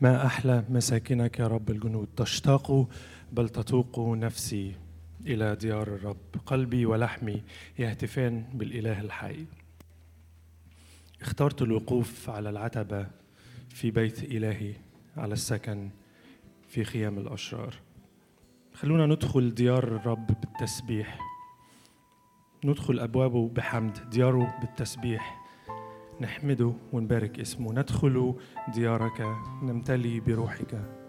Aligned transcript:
ما 0.00 0.26
أحلى 0.26 0.64
مساكنك 0.68 1.38
يا 1.38 1.46
رب 1.46 1.70
الجنود؟ 1.70 2.08
تشتاق 2.16 2.88
بل 3.32 3.48
تتوق 3.48 3.98
نفسي 3.98 4.74
إلى 5.26 5.56
ديار 5.56 5.88
الرب. 5.88 6.16
قلبي 6.46 6.86
ولحمي 6.86 7.42
يهتفان 7.78 8.44
بالإله 8.54 9.00
الحي. 9.00 9.46
اخترت 11.22 11.62
الوقوف 11.62 12.30
على 12.30 12.50
العتبة 12.50 13.06
في 13.68 13.90
بيت 13.90 14.22
إلهي 14.22 14.72
على 15.16 15.32
السكن 15.32 15.90
في 16.68 16.84
خيام 16.84 17.18
الأشرار. 17.18 17.74
خلونا 18.74 19.06
ندخل 19.06 19.54
ديار 19.54 19.84
الرب 19.84 20.26
بالتسبيح. 20.26 21.18
ندخل 22.64 23.00
أبوابه 23.00 23.48
بحمد 23.48 24.10
دياره 24.10 24.54
بالتسبيح. 24.60 25.45
نحمده 26.20 26.72
ونبارك 26.92 27.40
اسمه. 27.40 27.72
ندخل 27.72 28.34
ديارك 28.74 29.26
نمتلي 29.62 30.20
بروحك. 30.20 31.05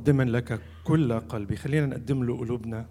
مقدما 0.00 0.22
لك 0.22 0.60
كل 0.84 1.20
قلبي. 1.20 1.56
خلينا 1.56 1.86
نقدم 1.86 2.24
له 2.24 2.38
قلوبنا 2.38 2.86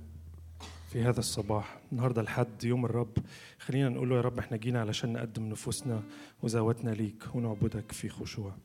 في 0.92 1.02
هذا 1.02 1.20
الصباح 1.20 1.80
النهارده 1.92 2.22
الحد 2.22 2.64
يوم 2.64 2.86
الرب. 2.86 3.18
خلينا 3.60 3.90
نقول 3.90 4.10
له 4.10 4.16
يا 4.16 4.22
رب 4.22 4.40
إحنا 4.40 4.58
جينا 4.58 4.82
علشان 4.82 5.14
نقدم 5.14 5.50
نفوسنا 5.50 6.04
وزواتنا 6.42 6.90
ليك 6.90 7.36
ونعبدك 7.36 7.92
في 7.92 8.10
خشوع. 8.10 8.56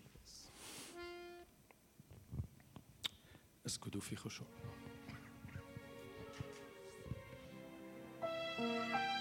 اسجدوا 3.67 4.01
في 4.01 4.17
خشوع. 4.17 4.47
لك 8.59 9.14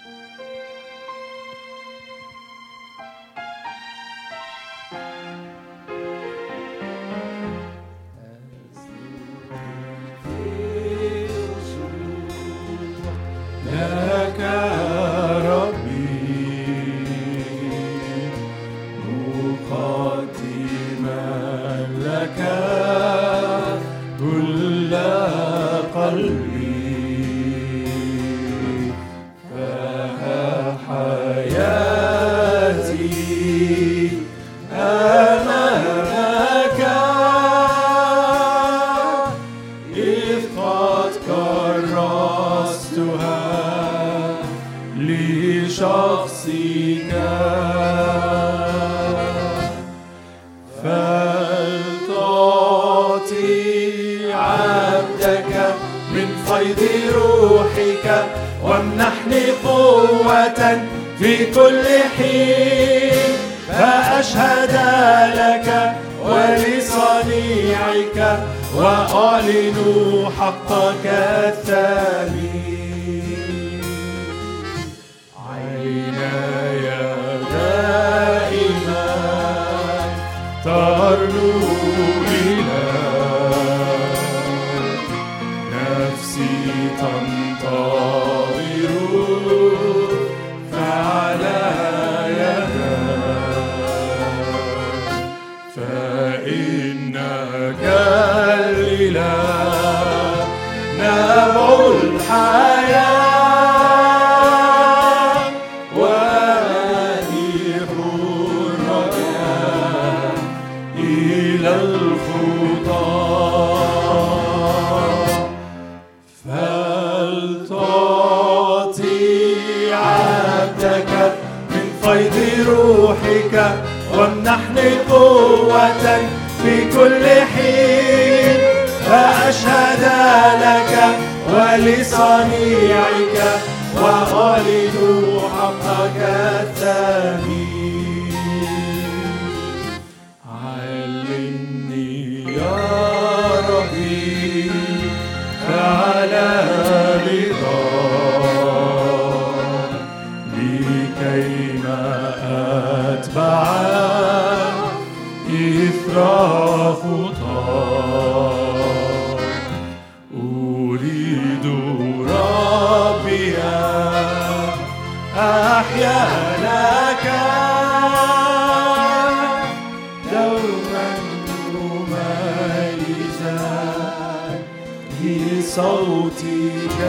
بصوتك 175.24 177.00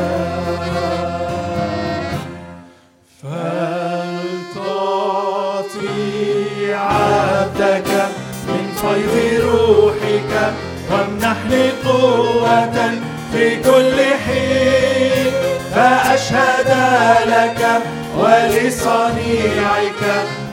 فلتعطي 5.46 6.74
عبدك 6.74 7.90
من 8.48 8.66
فيض 8.82 9.16
روحك 9.46 10.32
وامنحني 10.92 11.66
قوة 11.86 12.78
في 13.34 13.46
كل 13.56 13.98
حين. 14.26 15.34
فأشهد 15.76 16.70
لك 17.28 17.62
ولصنيعك 18.18 20.02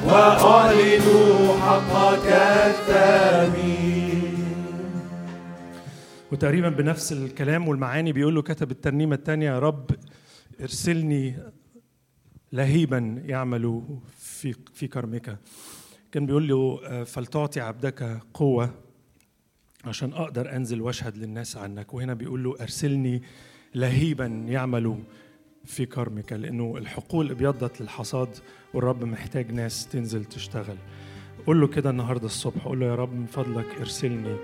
وأعلن 0.06 1.06
حقك 1.67 2.29
الثمين 2.67 4.12
وتقريبا 6.32 6.69
بنفس 6.69 7.12
الكلام 7.12 7.69
والمعاني 7.69 8.12
بيقول 8.12 8.34
له 8.34 8.43
كتب 8.43 8.70
الترنيمة 8.70 9.14
الثانية 9.14 9.46
يا 9.46 9.58
رب 9.58 9.90
ارسلني 10.61 11.37
لهيبا 12.52 13.23
يعمل 13.26 13.82
في 14.19 14.55
في 14.75 14.87
كرمك. 14.87 15.38
كان 16.12 16.26
بيقول 16.26 16.49
له 16.49 16.81
آه، 16.84 17.05
فلتعطي 17.05 17.61
عبدك 17.61 18.20
قوة 18.34 18.75
عشان 19.84 20.12
أقدر 20.12 20.56
أنزل 20.56 20.81
وأشهد 20.81 21.17
للناس 21.17 21.56
عنك. 21.56 21.94
وهنا 21.94 22.14
بيقول 22.14 22.44
له 22.44 22.56
أرسلني 22.61 23.23
لهيبا 23.75 24.26
يعمل 24.26 24.99
في 25.64 25.87
كرمك. 25.87 26.32
لأنه 26.32 26.76
الحقول 26.76 27.31
ابيضت 27.31 27.81
للحصاد 27.81 28.29
والرب 28.75 29.05
محتاج 29.05 29.52
ناس 29.52 29.88
تنزل 29.88 30.25
تشتغل. 30.25 30.76
قول 31.46 31.61
له 31.61 31.67
كده 31.67 31.90
النهاردة 31.90 32.26
الصبح 32.26 32.64
قول 32.64 32.81
له 32.81 32.87
يا 32.87 32.94
رب 32.94 33.12
من 33.14 33.26
فضلك 33.26 33.67
ارسلني 33.81 34.37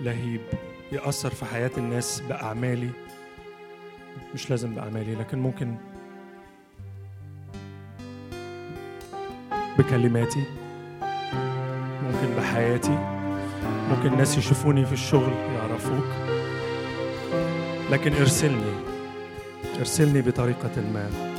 لهيب 0.00 0.40
يأثر 0.92 1.30
في 1.30 1.44
حياة 1.44 1.70
الناس 1.78 2.20
بأعمالي. 2.20 2.90
مش 4.34 4.50
لازم 4.50 4.74
بأعمالي 4.74 5.14
لكن 5.14 5.38
ممكن 5.38 5.76
بكلماتي 9.78 10.44
ممكن 12.02 12.34
بحياتي 12.36 12.98
ممكن 13.90 14.12
الناس 14.12 14.38
يشوفوني 14.38 14.86
في 14.86 14.92
الشغل 14.92 15.32
يعرفوك. 15.32 16.06
لكن 17.90 18.12
ارسلني 18.12 18.72
ارسلني 19.78 20.22
بطريقة 20.22 20.80
ما. 20.94 21.35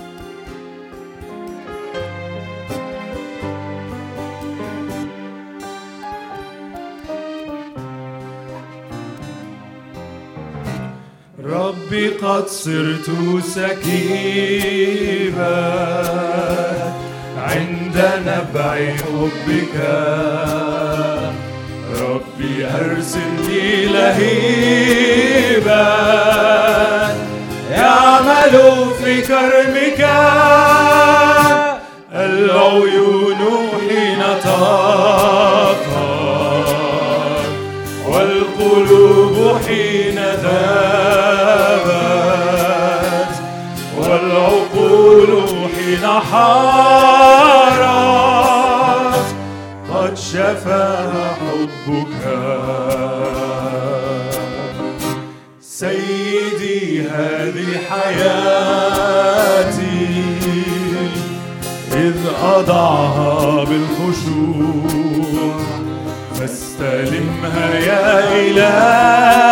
قد 12.05 12.47
صرت 12.47 13.11
سكيبا. 13.45 14.17
عند 17.37 17.97
نبع 18.25 18.75
حبك. 18.75 19.75
ربي 22.01 22.65
أرسلني 22.65 23.85
لهيبا. 23.85 24.77
يعمل 27.71 28.55
في 29.03 29.21
كرمك. 29.21 30.01
العيون 32.13 33.37
حين 33.89 34.23
طاقت 34.43 35.87
والقلوب 38.07 39.57
حين 39.67 40.19
ذابت 41.87 43.35
والعقول 43.97 45.31
حين 45.75 46.05
حارت 46.31 47.87
قد 49.93 50.13
شفاها 50.17 51.25
حبك. 51.39 52.23
سيدي 55.61 56.81
هذه 57.01 57.69
حياتي 57.89 59.27
إذ 61.93 62.17
أضعها 62.43 63.63
بالخشوع. 63.63 65.55
فاستلمها 66.35 67.67
يا 67.79 68.07
إلهي. 68.47 69.47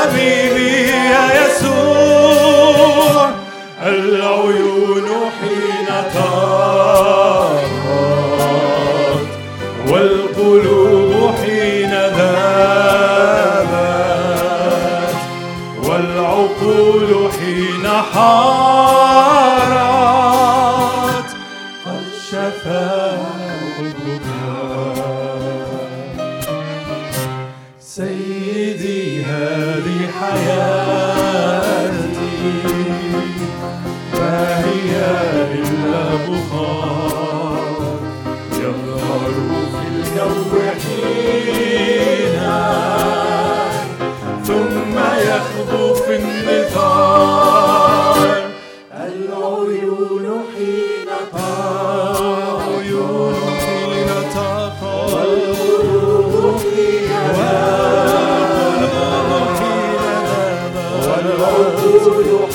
حبيبي 0.00 0.88
يا 0.90 1.24
يسوع 1.46 3.30
العيون 3.86 5.08
حين 5.40 5.88
طارت 6.14 7.70
والقلوب 9.88 11.34
حين 11.44 11.90
ذابت 11.90 12.80
والعقول 15.84 17.10
حين 17.32 17.86
حارت. 18.14 18.79
حياتي 32.40 32.89
والعقول 62.20 62.49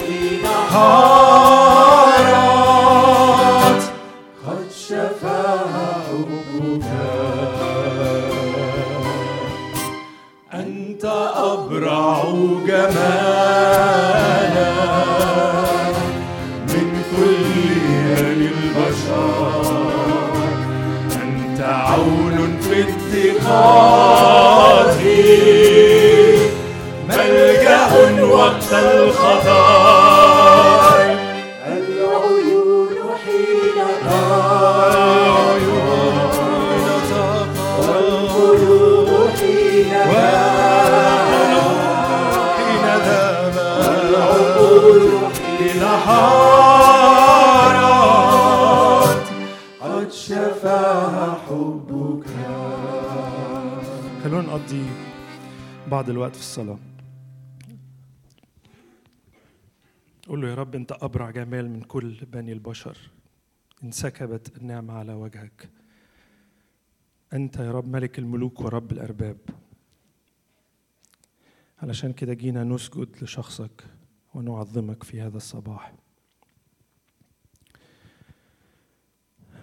البشر 62.65 62.97
انسكبت 63.83 64.57
النعمة 64.57 64.93
على 64.93 65.13
وجهك. 65.13 65.69
أنت 67.33 67.57
يا 67.57 67.71
رب 67.71 67.87
ملك 67.87 68.19
الملوك 68.19 68.61
ورب 68.61 68.91
الأرباب. 68.91 69.37
علشان 71.81 72.13
كده 72.13 72.33
جينا 72.33 72.63
نسجد 72.63 73.23
لشخصك 73.23 73.83
ونعظمك 74.33 75.03
في 75.03 75.21
هذا 75.21 75.37
الصباح. 75.37 75.93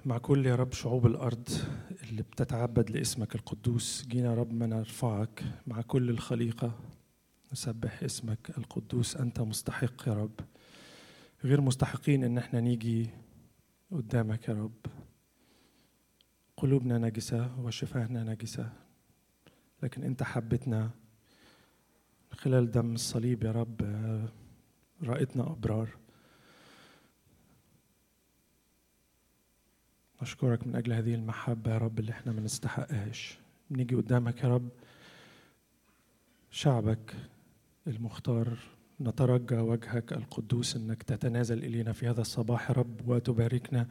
مع 0.04 0.18
كل 0.18 0.46
يا 0.46 0.54
رب 0.54 0.72
شعوب 0.72 1.06
الأرض 1.06 1.48
اللي 2.02 2.22
بتتعبد 2.22 2.90
لاسمك 2.90 3.34
القدوس 3.34 4.06
جينا 4.06 4.30
يا 4.30 4.34
رب 4.34 4.52
ما 4.52 4.66
نرفعك. 4.66 5.44
مع 5.66 5.80
كل 5.80 6.10
الخليقة 6.10 6.78
نسبح 7.52 8.02
اسمك 8.02 8.58
القدوس. 8.58 9.16
أنت 9.16 9.40
مستحق 9.40 10.08
يا 10.08 10.14
رب. 10.14 10.40
غير 11.44 11.60
مستحقين 11.60 12.24
إن 12.24 12.38
إحنا 12.38 12.60
نيجي 12.60 13.10
قدامك 13.90 14.48
يا 14.48 14.54
رب. 14.54 14.86
قلوبنا 16.56 16.98
نجسة 16.98 17.60
وشفاهنا 17.60 18.24
نجسة 18.24 18.72
لكن 19.82 20.02
أنت 20.04 20.22
حبتنا 20.22 20.90
خلال 22.32 22.70
دم 22.70 22.94
الصليب 22.94 23.42
يا 23.42 23.52
رب 23.52 23.80
رأيتنا 25.02 25.42
أبرار. 25.42 25.88
نشكرك 30.22 30.66
من 30.66 30.76
أجل 30.76 30.92
هذه 30.92 31.14
المحبة 31.14 31.70
يا 31.72 31.78
رب 31.78 31.98
اللي 31.98 32.12
إحنا 32.12 32.32
ما 32.32 32.40
نستحقهاش. 32.40 33.38
بنيجي 33.70 33.94
قدامك 33.94 34.42
يا 34.44 34.48
رب 34.48 34.68
شعبك 36.50 37.14
المختار 37.86 38.58
نترجى 39.02 39.54
وجهك 39.56 40.12
القدوس 40.12 40.76
إنك 40.76 41.02
تتنازل 41.02 41.64
إلينا 41.64 41.92
في 41.92 42.08
هذا 42.08 42.20
الصباح 42.20 42.70
يا 42.70 42.74
رب 42.74 43.08
وتباركنا 43.08 43.88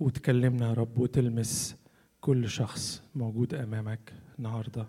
وتكلمنا 0.00 0.68
يا 0.68 0.72
رب 0.72 0.98
وتلمس 0.98 1.76
كل 2.20 2.48
شخص 2.48 3.02
موجود 3.14 3.54
أمامك 3.54 4.12
النهارده. 4.38 4.86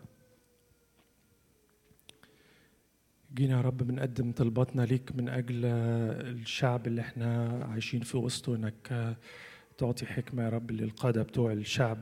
جينا 3.34 3.58
يا 3.58 3.62
رب 3.62 3.77
بنقدم 3.77 4.32
طلباتنا 4.32 4.82
ليك 4.82 5.15
من 5.15 5.29
أجل 5.29 5.65
الشعب 5.65 6.88
اللي 6.88 7.01
إحنا 7.01 7.48
عايشين 7.72 8.01
في 8.01 8.18
وسطه 8.18 8.56
إنك 8.56 9.15
تعطي 9.77 10.06
حكمة 10.06 10.44
يا 10.44 10.50
رب 10.50 10.72
للقادة 10.72 11.24
بتوع 11.24 11.51
الشعب. 11.51 12.01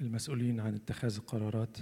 المسؤولين 0.00 0.60
عن 0.60 0.74
اتخاذ 0.74 1.16
القرارات. 1.16 1.78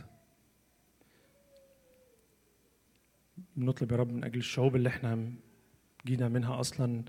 بنطلب 3.56 3.92
يا 3.92 3.96
رب 3.96 4.12
من 4.12 4.24
أجل 4.24 4.38
الشعوب 4.38 4.76
اللي 4.76 4.88
إحنا 4.88 5.32
جينا 6.06 6.28
منها 6.28 6.60
أصلا 6.60 7.02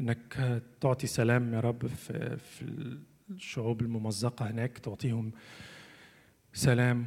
إنك 0.00 0.60
تعطي 0.80 1.06
سلام 1.06 1.54
يا 1.54 1.60
رب 1.60 1.86
في 1.86 2.36
في 2.36 2.62
الشعوب 3.30 3.80
الممزقة 3.80 4.50
هناك 4.50 4.78
تعطيهم 4.78 5.32
سلام 6.52 7.06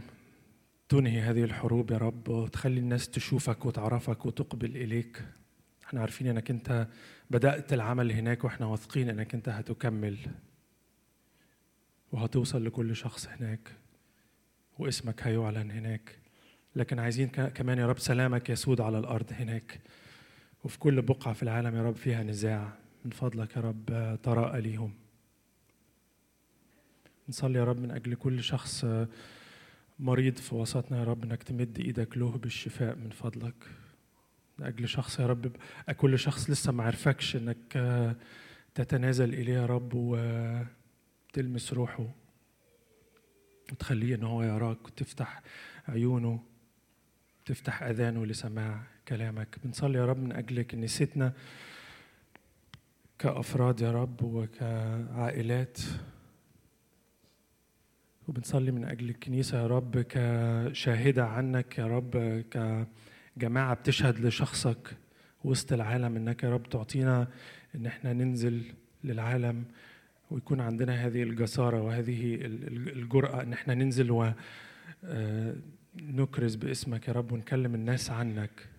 تنهي 0.89 1.19
هذه 1.21 1.43
الحروب 1.43 1.91
يا 1.91 1.97
رب 1.97 2.29
وتخلي 2.29 2.79
الناس 2.79 3.09
تشوفك 3.09 3.65
وتعرفك 3.65 4.25
وتقبل 4.25 4.77
إليك. 4.77 5.21
إحنا 5.85 6.01
عارفين 6.01 6.27
إنك 6.27 6.51
أنت 6.51 6.87
بدأت 7.31 7.73
العمل 7.73 8.11
هناك 8.11 8.43
وإحنا 8.43 8.65
واثقين 8.65 9.09
إنك 9.09 9.33
أنت 9.35 9.49
هتكمل 9.49 10.17
وهتوصل 12.11 12.65
لكل 12.65 12.95
شخص 12.95 13.27
هناك 13.27 13.71
واسمك 14.79 15.23
هيعلن 15.27 15.71
هناك. 15.71 16.19
لكن 16.75 16.99
عايزين 16.99 17.27
كمان 17.29 17.77
يا 17.77 17.87
رب 17.87 17.99
سلامك 17.99 18.49
يسود 18.49 18.81
على 18.81 18.99
الأرض 18.99 19.33
هناك. 19.33 19.79
وفي 20.63 20.79
كل 20.79 21.01
بقعة 21.01 21.33
في 21.33 21.43
العالم 21.43 21.75
يا 21.75 21.83
رب 21.83 21.95
فيها 21.95 22.23
نزاع. 22.23 22.73
من 23.05 23.11
فضلك 23.11 23.55
يا 23.55 23.61
رب 23.61 24.17
تراءى 24.23 24.61
ليهم. 24.61 24.93
نصلي 27.29 27.59
يا 27.59 27.63
رب 27.63 27.79
من 27.79 27.91
أجل 27.91 28.15
كل 28.15 28.43
شخص 28.43 28.85
مريض 29.99 30.35
في 30.35 30.55
وسطنا 30.55 30.99
يا 30.99 31.03
رب 31.03 31.23
إنك 31.23 31.43
تمد 31.43 31.79
إيدك 31.79 32.17
له 32.17 32.31
بالشفاء 32.31 32.95
من 32.95 33.09
فضلك. 33.09 33.55
من 34.59 34.65
أجل 34.65 34.87
شخص 34.87 35.19
يا 35.19 35.27
رب 35.27 35.51
كل 35.97 36.19
شخص 36.19 36.49
لسه 36.49 36.71
ما 36.71 36.83
عرفكش 36.83 37.35
إنك 37.35 37.77
تتنازل 38.75 39.33
إليه 39.33 39.53
يا 39.53 39.65
رب 39.65 39.91
وتلمس 39.93 41.73
روحه 41.73 42.07
وتخليه 43.71 44.15
إن 44.15 44.23
هو 44.23 44.43
يراك 44.43 44.85
وتفتح 44.85 45.41
عيونه. 45.87 46.43
تفتح 47.45 47.83
أذانه 47.83 48.25
لسماع 48.25 48.81
كلامك. 49.07 49.55
بنصلي 49.63 49.97
يا 49.97 50.05
رب 50.05 50.17
من 50.23 50.31
أجل 50.31 50.61
كنيستنا 50.61 51.33
كأفراد 53.19 53.81
يا 53.81 53.91
رب 53.91 54.23
وكعائلات. 54.23 55.77
وبنصلي 58.27 58.71
من 58.71 58.85
أجل 58.85 59.09
الكنيسه 59.09 59.57
يا 59.61 59.67
رب 59.67 59.97
كشاهدة 60.09 61.25
عنك 61.25 61.77
يا 61.77 61.87
رب 61.87 62.43
كجماعة 63.37 63.73
بتشهد 63.73 64.19
لشخصك 64.25 64.97
وسط 65.43 65.73
العالم 65.73 66.15
إنك 66.15 66.43
يا 66.43 66.49
رب 66.49 66.69
تعطينا 66.69 67.27
إن 67.75 67.85
إحنا 67.85 68.13
ننزل 68.13 68.63
للعالم 69.03 69.65
ويكون 70.31 70.61
عندنا 70.61 70.93
هذه 71.05 71.23
الجسارة 71.23 71.81
وهذه 71.81 72.35
ال- 72.35 72.67
ال- 72.67 72.97
الجرأة 72.97 73.41
إن 73.41 73.53
إحنا 73.53 73.73
ننزل 73.73 74.11
و 74.11 74.31
آه، 75.03 75.55
نكرز 75.95 76.55
باسمك 76.55 77.07
يا 77.07 77.13
رب 77.13 77.31
ونكلم 77.31 77.75
الناس 77.75 78.11
عنك 78.11 78.69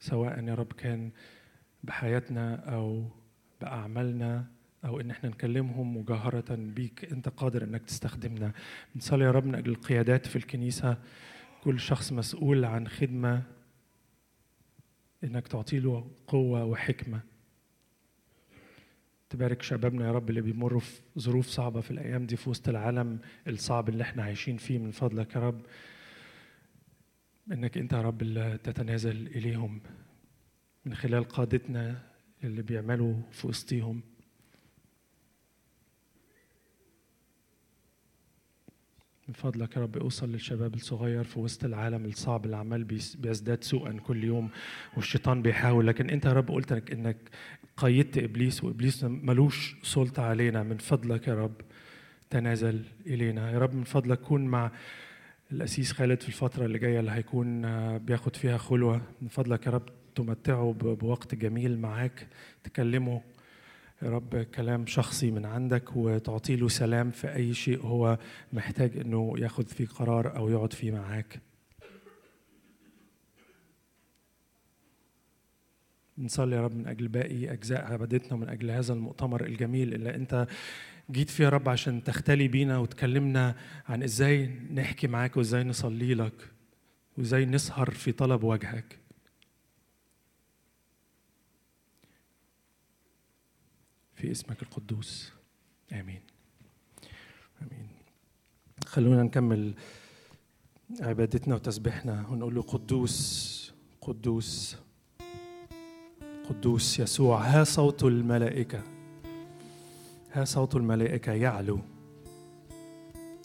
سواء 0.00 0.44
يا 0.44 0.54
رب 0.54 0.72
كان 0.72 1.10
بحياتنا 1.84 2.54
أو 2.74 3.08
بأعمالنا 3.60 4.46
أو 4.84 5.00
إن 5.00 5.10
إحنا 5.10 5.30
نكلمهم 5.30 5.96
مجاهرة 5.96 6.54
بيك 6.54 7.12
أنت 7.12 7.28
قادر 7.28 7.64
إنك 7.64 7.82
تستخدمنا. 7.82 8.52
بنصلي 8.94 9.24
يا 9.24 9.30
رب 9.30 9.46
من 9.46 9.54
أجل 9.54 9.70
القيادات 9.70 10.26
في 10.26 10.36
الكنيسة. 10.36 10.96
كل 11.64 11.80
شخص 11.80 12.12
مسؤول 12.12 12.64
عن 12.64 12.88
خدمة 12.88 13.42
إنك 15.24 15.48
تعطي 15.48 15.78
له 15.78 16.10
قوة 16.26 16.64
وحكمة. 16.64 17.20
تبارك 19.32 19.62
شبابنا 19.62 20.06
يا 20.06 20.12
رب 20.12 20.30
اللي 20.30 20.40
بيمروا 20.40 20.80
في 20.80 21.00
ظروف 21.18 21.46
صعبة 21.46 21.80
في 21.80 21.90
الأيام 21.90 22.26
دي 22.26 22.36
في 22.36 22.50
وسط 22.50 22.68
العالم 22.68 23.18
الصعب 23.48 23.88
اللي 23.88 24.02
إحنا 24.02 24.22
عايشين 24.22 24.56
فيه. 24.56 24.78
من 24.78 24.90
فضلك 24.90 25.34
يا 25.36 25.40
رب 25.40 25.60
إنك 27.52 27.78
أنت 27.78 27.92
يا 27.92 28.02
رب 28.02 28.22
اللي 28.22 28.58
تتنازل 28.64 29.26
إليهم 29.26 29.80
من 30.84 30.94
خلال 30.94 31.24
قادتنا 31.24 32.02
اللي 32.44 32.62
بيعملوا 32.62 33.14
في 33.30 33.46
وسطيهم. 33.46 34.00
من 39.28 39.34
فضلك 39.34 39.76
يا 39.76 39.82
رب 39.82 39.96
أوصل 39.96 40.32
للشباب 40.32 40.74
الصغير 40.74 41.24
في 41.24 41.38
وسط 41.38 41.64
العالم 41.64 42.04
الصعب 42.04 42.44
اللي 42.44 42.56
عمال 42.56 42.84
بيزداد 43.18 43.64
سوءا 43.64 43.92
كل 43.92 44.24
يوم 44.24 44.50
والشيطان 44.96 45.42
بيحاول. 45.42 45.86
لكن 45.86 46.10
أنت 46.10 46.24
يا 46.24 46.32
رب 46.32 46.50
قلت 46.50 46.72
إنك 46.92 47.16
قيدت 47.76 48.18
إبليس 48.18 48.64
وإبليس 48.64 49.04
ملوش 49.04 49.76
سلطة 49.82 50.22
علينا 50.22 50.62
من 50.62 50.78
فضلك 50.78 51.28
يا 51.28 51.34
رب 51.34 51.54
تنازل 52.30 52.82
إلينا. 53.06 53.50
يا 53.50 53.58
رب 53.58 53.74
من 53.74 53.84
فضلك 53.84 54.20
كون 54.20 54.44
مع 54.44 54.70
الأسيس 55.52 55.92
خالد 55.92 56.20
في 56.20 56.28
الفترة 56.28 56.64
اللي 56.64 56.78
جاية 56.78 57.00
اللي 57.00 57.10
هيكون 57.10 57.64
آه، 57.64 57.98
بياخد 57.98 58.36
فيها 58.36 58.58
خلوة. 58.58 59.02
من 59.22 59.28
فضلك 59.28 59.66
يا 59.66 59.70
رب 59.72 59.88
تمتعه 60.14 60.72
بوقت 60.80 61.34
جميل 61.34 61.78
معاك 61.78 62.26
تكلمه 62.64 63.22
يا 64.02 64.10
رب 64.10 64.36
كلام 64.36 64.86
شخصي 64.86 65.30
من 65.30 65.44
عندك 65.46 65.96
وتعطي 65.96 66.56
له 66.56 66.68
سلام 66.68 67.10
في 67.10 67.34
أي 67.34 67.54
شيء 67.54 67.80
هو 67.82 68.18
محتاج 68.52 68.96
إنه 68.96 69.34
ياخد 69.38 69.68
فيه 69.68 69.86
قرار 69.86 70.36
أو 70.36 70.48
يقعد 70.48 70.72
فيه 70.72 70.90
معاك. 70.90 71.40
نصلي 76.22 76.56
يا 76.56 76.60
رب 76.60 76.74
من 76.76 76.86
أجل 76.86 77.08
باقي 77.08 77.52
أجزاء 77.52 77.92
عبادتنا 77.92 78.34
ومن 78.34 78.48
أجل 78.48 78.70
هذا 78.70 78.92
المؤتمر 78.92 79.44
الجميل 79.46 79.94
اللي 79.94 80.14
أنت 80.14 80.46
جيت 81.10 81.30
فيه 81.30 81.44
يا 81.44 81.48
رب 81.48 81.68
عشان 81.68 82.04
تختلي 82.04 82.48
بينا 82.48 82.78
وتكلمنا 82.78 83.56
عن 83.88 84.02
إزاي 84.02 84.46
نحكي 84.74 85.06
معاك 85.06 85.36
وإزاي 85.36 85.64
نصلي 85.64 86.14
لك 86.14 86.50
وإزاي 87.18 87.44
نسهر 87.44 87.90
في 87.90 88.12
طلب 88.12 88.44
وجهك. 88.44 88.98
في 94.14 94.30
اسمك 94.30 94.62
القدوس. 94.62 95.32
آمين. 95.92 96.20
آمين. 97.62 97.88
خلونا 98.86 99.22
نكمل 99.22 99.74
عبادتنا 101.00 101.54
وتسبيحنا 101.54 102.28
ونقول 102.28 102.54
له 102.54 102.62
قدوس 102.62 103.72
قدوس. 104.00 104.76
قدوس 106.50 106.98
يسوع. 106.98 107.40
ها 107.40 107.64
صوت 107.64 108.02
الملائكة. 108.02 108.82
ها 110.32 110.44
صوت 110.44 110.76
الملائكة 110.76 111.32
يعلو. 111.32 111.80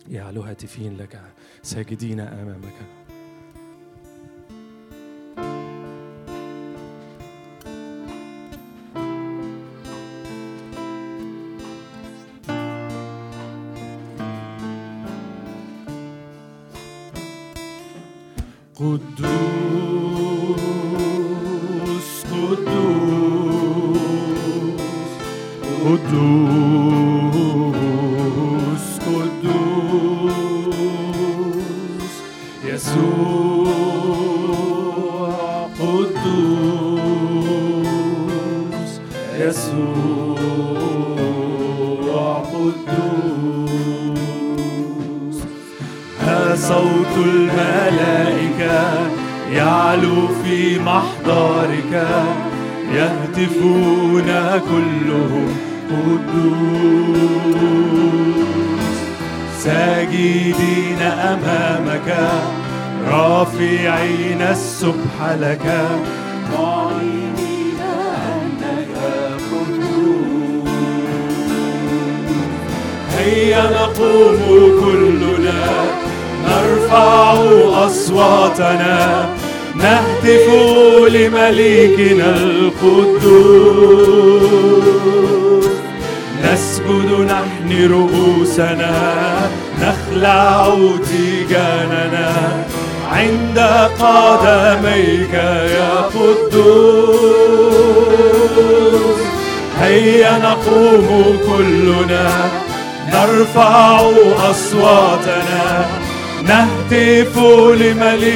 يعلو 0.10 0.42
هاتفين 0.42 0.98
لك. 0.98 1.22
ساجدين 1.62 2.20
أمامك. 2.20 3.07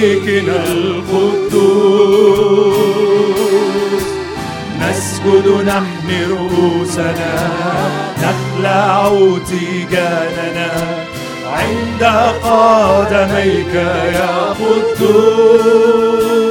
لمليكنا 0.01 0.63
القدوس. 0.67 1.61
نسجد 4.81 5.47
نحن 5.65 6.09
رؤوسنا 6.29 7.33
نخلع 8.17 8.93
تيجاننا. 9.49 10.71
عند 11.45 12.03
قدميك 12.43 13.75
يا 14.13 14.55
قدوس. 14.59 16.50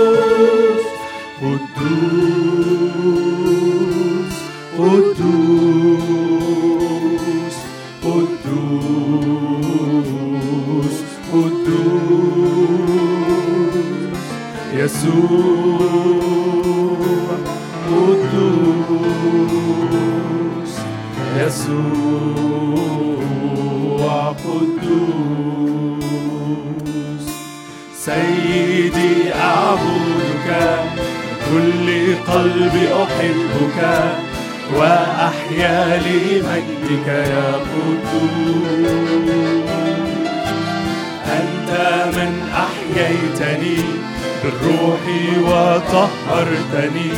بالروح 44.80 45.04
وطهرتني 45.42 47.12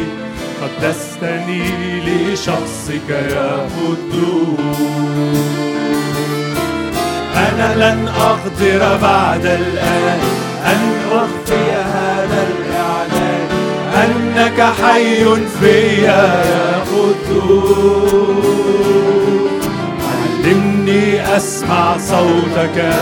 قدستني 0.63 1.63
لشخصك 2.01 3.09
يا 3.11 3.69
قدوس. 3.77 5.37
أنا 7.37 7.75
لن 7.77 8.09
أقدر 8.09 8.99
بعد 9.03 9.47
الآن 9.47 10.21
أن 10.67 10.81
أخفي 11.13 11.73
هذا 11.73 12.47
الإعلان 12.51 13.49
أنك 13.95 14.61
حي 14.83 15.25
فيا 15.61 16.43
يا 16.45 16.83
قدوس. 16.93 18.53
علمني 20.45 21.37
أسمع 21.37 21.97
صوتك 21.99 22.95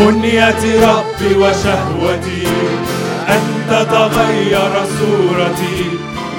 منية 0.00 0.62
ربي 0.88 1.30
وشهوتي 1.36 2.46
أن 3.28 3.42
تتغير 3.70 4.72
صورتي 4.98 5.80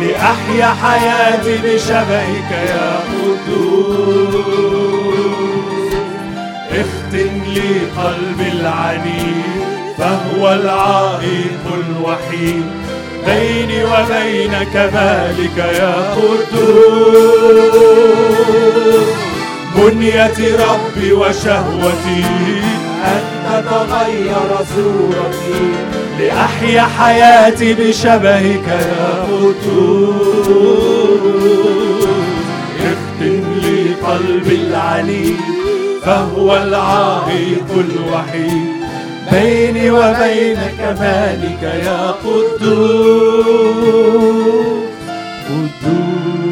لأحيا 0.01 0.69
حياتي 0.83 1.55
بشبهك 1.57 2.51
يا 2.51 2.99
قدوس. 3.09 4.35
اختن 6.71 7.33
لي 7.53 7.71
قلبي 7.97 8.47
العنيد 8.51 9.61
فهو 9.97 10.43
العائق 10.53 11.65
الوحيد. 11.73 12.65
بيني 13.25 13.79
وبين 13.83 14.53
كمالك 14.73 15.57
يا 15.57 15.93
قدوس. 16.15 17.57
بنية 19.75 20.39
ربي 20.55 21.09
وشهوتي 21.13 22.25
أن 23.07 23.21
تتغير 23.45 24.49
صورتي 24.75 25.65
لأحيا 26.19 26.81
حياتي 26.81 27.69
بشبهك 27.73 28.67
يا 28.67 29.25
قدوس. 29.31 30.47
اختم 32.79 33.45
لي 33.61 33.79
قلبي 34.07 34.55
العنيد 34.55 35.37
فهو 36.05 36.49
العائق 36.55 37.69
الوحيد. 37.71 38.77
بيني 39.31 39.91
وبين 39.91 40.59
كمالك 40.79 41.63
يا 41.85 42.01
قدوس. 42.11 42.67
قدوس. 45.47 46.46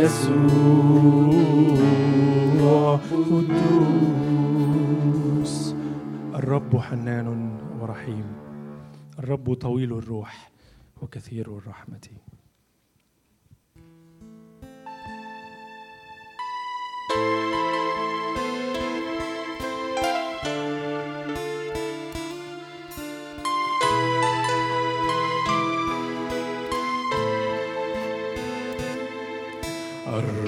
يسوع. 0.00 1.40
قدوس 4.10 5.74
الرب 6.34 6.76
حنان 6.76 7.58
ورحيم. 7.80 8.24
الرب 9.18 9.54
طويل 9.54 9.92
الروح 9.92 10.50
وكثير 11.02 11.58
الرحمة. 11.58 12.08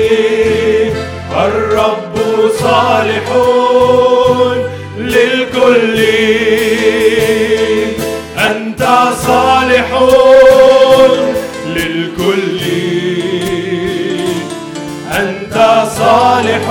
الرب 1.37 2.15
صالح 2.59 3.27
للكل. 4.97 5.99
أنت 8.37 8.81
صالح 9.27 9.89
للكل 12.31 12.91
أنت 15.11 15.53
صالح 15.97 16.65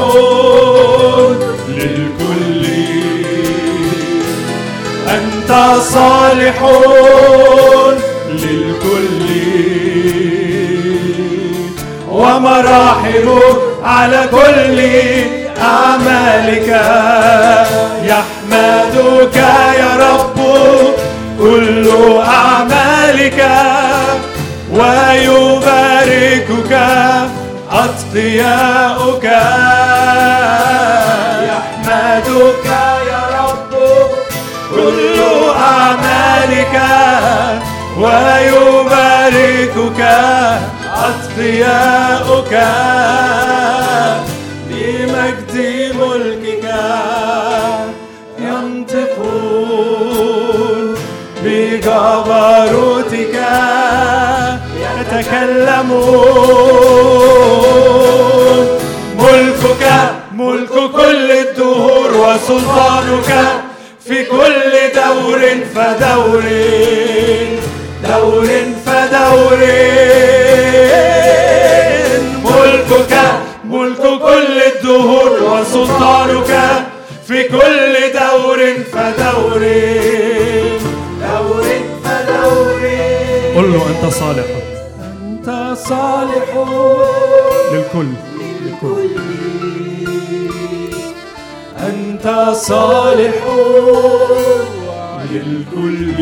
للكل. 1.69 2.67
أنت 5.09 5.81
صالح 5.83 6.71
للكل. 8.31 9.27
ومراحل 12.11 13.39
على 13.85 14.29
كل 14.31 14.81
أعمالك. 15.63 16.69
يحمدك 18.05 19.37
يا 19.79 19.97
رب 20.01 20.41
كل 21.39 21.91
أعمالك. 22.25 23.47
ويباركك 24.81 26.73
أتقياؤك. 27.73 29.25
يحمدك 31.51 32.67
يا 33.11 33.23
رب 33.41 33.73
كل 34.71 35.19
أعمالك. 35.57 36.77
ويباركك 37.99 40.01
أتقياؤك. 41.07 42.55
يتكلمون. 55.21 56.81
ملكك 59.19 59.85
ملك 60.35 60.91
كل 60.97 61.31
الدهور 61.31 62.17
وسلطانك 62.17 63.31
في 64.05 64.25
كل 64.25 64.73
دور 64.95 65.41
فدور. 65.75 66.45
دور 68.09 68.49
فدور. 68.87 69.61
ملكك 72.45 73.15
ملك 73.65 74.03
كل 74.23 74.63
الدهور 74.67 75.33
وسلطانك 75.43 76.53
في 77.29 77.43
كل 77.43 77.95
دور 78.19 78.61
فدور. 78.93 79.63
دور 81.21 81.67
فدور. 82.05 82.83
قل 83.57 83.73
له 83.73 83.87
أنت 83.87 84.13
صالح. 84.15 84.80
صالح. 85.75 86.67
للكل. 87.73 88.07
أنت 91.79 92.53
صالح. 92.55 93.35
للكل. 95.33 96.15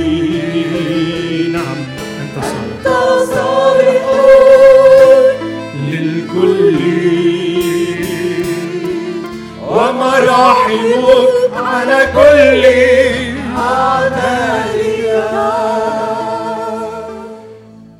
نعم. 1.52 1.80
أنت 2.20 2.44
صالح. 2.44 2.64
أنت 2.76 2.88
صالح. 3.34 4.04
للكل. 5.90 6.78
ومراحمك 9.68 11.52
على 11.56 11.98
كل. 12.14 12.88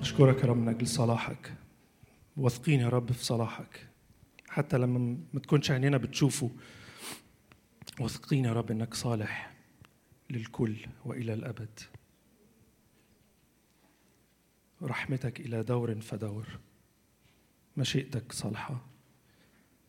أشكرك 0.00 0.44
يا 0.44 0.48
رب. 0.48 0.67
أجل 0.78 0.86
صلاحك 0.86 1.54
واثقين 2.36 2.80
يا 2.80 2.88
رب 2.88 3.12
في 3.12 3.24
صلاحك. 3.24 3.88
حتى 4.48 4.78
لما 4.78 5.18
ما 5.32 5.40
تكونش 5.40 5.70
عينينا 5.70 5.96
بتشوفه 5.96 6.50
واثقين 8.00 8.44
يا 8.44 8.52
رب 8.52 8.70
إنك 8.70 8.94
صالح 8.94 9.54
للكل 10.30 10.76
وإلى 11.04 11.34
الأبد. 11.34 11.80
رحمتك 14.82 15.40
إلى 15.40 15.62
دور 15.62 16.00
فدور. 16.00 16.46
مشيئتك 17.76 18.32
صالحة. 18.32 18.86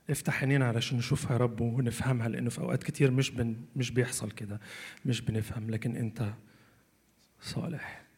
افتح 0.10 0.40
عينينا 0.40 0.68
علشان 0.68 0.98
نشوفها 0.98 1.32
يا 1.32 1.38
رب 1.38 1.62
ونفهمها 1.62 2.28
لأنه 2.28 2.50
في 2.50 2.60
أوقات 2.60 2.84
كتير 2.84 3.12
مش 3.12 3.32
بن 3.32 3.62
مش 3.76 3.92
بيحصل 3.92 4.32
كده. 4.32 4.60
مش 5.06 5.22
بنفهم 5.22 5.70
لكن 5.70 5.96
أنت 5.96 6.34
صالح. 7.42 8.09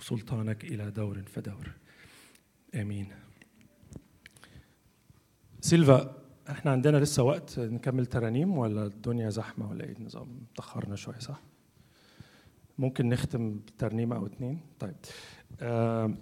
وسلطانك 0.00 0.64
إلى 0.64 0.90
دور 0.90 1.22
فدور. 1.22 1.72
آمين. 2.74 3.08
سيلفا 5.60 6.16
إحنا 6.50 6.70
عندنا 6.70 6.96
لسه 6.96 7.22
وقت 7.22 7.58
نكمل 7.58 8.06
ترانيم 8.06 8.58
ولا 8.58 8.86
الدنيا 8.86 9.30
زحمة 9.30 9.70
ولا 9.70 9.84
إيه؟ 9.84 9.96
النظام 9.96 10.28
تأخرنا 10.56 10.96
شوية 10.96 11.18
صح؟ 11.18 11.40
ممكن 12.78 13.08
نختم 13.08 13.60
ترنيمة 13.78 14.16
أو 14.16 14.26
اتنين؟ 14.26 14.60
طيب. 14.78 14.94
آه 15.60 16.14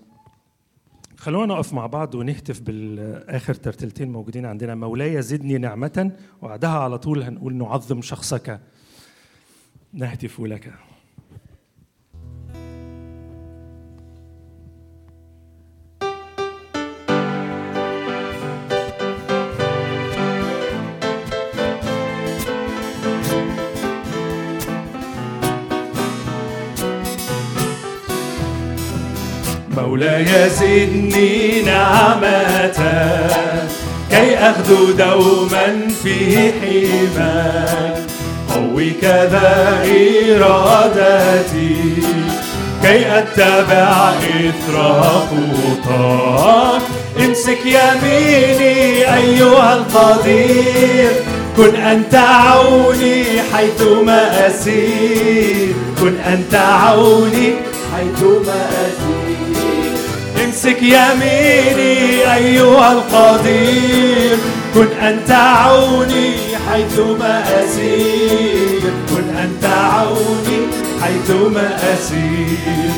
خلونا 1.17 1.55
نقف 1.55 1.73
مع 1.73 1.87
بعض 1.87 2.14
ونهتف 2.14 2.61
بالآخر 2.61 3.55
ترتلتين 3.55 4.12
موجودين 4.12 4.47
عندنا. 4.47 4.75
مولاي 4.75 5.23
زدني 5.23 5.59
نعمة 5.59 6.17
وبعدها 6.43 6.79
على 6.79 6.99
طول 6.99 7.23
هنقول 7.23 7.55
نعظم 7.55 8.03
شخصك. 8.03 8.61
نهتف 9.93 10.41
لك. 10.41 10.75
مولاي 29.98 30.50
زدني 30.50 31.62
نعمة. 31.62 32.72
كي 34.11 34.37
أغدو 34.38 34.90
دوما 34.98 35.88
في 36.02 36.50
حماك 36.61 37.96
قوي 38.54 38.90
كذا 38.90 39.78
إرادتي. 39.84 41.76
كي 42.82 43.18
أتبع 43.18 44.12
إثر 44.18 44.76
خطاك 45.82 46.82
امسك 47.18 47.58
يميني 47.66 49.14
أيها 49.14 49.74
القدير. 49.74 51.11
كن 51.56 51.74
أنت 51.76 52.14
عوني 52.14 53.24
حيثما 53.52 54.46
أسير. 54.46 55.74
كن 56.00 56.16
أنت 56.20 56.54
عوني 56.54 57.52
حيثما 57.94 58.61
أسير. 58.70 59.28
امسك 60.59 60.83
يميني 60.83 62.35
أيها 62.35 62.92
القدير. 62.92 64.38
كن 64.75 64.87
أنت 65.03 65.31
عوني 65.31 66.33
حيثما 66.71 67.44
أسير. 67.64 68.92
كن 69.09 69.37
أنت 69.37 69.64
عوني 69.64 70.61
حيثما 71.03 71.77
أسير. 71.94 72.90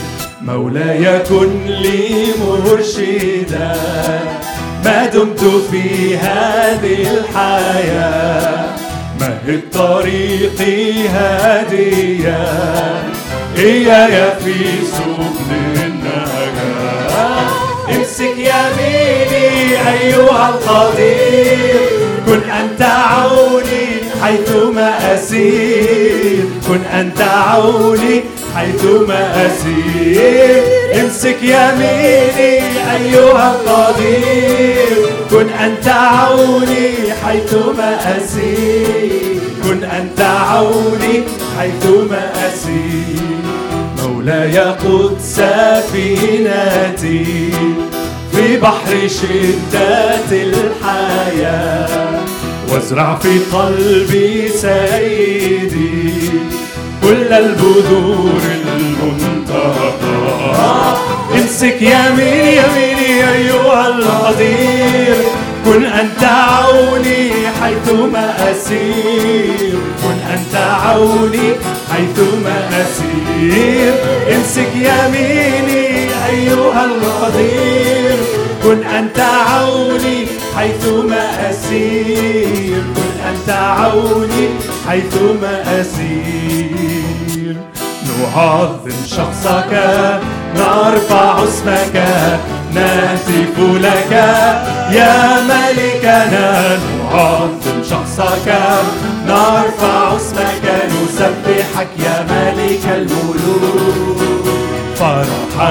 مولاي 0.42 1.18
كن 1.18 1.66
لي 1.66 2.26
مرشدا. 2.40 3.76
ما 4.84 5.06
دمت 5.06 5.40
في 5.70 6.16
هذه 6.16 7.06
الحياة. 7.18 8.66
مهد 9.20 9.60
طريقي 9.72 11.08
هاديا 11.08 12.46
إياي 13.58 14.30
في 14.44 14.54
سبل 14.92 15.89
امسك 17.96 18.36
يميني 18.36 19.76
أيها 19.90 20.48
القدير. 20.48 21.80
كن 22.26 22.50
أنت 22.50 22.82
عوني 22.82 23.86
حيثما 24.22 25.14
أسير. 25.14 26.44
كن 26.68 26.80
أنت 26.94 27.20
عوني 27.20 28.20
حيثما 28.56 29.46
أسير. 29.46 30.62
امسك 31.00 31.36
يميني 31.42 32.62
أيها 32.96 33.54
القدير. 33.54 35.06
كن 35.30 35.48
أنت 35.48 35.88
عوني 35.88 36.92
حيثما 37.24 37.98
أسير. 38.16 39.40
كن 39.64 39.84
أنت 39.84 40.20
عوني 40.20 41.22
حيثما 41.58 42.32
أسير. 42.48 43.39
مولاي 44.20 44.58
قد 44.58 45.16
سفينتي 45.22 47.24
في 48.32 48.56
بحر 48.56 49.08
شدة 49.08 50.32
الحياة. 50.32 52.20
وازرع 52.72 53.18
في 53.18 53.38
قلبي 53.52 54.48
سيدي 54.48 56.12
كل 57.02 57.32
البذور 57.32 58.40
المنتقى 58.66 60.10
امسك 61.34 61.82
يميني 61.82 62.56
يميني 62.56 63.30
أيها 63.32 63.88
القدير. 63.88 65.16
كن 65.64 65.84
أنت 65.84 66.24
عوني 66.24 67.30
حيثما 67.62 68.50
أسير. 68.50 69.78
كن 70.02 70.18
أنت 70.32 70.54
عوني 70.56 71.52
حيثما 71.92 72.68
أسير. 72.82 73.94
امسك 74.36 74.72
يميني 74.74 76.08
أيها 76.30 76.84
القدير. 76.84 78.16
كن 78.62 78.84
أنت 78.84 79.20
عوني 79.20 80.26
حيثما 80.56 81.50
أسير. 81.50 82.82
كن 82.96 83.28
أنت 83.28 83.50
عوني 83.50 84.48
حيثما 84.88 85.80
أسير. 85.80 87.56
نعظم 88.06 88.90
شخصك 89.06 89.72
نرفع 90.56 91.44
اسمك. 91.44 91.96
نهتف 92.74 93.58
لك 93.58 94.12
يا 94.90 95.40
ملكنا 95.40 96.78
نعظم 97.12 97.82
شخصك 97.90 98.48
نرفع 99.26 100.16
اسمك 100.16 100.64
نسبحك 100.92 101.88
يا 101.98 102.26
ملك 102.30 102.84
الملوك. 102.96 104.20
فرحا 104.98 105.68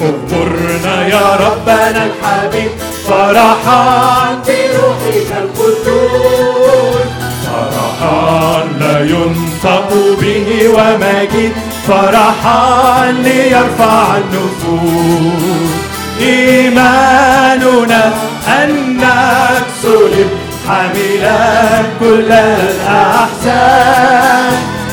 اغمرنا 0.00 1.06
يا 1.06 1.36
ربنا 1.36 2.06
الحبيب 2.06 2.70
فرحا 3.08 4.38
بروحك 4.46 5.30
القدوس. 5.42 7.06
فرحا 7.46 8.64
لا 8.80 9.00
ينطق 9.00 9.88
به 10.20 10.68
ومجيد 10.68 11.52
فرحا 11.88 13.12
ليرفع 13.12 14.16
النفوس. 14.16 15.85
إيماننا 16.20 18.12
أنك 18.48 19.66
صلب 19.82 20.30
حاملا 20.68 21.82
كل 22.00 22.32
الأحزان. 22.32 23.76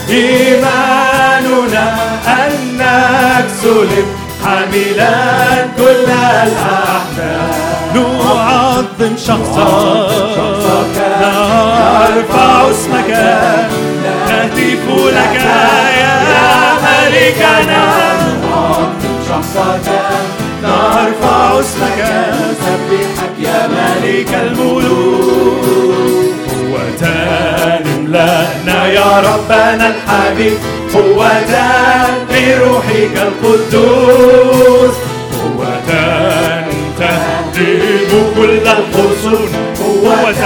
إيماننا 0.09 1.85
أنك 2.27 3.47
صلب 3.63 4.07
حاملا 4.45 5.15
كل 5.77 6.09
الأحزان. 6.11 7.51
نعظم 7.95 9.13
شخصك. 9.17 10.09
نرفع 11.21 12.51
اسمك. 12.71 13.11
نهتف 14.03 14.85
لك 14.89 15.35
يا 15.99 16.15
ملكنا. 16.83 17.83
نعظم 18.43 19.15
شخصك. 19.29 19.87
نرفع 20.93 21.59
اسمك. 21.59 21.99
نسبحك 22.33 23.35
يا 23.39 23.67
ملك 23.67 24.31
الملوك. 24.33 25.65
قوة 26.49 27.03
املأنا 27.85 28.87
يا 28.87 29.09
ربنا 29.19 29.85
الحبيب. 29.93 30.57
قوة 30.93 31.53
بروحك 32.29 33.15
القدوس. 33.27 34.95
قوة 35.43 35.89
تهدم 36.99 38.11
كل 38.35 38.67
الحصون 38.67 39.51
قوة 39.79 40.43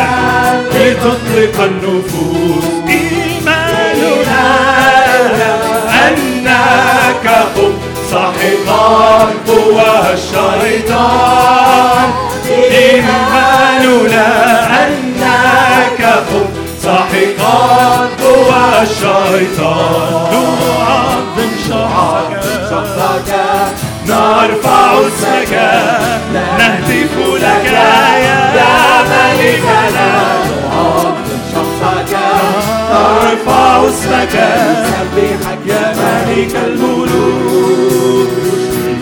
لتطلق 0.73 1.63
النفوس. 1.63 2.65
إيماننا 2.89 4.45
أنك 6.07 7.25
قم 7.55 7.73
ساحقا 8.17 9.19
قوى 9.47 10.13
الشيطان. 10.13 12.07
إيماننا 12.49 14.29
أنك 14.83 16.01
قم. 16.29 16.47
ساحقا 16.83 18.09
قوى 18.23 18.63
الشيطان. 18.81 20.31
نعظم 20.67 21.51
شخصك 21.69 23.29
لك 24.07 25.53
نهتف 26.33 27.13
لك 27.43 27.65
يا 28.55 29.03
ملكنا 29.09 30.46
نرفع 33.27 33.89
اسمك. 33.89 34.35
نسبحك 34.69 35.59
يا 35.65 35.93
ملك 35.97 36.55
الملوك. 36.67 38.29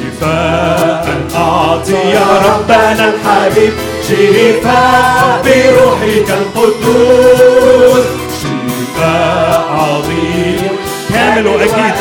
شفاء 0.02 1.06
أعطي 1.36 1.94
يا 1.94 2.28
ربنا 2.46 3.14
الحبيب. 3.14 3.74
شفاء 4.08 5.42
بروحك 5.46 6.30
القدوس. 6.30 8.06
شفاء 8.42 9.66
عظيم. 9.70 10.72
كامل 11.14 11.48
وأكيد. 11.48 11.96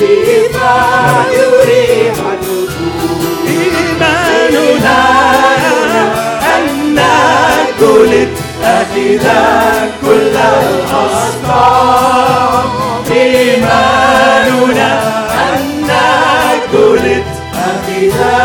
شفاء 0.00 1.26
يريح 1.32 2.14
النفوس 2.16 2.74
إيماننا 3.46 4.98
أنك 6.56 7.80
ولدت 7.80 8.39
أخذا 8.70 9.42
كل 10.02 10.36
الأسقام 10.60 12.00
إيماننا 13.10 14.92
أنك 15.48 16.74
ولدت 16.74 17.24
أخذا 17.54 18.38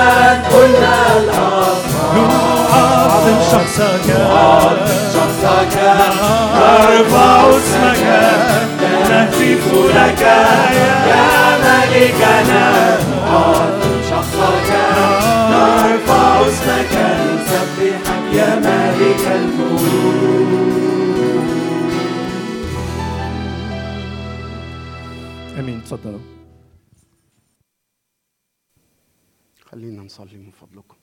كل 0.51 0.83
الأصنام 1.17 2.15
نعظم 2.15 3.39
شخصك. 3.51 4.07
شخصك. 5.13 5.75
نرفع 6.55 7.39
اسمك. 7.49 8.03
نهتف 9.09 9.65
لك. 9.95 10.23
يا 11.07 11.27
ملكنا. 11.63 12.65
نعظم 13.25 13.95
شخصك. 14.09 14.69
نرفع 15.51 16.25
اسمك. 16.41 16.94
تفضلوا 25.85 26.19
خلينا 29.61 30.03
نصلي 30.03 30.37
من 30.37 30.51
فضلكم. 30.51 30.97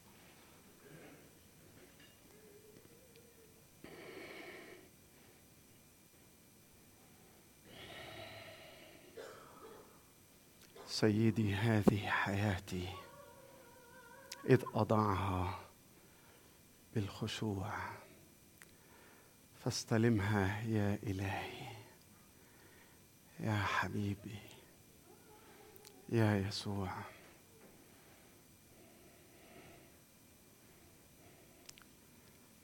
سيدي 10.86 11.54
هذه 11.54 12.06
حياتي 12.06 12.88
إذ 14.50 14.62
أضعها 14.74 15.60
بالخشوع. 16.94 17.72
فاستلمها 19.64 20.62
يا 20.62 20.98
إلهي 21.02 21.76
يا 23.40 23.56
حبيبي. 23.56 24.41
يا 26.12 26.36
يسوع. 26.48 26.92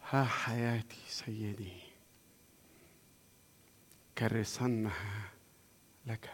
ها 0.03 0.25
حياتي 0.25 1.01
سيدي 1.09 1.81
كرسنها 4.19 5.31
لك. 6.07 6.31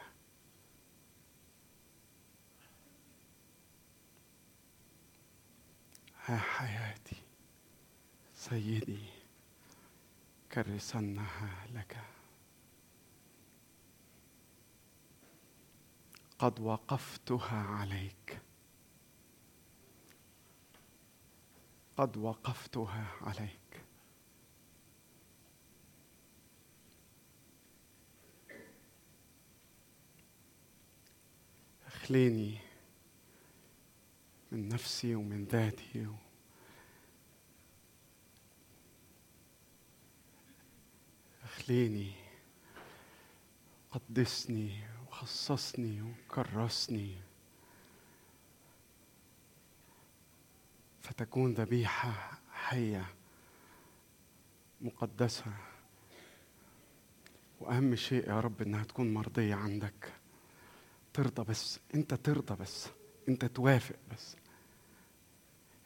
ها 6.24 6.36
حياتي 6.36 7.16
سيدي 8.34 9.04
كرسنها 10.52 11.66
لك. 11.74 12.13
قد 16.44 16.60
وقفتها 16.60 17.62
عليك. 17.62 18.40
قد 21.96 22.16
وقفتها 22.16 23.06
عليك. 23.20 23.84
أخليني 31.86 32.58
من 34.52 34.68
نفسي 34.68 35.14
ومن 35.14 35.44
ذاتي 35.44 36.06
و... 36.06 36.14
أخليني 41.44 42.12
قدسني 43.90 44.93
وخصصني 45.24 46.02
وكرسني. 46.02 47.16
فتكون 51.02 51.54
ذبيحة 51.54 52.38
حية 52.52 53.06
مقدسة. 54.80 55.52
وأهم 57.60 57.96
شيء 57.96 58.28
يا 58.28 58.40
رب 58.40 58.62
إنها 58.62 58.84
تكون 58.84 59.14
مرضية 59.14 59.54
عندك. 59.54 60.12
ترضى 61.14 61.44
بس 61.44 61.80
أنت 61.94 62.14
ترضى 62.14 62.54
بس 62.54 62.88
أنت 63.28 63.44
توافق 63.44 63.96
بس 64.12 64.36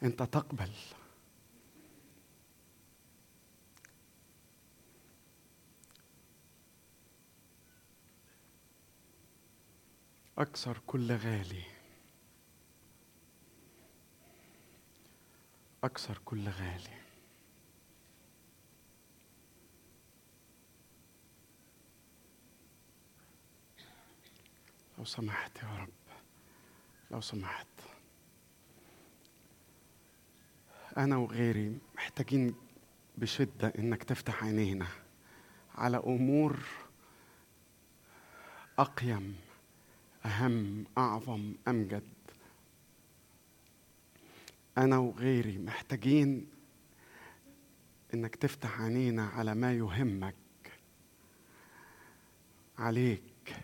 أنت 0.03 0.23
تقبل. 0.23 0.71
أكثر 10.39 10.81
كل 10.87 11.11
غالي. 11.11 11.63
أكثر 15.83 16.17
كل 16.25 16.49
غالي. 16.49 16.99
لو 24.97 25.05
سمحت 25.05 25.57
يا 25.63 25.77
رب 25.77 25.89
لو 27.11 27.21
سمحت. 27.21 27.67
أنا 30.97 31.17
وغيري 31.17 31.79
محتاجين 31.95 32.55
بشدة 33.17 33.73
إنك 33.79 34.03
تفتح 34.03 34.43
عينينا 34.43 34.87
على 35.75 35.97
أمور 35.97 36.59
أقيم. 38.79 39.48
أهم 40.29 40.85
أعظم 40.97 41.53
أمجد. 41.67 42.03
أنا 44.77 44.97
وغيري 44.97 45.57
محتاجين 45.57 46.47
إنك 48.13 48.35
تفتح 48.35 48.81
عينينا 48.81 49.27
على 49.27 49.55
ما 49.55 49.73
يهمك. 49.73 50.35
عليك. 52.77 53.55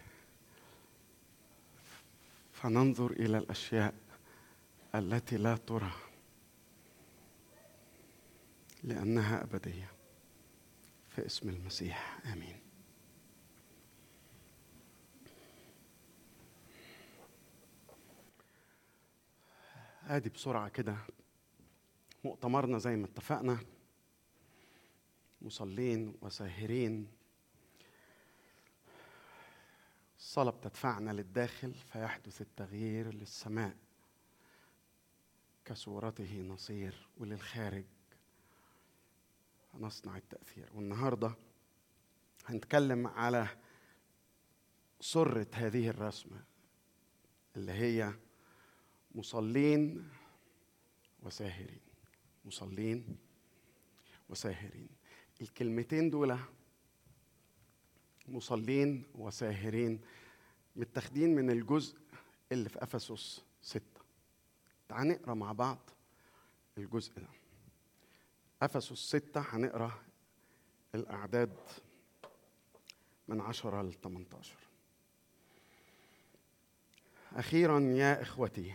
فننظر 2.54 3.12
إلى 3.12 3.38
الأشياء 3.38 3.94
التي 4.96 5.38
لا 5.38 5.58
ترى. 5.58 5.92
لأنها 8.84 9.44
أبدية. 9.44 9.92
في 11.10 11.26
اسم 11.26 11.50
المسيح 11.50 12.20
آمين. 12.34 12.60
أدي 20.08 20.30
بسرعة 20.30 20.70
كده. 20.70 20.98
مؤتمرنا 22.24 22.78
زي 22.78 22.96
ما 22.96 23.06
اتفقنا. 23.06 23.60
مصلين 25.42 26.18
وساهرين. 26.22 27.08
الصلاة 30.18 30.52
بتدفعنا 30.52 31.12
للداخل 31.12 31.74
فيحدث 31.74 32.42
التغيير 32.42 33.14
للسماء. 33.14 33.78
كصورته 35.66 36.42
نصير 36.42 37.08
وللخارج. 37.18 37.86
نصنع 39.74 40.18
التأثير. 40.18 40.70
والنهاردة 40.74 41.36
هنتكلم 42.46 43.08
على 43.08 43.48
سرة 45.00 45.48
هذه 45.54 45.90
الرسمة 45.90 46.44
اللي 47.56 47.72
هي 47.72 48.14
مصلين 49.16 50.10
وساهرين. 51.24 51.80
مصلين 52.46 53.18
وساهرين. 54.30 54.90
الكلمتين 55.42 56.10
دول 56.10 56.38
مصلين 58.28 59.04
وساهرين 59.16 60.02
متاخدين 60.76 61.36
من 61.36 61.50
الجزء 61.50 61.98
اللي 62.52 62.70
في 62.70 62.84
إفسس 62.84 63.42
ستة. 63.62 64.02
تعال 64.90 65.08
نقرأ 65.08 65.34
مع 65.34 65.52
بعض 65.52 65.78
الجزء 66.78 67.20
ده. 67.20 67.28
إفسس 68.62 68.94
ستة 68.94 69.42
هنقرأ 69.42 69.92
الأعداد 70.96 71.58
من 73.28 73.42
عشرة 73.42 73.82
ل 73.82 73.94
18 73.94 74.56
أخيرا 77.34 77.80
يا 77.80 78.22
إخوتي 78.22 78.74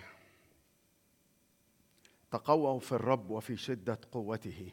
تقووا 2.30 2.80
في 2.80 2.92
الرب 2.92 3.30
وفي 3.30 3.56
شدة 3.56 3.98
قوته. 4.12 4.72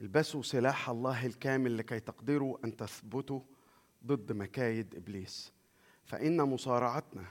البسوا 0.00 0.42
سلاح 0.42 0.90
الله 0.90 1.26
الكامل 1.26 1.78
لكي 1.78 2.00
تقدروا 2.00 2.58
أن 2.64 2.76
تثبتوا 2.76 3.40
ضد 4.06 4.32
مكايد 4.32 4.94
إبليس. 4.94 5.52
فإن 6.04 6.42
مصارعتنا 6.42 7.24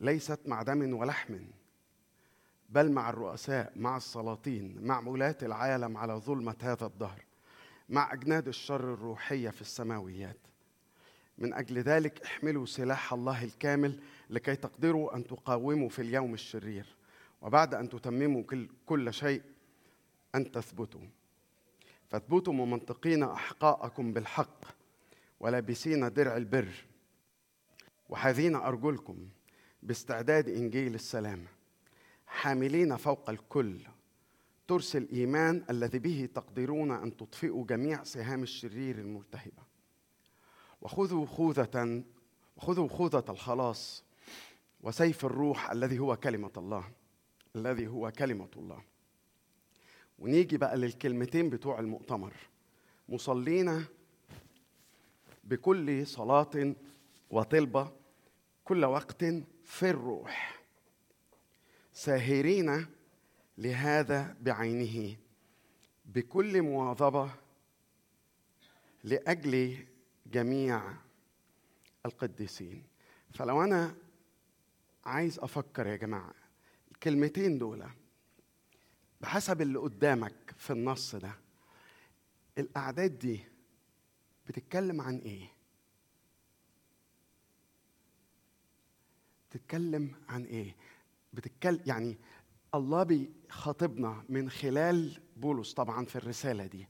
ليست 0.00 0.40
مع 0.46 0.62
دم 0.62 0.94
ولحم 0.94 1.38
بل 2.68 2.92
مع 2.92 3.10
الرؤساء 3.10 3.72
مع 3.76 3.96
السلاطين 3.96 4.84
مع 4.86 5.00
ولاة 5.00 5.36
العالم 5.42 5.96
على 5.96 6.12
ظلمة 6.12 6.56
هذا 6.62 6.86
الدهر 6.86 7.24
مع 7.88 8.12
أجناد 8.12 8.48
الشر 8.48 8.94
الروحية 8.94 9.50
في 9.50 9.60
السماويات. 9.60 10.36
من 11.38 11.54
أجل 11.54 11.78
ذلك 11.78 12.22
احملوا 12.22 12.66
سلاح 12.66 13.12
الله 13.12 13.44
الكامل 13.44 14.00
لكي 14.30 14.56
تقدروا 14.56 15.16
أن 15.16 15.26
تقاوموا 15.26 15.88
في 15.88 16.02
اليوم 16.02 16.34
الشرير. 16.34 16.97
وبعد 17.42 17.74
أن 17.74 17.88
تتمموا 17.88 18.42
كل 18.86 19.12
شيء 19.12 19.42
أن 20.34 20.50
تثبتوا. 20.50 21.00
فاثبتوا 22.08 22.52
ممنطقين 22.52 23.22
أحقاءكم 23.22 24.12
بالحق 24.12 24.64
ولابسين 25.40 26.12
درع 26.12 26.36
البر 26.36 26.84
وحاذين 28.08 28.54
أرجلكم 28.54 29.28
باستعداد 29.82 30.48
إنجيل 30.48 30.94
السلام. 30.94 31.44
حاملين 32.26 32.96
فوق 32.96 33.30
الكل 33.30 33.80
ترس 34.68 34.96
الإيمان 34.96 35.64
الذي 35.70 35.98
به 35.98 36.28
تقدرون 36.34 36.90
أن 36.90 37.16
تطفئوا 37.16 37.66
جميع 37.66 38.02
سهام 38.04 38.42
الشرير 38.42 38.98
الملتهبة. 38.98 39.62
وخذوا 40.80 41.26
خوذة 41.26 42.02
وخذوا 42.56 42.88
خوذة 42.88 43.24
الخلاص 43.28 44.04
وسيف 44.80 45.24
الروح 45.24 45.70
الذي 45.70 45.98
هو 45.98 46.16
كلمة 46.16 46.52
الله. 46.56 46.84
الذي 47.56 47.86
هو 47.86 48.10
كلمة 48.10 48.48
الله. 48.56 48.82
ونيجي 50.18 50.56
بقى 50.56 50.76
للكلمتين 50.76 51.50
بتوع 51.50 51.80
المؤتمر. 51.80 52.34
مصلين 53.08 53.84
بكل 55.44 56.06
صلاة 56.06 56.74
وطلبة 57.30 57.92
كل 58.64 58.84
وقت 58.84 59.24
في 59.64 59.90
الروح. 59.90 60.62
ساهرين 61.92 62.86
لهذا 63.58 64.36
بعينه 64.40 65.16
بكل 66.06 66.62
مواظبة 66.62 67.30
لأجل 69.04 69.86
جميع 70.26 70.82
القديسين. 72.06 72.82
فلو 73.34 73.64
أنا 73.64 73.94
عايز 75.04 75.38
أفكر 75.38 75.86
يا 75.86 75.96
جماعة 75.96 76.34
الكلمتين 76.98 77.58
دول 77.58 77.84
بحسب 79.20 79.60
اللي 79.62 79.78
قدامك 79.78 80.54
في 80.56 80.72
النص 80.72 81.14
ده 81.14 81.32
الأعداد 82.58 83.18
دي 83.18 83.40
بتتكلم 84.48 85.00
عن 85.00 85.18
إيه؟ 85.18 85.48
بتتكلم 89.50 90.14
عن 90.28 90.44
إيه؟ 90.44 90.76
بتتكلم 91.32 91.80
يعني 91.86 92.18
الله 92.74 93.02
بيخاطبنا 93.02 94.24
من 94.28 94.50
خلال 94.50 95.20
بولس 95.36 95.72
طبعا 95.74 96.04
في 96.04 96.16
الرسالة 96.16 96.66
دي 96.66 96.88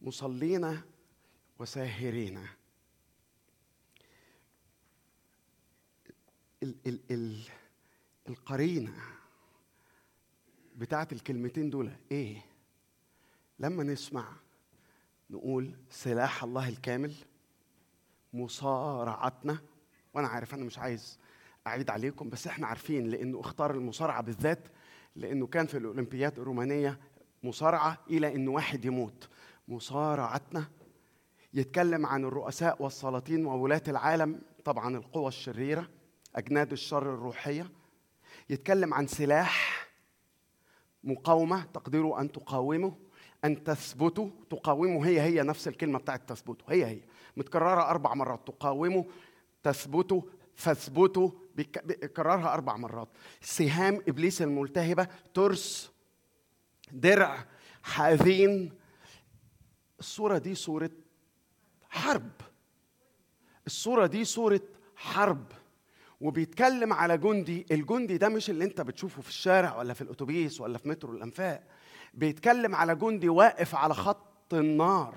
مصلين 0.00 0.80
وساهرين 1.58 2.46
ال 6.62 6.76
ال 6.86 7.00
ال 7.10 7.42
القرينة 8.28 8.92
بتاعت 10.76 11.12
الكلمتين 11.12 11.70
دول. 11.70 11.90
إيه؟ 12.10 12.42
لما 13.58 13.82
نسمع 13.84 14.28
نقول 15.30 15.74
سلاح 15.90 16.44
الله 16.44 16.68
الكامل 16.68 17.14
مصارعتنا. 18.32 19.58
وأنا 20.14 20.28
عارف 20.28 20.54
أنا 20.54 20.64
مش 20.64 20.78
عايز 20.78 21.18
أعيد 21.66 21.90
عليكم 21.90 22.28
بس 22.30 22.46
إحنا 22.46 22.66
عارفين 22.66 23.06
لأنه 23.06 23.40
اختار 23.40 23.70
المصارعة 23.74 24.22
بالذات 24.22 24.68
لأنه 25.16 25.46
كان 25.46 25.66
في 25.66 25.76
الأولمبياد 25.78 26.38
الرومانية 26.38 27.00
مصارعة 27.42 27.98
إلى 28.10 28.34
إن 28.34 28.48
واحد 28.48 28.84
يموت. 28.84 29.28
مصارعتنا 29.68 30.64
يتكلم 31.54 32.06
عن 32.06 32.24
الرؤساء 32.24 32.82
والسلاطين 32.82 33.46
وولاة 33.46 33.82
العالم 33.88 34.40
طبعا 34.64 34.96
القوى 34.96 35.28
الشريرة 35.28 35.88
أجناد 36.36 36.72
الشر 36.72 37.14
الروحية 37.14 37.70
يتكلم 38.50 38.94
عن 38.94 39.06
سلاح 39.06 39.86
مقاومة 41.04 41.64
تقدروا 41.64 42.20
أن 42.20 42.32
تقاوموا 42.32 42.90
أن 43.44 43.64
تثبتوا 43.64 44.30
تقاوموا 44.50 45.06
هي 45.06 45.20
هي 45.20 45.42
نفس 45.42 45.68
الكلمة 45.68 45.98
بتاعت 45.98 46.28
تثبتوا 46.28 46.72
هي 46.72 46.86
هي 46.86 47.00
متكررة 47.36 47.90
أربع 47.90 48.14
مرات. 48.14 48.46
تقاوموا 48.46 49.04
تثبتوا 49.62 50.22
فاثبتوا 50.54 51.30
بيكررها 51.54 52.54
أربع 52.54 52.76
مرات. 52.76 53.08
سهام 53.40 54.02
إبليس 54.08 54.42
الملتهبة 54.42 55.08
ترس 55.34 55.92
درع 56.92 57.46
حاذين 57.82 58.72
الصورة 59.98 60.38
دي 60.38 60.54
صورة 60.54 60.90
حرب. 61.90 62.30
الصورة 63.66 64.06
دي 64.06 64.24
صورة 64.24 64.60
حرب. 64.96 65.52
وبيتكلم 66.20 66.92
على 66.92 67.18
جندي 67.18 67.66
الجندي 67.70 68.18
ده 68.18 68.28
مش 68.28 68.50
اللي 68.50 68.64
انت 68.64 68.80
بتشوفه 68.80 69.22
في 69.22 69.28
الشارع 69.28 69.76
ولا 69.76 69.94
في 69.94 70.00
الأتوبيس 70.00 70.60
ولا 70.60 70.78
في 70.78 70.88
مترو 70.88 71.12
الأنفاق. 71.12 71.62
بيتكلم 72.14 72.74
على 72.74 72.94
جندي 72.96 73.28
واقف 73.28 73.74
على 73.74 73.94
خط 73.94 74.54
النار. 74.54 75.14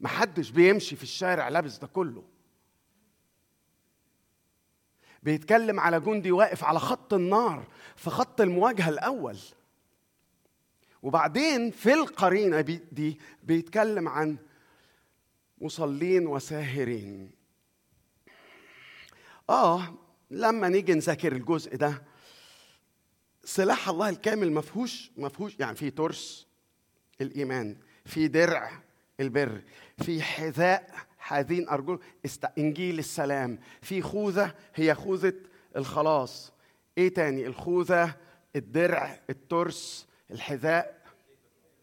محدش 0.00 0.50
بيمشي 0.50 0.96
في 0.96 1.02
الشارع 1.02 1.48
لابس 1.48 1.78
ده 1.78 1.86
كله. 1.86 2.24
بيتكلم 5.22 5.80
على 5.80 6.00
جندي 6.00 6.32
واقف 6.32 6.64
على 6.64 6.78
خط 6.78 7.14
النار 7.14 7.66
في 7.96 8.10
خط 8.10 8.40
المواجهة 8.40 8.88
الأول. 8.88 9.36
وبعدين 11.02 11.70
في 11.70 11.94
القرينة 11.94 12.60
دي 12.60 13.18
بيتكلم 13.42 14.08
عن 14.08 14.36
مصلين 15.60 16.26
وساهرين. 16.26 17.39
آه 19.50 19.94
لما 20.30 20.68
نيجي 20.68 20.94
نذاكر 20.94 21.32
الجزء 21.32 21.76
ده 21.76 22.02
سلاح 23.44 23.88
الله 23.88 24.08
الكامل 24.08 24.52
ما 24.52 24.60
فيهوش 24.60 25.10
ما 25.16 25.28
فيهوش 25.28 25.56
يعني 25.58 25.76
في 25.76 25.90
ترس 25.90 26.46
الإيمان 27.20 27.76
في 28.04 28.28
درع 28.28 28.82
البر 29.20 29.62
في 29.98 30.22
حذاء 30.22 30.94
حاذين 31.18 31.68
أرجل 31.68 31.98
إنجيل 32.58 32.98
السلام 32.98 33.58
في 33.82 34.02
خوذة 34.02 34.54
هي 34.74 34.94
خوذة 34.94 35.34
الخلاص. 35.76 36.52
إيه 36.98 37.14
تاني؟ 37.14 37.46
الخوذة 37.46 38.14
الدرع 38.56 39.20
الترس 39.30 40.06
الحذاء 40.30 41.00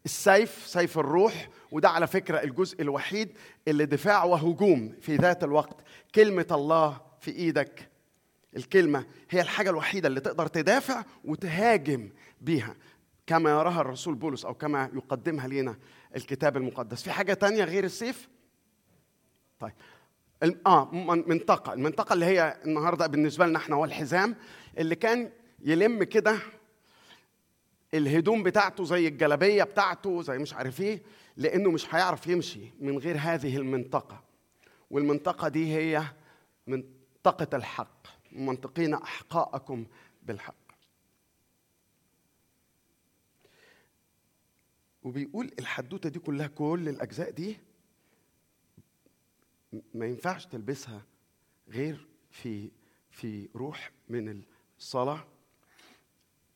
السيف 0.05 0.63
سيف 0.67 0.99
الروح 0.99 1.49
وده 1.71 1.89
على 1.89 2.07
فكرة 2.07 2.43
الجزء 2.43 2.81
الوحيد 2.81 3.37
اللي 3.67 3.85
دفاع 3.85 4.23
وهجوم 4.23 4.95
في 5.01 5.15
ذات 5.15 5.43
الوقت. 5.43 5.77
كلمة 6.15 6.47
الله 6.51 7.01
في 7.19 7.31
إيدك. 7.31 7.89
الكلمة 8.57 9.05
هي 9.29 9.41
الحاجة 9.41 9.69
الوحيدة 9.69 10.07
اللي 10.07 10.19
تقدر 10.19 10.47
تدافع 10.47 11.03
وتهاجم 11.25 12.09
بيها. 12.41 12.75
كما 13.27 13.49
يراها 13.49 13.81
الرسول 13.81 14.15
بولس 14.15 14.45
أو 14.45 14.53
كما 14.53 14.89
يقدمها 14.93 15.47
لنا 15.47 15.77
الكتاب 16.15 16.57
المقدس. 16.57 17.03
في 17.03 17.11
حاجة 17.11 17.33
تانية 17.33 17.63
غير 17.63 17.83
السيف؟ 17.83 18.29
طيب. 19.59 19.73
آه 20.65 20.91
منطقة. 21.27 21.73
المنطقة 21.73 22.13
اللي 22.13 22.25
هي 22.25 22.57
النهاردة 22.65 23.07
بالنسبة 23.07 23.45
لنا 23.47 23.57
إحنا 23.57 23.75
هو 23.75 23.85
الحزام 23.85 24.35
اللي 24.77 24.95
كان 24.95 25.31
يلم 25.59 26.03
كده 26.03 26.37
الهدوم 27.93 28.43
بتاعته 28.43 28.83
زي 28.83 29.07
الجلابية 29.07 29.63
بتاعته 29.63 30.21
زي 30.21 30.37
مش 30.37 30.53
عارف 30.53 30.81
إيه 30.81 31.01
لأنه 31.37 31.71
مش 31.71 31.95
هيعرف 31.95 32.27
يمشي 32.27 32.73
من 32.79 32.97
غير 32.97 33.17
هذه 33.19 33.57
المنطقة. 33.57 34.23
والمنطقة 34.91 35.47
دي 35.47 35.75
هي 35.75 36.03
من 36.67 36.83
منطقة 37.27 37.57
الحق. 37.57 38.07
منطقين 38.31 38.93
أحقاءكم 38.93 39.85
بالحق. 40.23 40.55
وبيقول 45.03 45.51
الحدوتة 45.59 46.09
دي 46.09 46.19
كلها 46.19 46.47
كل 46.47 46.89
الأجزاء 46.89 47.31
دي 47.31 47.57
ما 49.93 50.05
ينفعش 50.05 50.45
تلبسها 50.45 51.01
غير 51.67 52.07
في 52.31 52.71
في 53.11 53.49
روح 53.55 53.91
من 54.09 54.43
صلاة 54.79 55.27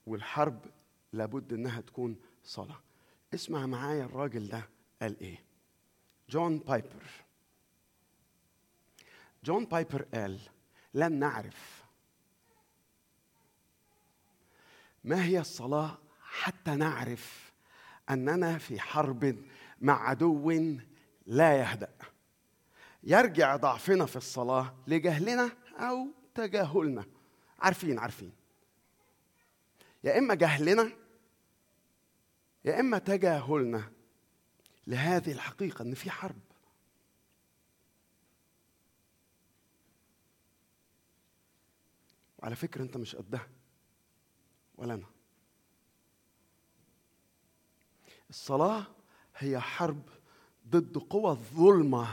والحرب 0.06 0.66
لابد 1.14 1.54
إنها 1.54 1.82
تكون 1.82 2.16
صلاة. 2.44 2.80
اسمع 3.34 3.66
معايا 3.66 4.06
الراجل 4.06 4.48
ده 4.48 4.70
قال 5.02 5.20
إيه. 5.20 5.44
جون 6.30 6.60
بايبر. 6.60 7.04
جون 9.44 9.66
بايبر 9.66 10.02
قال 10.14 10.40
لم 10.94 11.14
نعرف. 11.14 11.84
ما 15.04 15.26
هي 15.26 15.40
الصلاة 15.40 15.98
حتى 16.22 16.72
نعرف 16.72 17.52
أننا 18.10 18.58
في 18.58 18.80
حرب 18.80 19.46
مع 19.82 20.10
عدو 20.10 20.52
لا 21.26 21.58
يهدأ؟ 21.60 21.94
يرجع 23.04 23.56
ضعفنا 23.56 24.06
في 24.06 24.16
الصلاة 24.16 24.76
لجهلنا 24.88 25.52
أو 25.78 26.08
تجاهلنا. 26.36 27.06
عارفين 27.60 28.00
عارفين. 28.00 28.32
يا 30.04 30.18
إما 30.18 30.34
جهلنا 30.34 30.92
يا 32.66 32.80
إما 32.80 32.98
تجاهلنا. 32.98 33.92
لهذه 34.88 35.32
الحقيقة 35.32 35.84
إن 35.84 35.94
في 35.94 36.12
حرب. 36.12 36.51
وعلى 42.42 42.56
فكرة 42.56 42.82
أنت 42.82 42.98
مش 42.98 43.16
قدها 43.16 43.48
ولا 44.78 44.94
أنا. 44.94 45.06
الصلاة 48.30 48.84
هي 49.38 49.60
حرب 49.60 50.02
ضد 50.68 50.98
قوى 50.98 51.32
الظلمة 51.32 52.08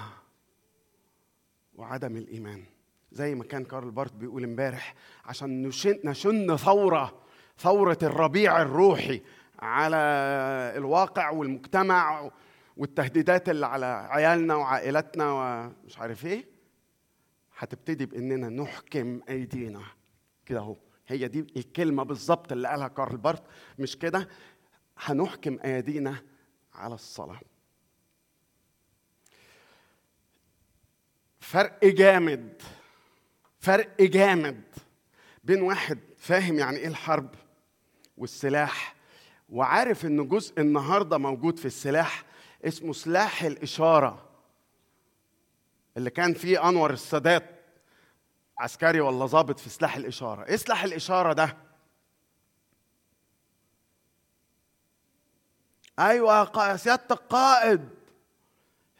وعدم 1.74 2.16
الإيمان. 2.16 2.64
زي 3.12 3.34
ما 3.34 3.44
كان 3.44 3.64
كارل 3.64 3.90
بارت 3.90 4.12
بيقول 4.12 4.44
امبارح 4.44 4.94
عشان 5.24 5.62
نشن, 5.62 5.98
نشن 6.04 6.56
ثورة 6.56 7.22
ثورة 7.58 7.98
الربيع 8.02 8.62
الروحي 8.62 9.22
على 9.58 9.96
الواقع 10.76 11.30
والمجتمع 11.30 12.30
والتهديدات 12.76 13.48
اللي 13.48 13.66
على 13.66 13.86
عيالنا 14.10 14.54
وعائلتنا 14.54 15.32
ومش 15.32 15.98
عارف 15.98 16.26
إيه. 16.26 16.44
هتبتدي 17.58 18.06
بإننا 18.06 18.48
نحكم 18.48 19.20
أيدينا. 19.28 19.82
كده 20.48 20.58
اهو. 20.60 20.76
هي 21.08 21.28
دي 21.28 21.46
الكلمة 21.56 22.02
بالظبط 22.02 22.52
اللي 22.52 22.68
قالها 22.68 22.88
كارل 22.88 23.16
بارت. 23.16 23.42
مش 23.78 23.96
كده؟ 23.96 24.28
هنحكم 24.98 25.58
ايدينا 25.64 26.22
على 26.74 26.94
الصلاة. 26.94 27.40
فرق 31.40 31.84
جامد. 31.84 32.62
فرق 33.60 34.02
جامد 34.02 34.62
بين 35.44 35.62
واحد 35.62 35.98
فاهم 36.18 36.58
يعني 36.58 36.76
إيه 36.76 36.88
الحرب 36.88 37.34
والسلاح 38.16 38.94
وعارف 39.48 40.04
إن 40.06 40.28
جزء 40.28 40.60
النهارده 40.60 41.18
موجود 41.18 41.58
في 41.58 41.64
السلاح 41.66 42.24
اسمه 42.64 42.92
سلاح 42.92 43.42
الإشارة 43.42 44.28
اللي 45.96 46.10
كان 46.10 46.34
فيه 46.34 46.68
أنور 46.68 46.92
السادات. 46.92 47.57
عسكري 48.58 49.00
ولا 49.00 49.26
ضابط 49.26 49.60
في 49.60 49.68
سلاح 49.68 49.96
الإشارة؟ 49.96 50.44
إيه 50.44 50.56
سلاح 50.56 50.84
الإشارة 50.84 51.32
ده؟ 51.32 51.56
أيوه 55.98 56.76
سيادة 56.76 57.06
القائد. 57.10 57.88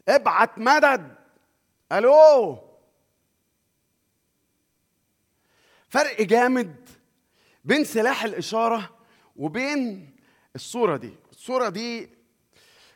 ابعت 0.09 0.59
مدد. 0.59 1.15
ألو؟ 1.93 2.59
فرق 5.89 6.23
جامد 6.23 6.89
بين 7.65 7.85
سلاح 7.85 8.25
الإشارة 8.25 8.91
وبين 9.37 10.17
الصورة 10.55 10.97
دي. 10.97 11.15
الصورة 11.33 11.69
دي 11.69 12.11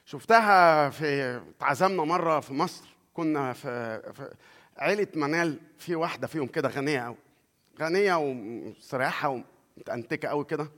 شفتها 0.05 0.91
في 0.91 1.37
اتعزمنا 1.57 2.05
مرة 2.05 2.41
في 2.41 2.53
مصر. 2.55 2.85
كنا 3.15 3.53
في, 3.53 4.03
في 4.13 4.35
عيلة 4.83 5.07
منال 5.15 5.61
في 5.79 5.95
واحدة 5.95 6.27
فيهم 6.27 6.47
كده 6.47 6.69
غنية 6.69 7.01
قوي 7.01 7.17
غنية 7.81 8.15
ومستريحه 8.15 9.43
ومتأنتكة 9.77 10.29
قوي 10.29 10.45
كده. 10.45 10.71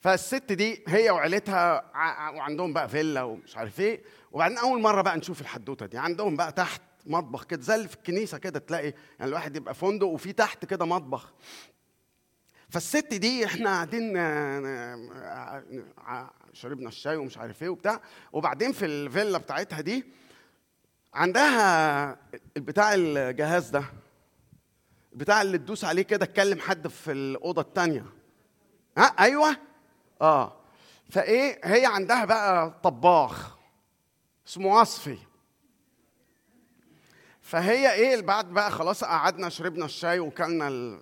فالست 0.00 0.52
دي 0.52 0.84
هي 0.88 1.10
وعيلتها 1.10 1.90
وعندهم 2.30 2.72
بقى 2.72 2.88
فيلا 2.88 3.22
ومش 3.22 3.56
عارف 3.56 3.80
إيه. 3.80 4.02
وبعدين 4.32 4.58
أول 4.58 4.80
مرة 4.80 5.02
بقى 5.02 5.16
نشوف 5.16 5.40
الحدوتة 5.40 5.86
دي. 5.86 5.98
عندهم 5.98 6.36
بقى 6.36 6.52
تحت 6.52 6.82
مطبخ 7.06 7.44
كده 7.44 7.62
زي 7.62 7.74
اللي 7.74 7.88
في 7.88 7.94
الكنيسة 7.94 8.38
كده 8.38 8.58
تلاقي 8.58 8.94
يعني 9.18 9.28
الواحد 9.28 9.56
يبقى 9.56 9.74
فندق 9.74 10.06
وفي 10.06 10.32
تحت 10.32 10.64
كده 10.64 10.84
مطبخ. 10.84 11.32
فالست 12.68 13.14
دي 13.14 13.44
إحنا 13.46 13.70
قاعدين 13.70 14.12
شربنا 16.52 16.88
الشاي 16.88 17.16
ومش 17.16 17.38
عارف 17.38 17.62
إيه 17.62 17.68
وبتاع. 17.68 18.00
وبعدين 18.32 18.72
في 18.72 18.84
الفيلا 18.84 19.38
بتاعتها 19.38 19.80
دي 19.80 20.04
عندها 21.14 22.18
بتاع 22.56 22.94
الجهاز 22.94 23.70
ده 23.70 23.84
بتاع 25.12 25.42
اللي 25.42 25.58
تدوس 25.58 25.84
عليه 25.84 26.02
كده 26.02 26.26
تكلم 26.26 26.58
حد 26.60 26.88
في 26.88 27.12
الأوضة 27.12 27.62
الثانية 27.62 28.04
ها؟ 28.98 29.02
أيوه. 29.04 29.56
آه. 30.22 30.56
فإيه 31.10 31.60
هي 31.64 31.86
عندها 31.86 32.24
بقى 32.24 32.80
طباخ 32.82 33.56
اسمه 34.48 34.80
وصفي 34.80 35.18
فهي 37.40 37.92
إيه 37.92 38.20
بعد 38.22 38.46
بقى 38.48 38.70
خلاص 38.70 39.04
قعدنا 39.04 39.48
شربنا 39.48 39.84
الشاي 39.84 40.18
وكلنا. 40.20 40.98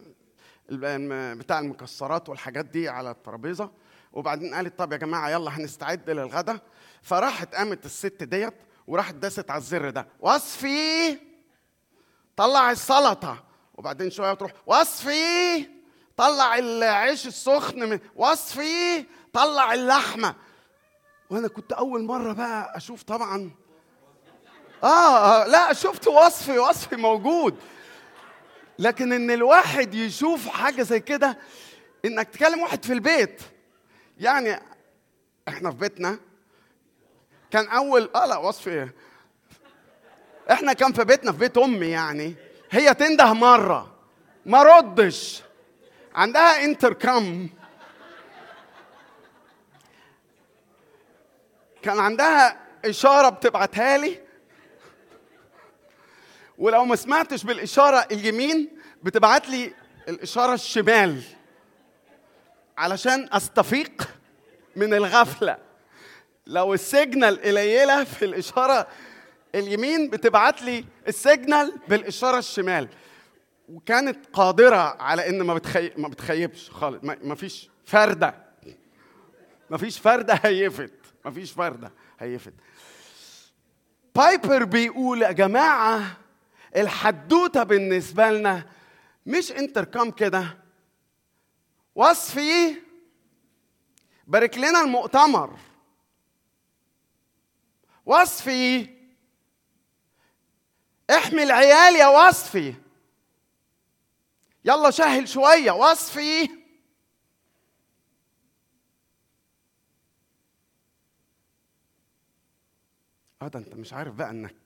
بتاع 1.35 1.59
المكسرات 1.59 2.29
والحاجات 2.29 2.65
دي 2.65 2.89
على 2.89 3.11
الترابيزة. 3.11 3.71
وبعدين 4.13 4.55
قالت 4.55 4.79
طب 4.79 4.93
يا 4.93 4.97
جماعة 4.97 5.31
يلا 5.31 5.51
هنستعد 5.59 6.11
للغدا. 6.11 6.59
فراحت 7.03 7.55
قامت 7.55 7.85
الست 7.87 8.23
ديت 8.23 8.55
وراحت 8.87 9.15
داست 9.15 9.51
على 9.51 9.59
الزر 9.59 9.91
ده. 9.91 10.09
وصفي! 10.21 11.19
طلع 12.37 12.71
السلطة. 12.71 13.45
وبعدين 13.75 14.11
شوية 14.11 14.35
تروح 14.35 14.53
وصفي! 14.67 15.69
طلع 16.17 16.59
العيش 16.59 17.27
السخن 17.27 17.89
من 17.89 17.99
وصفي! 18.17 19.05
طلع 19.33 19.75
اللحمة. 19.75 20.35
وأنا 21.31 21.49
كنت 21.49 21.73
أول 21.73 22.05
مرة 22.05 22.33
بقى 22.33 22.77
أشوف 22.77 23.03
طبعا. 23.03 23.51
آه 24.85 25.45
لا 25.47 25.73
شفت 25.73 26.09
وصفي 26.09 26.59
وصفي 26.59 26.97
موجود. 26.97 27.57
لكن 28.79 29.13
إن 29.13 29.31
الواحد 29.31 29.95
يشوف 29.95 30.49
حاجة 30.49 30.83
زي 30.83 31.01
كده 31.01 31.39
إنك 32.05 32.29
تكلم 32.29 32.61
واحد 32.61 32.85
في 32.85 32.93
البيت. 32.93 33.43
يعني 34.19 34.61
إحنا 35.49 35.71
في 35.71 35.77
بيتنا 35.77 36.19
كان 37.55 37.69
أول 37.69 38.11
آه 38.15 38.27
لا 38.27 38.37
وصفي 38.37 38.71
إيه؟ 38.71 38.95
إحنا 40.53 40.73
كان 40.73 40.93
في 40.93 41.05
بيتنا 41.05 41.33
في 41.33 41.39
بيت 41.39 41.59
أمي 41.59 41.87
يعني. 41.87 42.35
هي 42.71 42.95
تنده 42.95 43.33
مرة. 43.33 43.97
ما 44.47 44.63
ردش. 44.63 45.43
عندها 46.15 46.65
انتركم 46.65 47.49
كان 51.83 51.99
عندها 51.99 52.61
إشارة 52.85 53.29
بتبعتها 53.29 53.99
لي. 53.99 54.21
ولو 56.59 56.85
ما 56.85 56.97
سمعتش 56.97 57.45
بالإشارة 57.45 58.07
اليمين 58.11 58.79
بتبعت 59.03 59.49
لي 59.49 59.75
الإشارة 60.09 60.55
الشمال. 60.55 61.23
علشان 62.79 63.29
أستفيق 63.33 64.03
من 64.77 64.95
الغفلة. 64.95 65.64
لو 66.47 66.75
ال 66.75 66.84
signal 66.84 67.43
قليلة 67.43 68.05
في 68.05 68.25
الإشارة 68.25 68.89
اليمين 69.55 70.11
بتبعت 70.11 70.63
لي 70.63 70.85
ال 71.09 71.19
signal 71.19 71.79
بالإشارة 71.89 72.39
الشمال. 72.39 72.89
وكانت 73.69 74.27
قادرة 74.33 75.03
على 75.03 75.29
إن 75.29 75.43
ما 75.43 75.55
بتخي... 75.55 75.91
ما 75.97 76.09
بتخيبش 76.09 76.71
خالص. 76.71 76.99
ما 77.03 77.35
فيش 77.35 77.71
فردة. 77.85 78.35
ما 79.71 79.79
فيش 79.79 79.99
فردة 79.99 80.35
هيفت. 80.35 80.93
ما 81.25 81.31
فيش 81.31 81.53
فردة 81.53 81.93
هيفت. 82.19 82.53
بايبر 84.15 84.65
بيقول 84.65 85.23
يا 85.23 85.33
جماعة 85.33 86.17
الحدوتة 86.77 87.63
بالنسبة 87.63 88.31
لنا 88.31 88.67
مش 89.27 89.53
انتركام 89.53 90.11
كده. 90.11 90.59
وصفي 91.95 92.75
بارك 94.27 94.59
لنا 94.59 94.81
المؤتمر. 94.81 95.57
وصفي. 98.07 98.89
احمي 101.11 101.43
العيال 101.43 101.97
يا 101.97 102.07
وصفي. 102.07 102.75
يلا 104.65 104.91
شهل 104.91 105.29
شوية 105.29 105.71
وصفي. 105.73 106.49
آه 113.43 113.49
ده 113.49 113.59
أنت 113.59 113.75
مش 113.75 113.93
عارف 113.93 114.15
بقى 114.15 114.31
إنك 114.31 114.57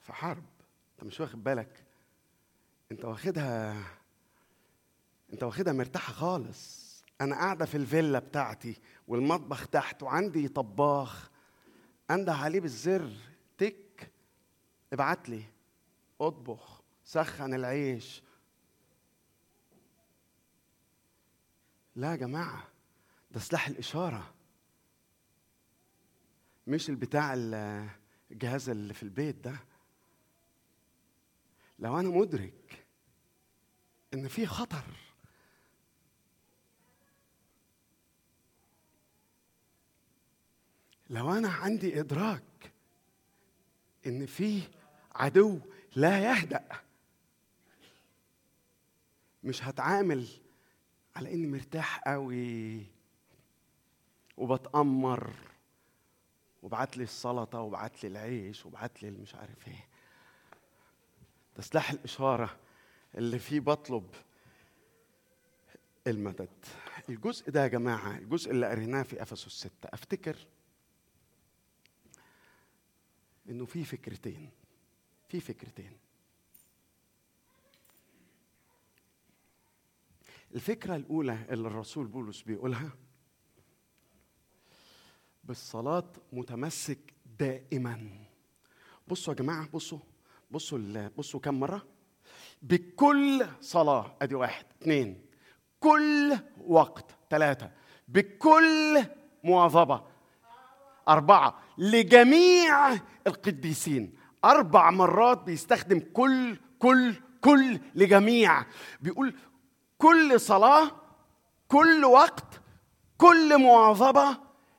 في 0.00 0.12
حرب. 0.12 0.44
أنت 0.92 1.04
مش 1.04 1.20
واخد 1.20 1.44
بالك. 1.44 1.84
أنت 2.92 3.04
واخدها 3.04 3.84
أنت 5.32 5.42
واخدها 5.42 5.72
مرتاحة 5.72 6.12
خالص. 6.12 6.90
أنا 7.20 7.36
قاعدة 7.36 7.64
في 7.64 7.76
الفيلا 7.76 8.18
بتاعتي 8.18 8.80
والمطبخ 9.08 9.66
تحت 9.66 10.02
وعندي 10.02 10.48
طباخ. 10.48 11.30
انده 12.10 12.34
عليه 12.34 12.60
بالزر 12.60 13.16
تك 13.58 14.12
ابعت 14.92 15.28
لي. 15.28 15.44
اطبخ 16.20 16.82
سخن 17.04 17.54
العيش. 17.54 18.22
لا 21.96 22.10
يا 22.10 22.16
جماعة 22.16 22.68
ده 23.30 23.40
سلاح 23.40 23.68
الإشارة. 23.68 24.34
مش 26.66 26.90
البتاع 26.90 27.34
الجهاز 28.30 28.68
اللي 28.68 28.94
في 28.94 29.02
البيت 29.02 29.36
ده. 29.36 29.56
لو 31.78 32.00
أنا 32.00 32.08
مدرك 32.08 32.86
إن 34.14 34.28
في 34.28 34.46
خطر 34.46 34.84
لو 41.10 41.32
أنا 41.32 41.48
عندي 41.48 42.00
إدراك 42.00 42.72
إن 44.06 44.26
في 44.26 44.62
عدو 45.14 45.58
لا 45.96 46.18
يهدأ 46.20 46.64
مش 49.44 49.64
هتعامل 49.64 50.28
على 51.16 51.34
إني 51.34 51.46
مرتاح 51.46 51.98
قوي 52.06 52.86
وبتأمر 54.36 55.30
وبعت 56.62 56.96
لي 56.96 57.02
السلطة 57.04 57.60
وبعت 57.60 58.04
لي 58.04 58.08
العيش 58.10 58.66
وبعت 58.66 59.02
لي 59.02 59.10
مش 59.10 59.34
عارف 59.34 59.68
إيه. 59.68 59.86
ده 61.56 61.62
سلاح 61.62 61.90
الإشارة 61.90 62.56
اللي 63.14 63.38
فيه 63.38 63.60
بطلب 63.60 64.14
المدد. 66.06 66.48
الجزء 67.08 67.50
ده 67.50 67.62
يا 67.62 67.68
جماعة 67.68 68.16
الجزء 68.18 68.50
اللي 68.50 68.66
قريناه 68.68 69.02
في 69.02 69.22
إفسس 69.22 69.48
6 69.48 69.70
أفتكر 69.84 70.36
إنه 73.48 73.64
في 73.66 73.84
فكرتين 73.84 74.50
في 75.28 75.40
فكرتين. 75.40 75.92
الفكرة 80.54 80.96
الأولى 80.96 81.46
اللي 81.50 81.68
الرسول 81.68 82.06
بولس 82.06 82.42
بيقولها 82.42 82.90
بالصلاة 85.44 86.12
متمسك 86.32 86.98
دائما. 87.38 88.26
بصوا 89.08 89.34
يا 89.34 89.38
جماعة 89.38 89.68
بصوا 89.68 89.98
بصوا 90.50 91.08
بصوا 91.08 91.40
كم 91.40 91.60
مرة؟ 91.60 91.86
بكل 92.62 93.46
صلاة 93.60 94.16
أدي 94.22 94.34
واحد 94.34 94.64
اثنين 94.82 95.26
كل 95.80 96.38
وقت 96.66 97.16
ثلاثة 97.30 97.72
بكل 98.08 99.04
مواظبة 99.44 100.09
أربعة 101.10 101.54
لجميع 101.78 102.92
القديسين. 103.26 104.14
أربع 104.44 104.90
مرات 104.90 105.42
بيستخدم 105.42 106.00
كل 106.12 106.56
كل 106.78 107.14
كل 107.40 107.80
لجميع. 107.94 108.64
بيقول 109.00 109.34
كل 109.98 110.40
صلاة 110.40 110.90
كل 111.68 112.04
وقت 112.04 112.60
كل 113.18 113.58
مواظبة 113.58 114.36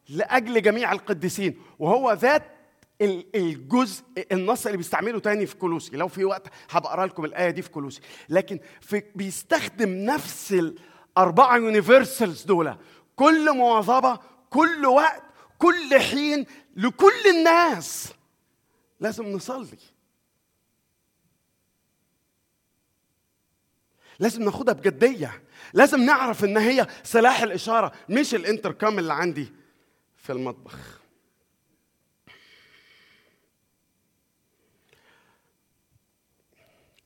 لأجل 0.09 0.61
جميع 0.61 0.91
القديسين. 0.91 1.61
وهو 1.79 2.13
ذات 2.13 2.43
الجزء 3.35 4.03
النص 4.31 4.65
اللي 4.65 4.77
بيستعمله 4.77 5.19
تاني 5.19 5.45
في 5.45 5.55
كولوسي. 5.55 5.97
لو 5.97 6.07
في 6.07 6.25
وقت 6.25 6.47
هبقى 6.69 7.07
لكم 7.07 7.25
الآية 7.25 7.49
دي 7.49 7.61
في 7.61 7.69
كولوسي. 7.69 8.01
لكن 8.29 8.59
في 8.81 9.03
بيستخدم 9.15 9.89
نفس 9.89 10.53
الأربعة 10.53 11.57
يونيفرسالز 11.57 12.43
دول. 12.43 12.75
كل 13.15 13.57
مواظبة 13.57 14.19
كل 14.49 14.85
وقت 14.85 15.23
كل 15.61 15.99
حين 15.99 16.45
لكل 16.75 17.27
الناس. 17.29 18.13
لازم 18.99 19.25
نصلي. 19.25 19.77
لازم 24.19 24.43
ناخدها 24.43 24.73
بجدية. 24.73 25.43
لازم 25.73 26.01
نعرف 26.01 26.43
إن 26.43 26.57
هي 26.57 26.87
سلاح 27.03 27.41
الإشارة 27.41 27.91
مش 28.09 28.35
الإنتركام 28.35 28.99
اللي 28.99 29.13
عندي 29.13 29.53
في 30.15 30.31
المطبخ. 30.31 31.01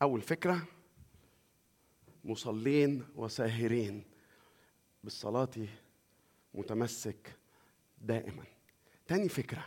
أول 0.01 0.21
فكرة 0.21 0.67
مصلين 2.23 3.07
وساهرين. 3.15 4.03
بالصلاة 5.03 5.67
متمسك. 6.53 7.35
دائما. 8.05 8.43
تاني 9.07 9.29
فكرة. 9.29 9.65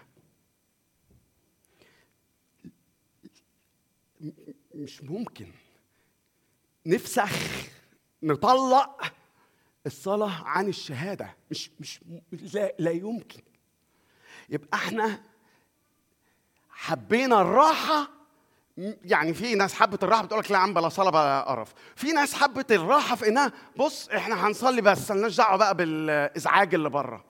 مش 4.75 5.03
ممكن 5.03 5.47
نفسخ 6.87 7.31
نطلق 8.23 9.13
الصلاة 9.87 10.45
عن 10.45 10.69
الشهادة 10.69 11.37
مش 11.51 11.71
مش 11.81 12.01
لا, 12.33 12.75
لا 12.79 12.91
يمكن 12.91 13.41
يبقى 14.49 14.69
إحنا 14.79 15.23
حبينا 16.71 17.41
الراحة 17.41 18.09
يعني 19.05 19.35
في 19.35 19.55
ناس 19.55 19.75
حبت 19.75 20.05
الراحه 20.05 20.23
بتقول 20.25 20.41
لك 20.41 20.51
لا 20.51 20.59
عم 20.59 20.75
بلا 20.75 20.89
صلاه 20.89 21.11
بلا 21.11 21.41
قرف 21.41 21.75
في 21.97 22.13
ناس 22.13 22.35
حبت 22.35 22.73
الراحه 22.73 23.17
في 23.17 23.29
انها 23.29 23.53
بص 23.77 24.09
إحنا 24.09 24.47
هنصلي 24.47 24.81
بس 24.83 25.11
مالناش 25.11 25.37
دعوه 25.37 25.57
بقى 25.57 25.75
بالازعاج 25.77 26.75
اللي 26.75 26.91
بره 26.91 27.25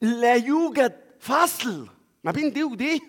لا 0.00 0.34
يوجد 0.34 1.00
فصل 1.20 1.88
ما 2.24 2.30
بين 2.30 2.52
دي 2.52 2.64
ودي. 2.64 3.00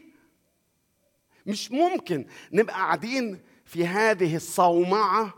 مش 1.46 1.72
ممكن 1.72 2.26
نبقى 2.52 2.76
قاعدين 2.76 3.42
في 3.66 3.88
هذه 3.88 4.36
الصومعة 4.36 5.34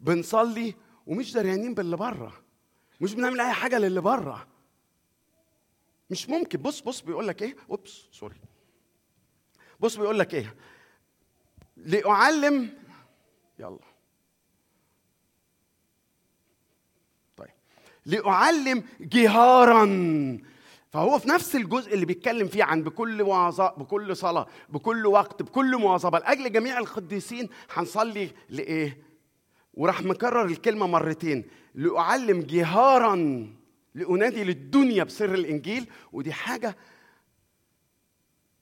بنصلي 0.00 0.74
ومش 1.06 1.32
دريانين 1.32 1.74
باللي 1.74 1.96
بره 1.96 2.32
مش 3.00 3.14
بنعمل 3.14 3.40
أي 3.40 3.52
حاجة 3.52 3.78
للي 3.78 4.00
بره 4.00 4.46
مش 6.10 6.28
ممكن. 6.28 6.62
بص 6.62 6.80
بص 6.80 7.00
بيقول 7.00 7.28
لك 7.28 7.42
إيه؟ 7.42 7.56
أوبس 7.70 8.02
سوري. 8.12 8.36
بص 9.80 9.96
بيقول 9.96 10.18
لك 10.18 10.34
إيه؟ 10.34 10.54
لأعلم 11.76 12.70
يلا. 13.58 13.78
لأعلم 18.06 18.84
جهارا. 19.00 19.84
فهو 20.92 21.18
في 21.18 21.28
نفس 21.28 21.56
الجزء 21.56 21.94
اللي 21.94 22.06
بيتكلم 22.06 22.48
فيه 22.48 22.64
عن 22.64 22.82
بكل 22.82 23.22
وعظة 23.22 23.70
بكل 23.70 24.16
صلاة 24.16 24.46
بكل 24.68 25.06
وقت 25.06 25.42
بكل 25.42 25.76
مواظبة. 25.76 26.18
لأجل 26.18 26.52
جميع 26.52 26.78
القديسين 26.78 27.48
هنصلي 27.72 28.30
لإيه؟ 28.48 29.02
وراح 29.74 30.02
مكرر 30.02 30.44
الكلمة 30.44 30.86
مرتين. 30.86 31.44
لأعلم 31.74 32.40
جهارا 32.40 33.16
لأنادي 33.94 34.44
للدنيا 34.44 35.04
بسر 35.04 35.34
الإنجيل. 35.34 35.90
ودي 36.12 36.32
حاجة 36.32 36.76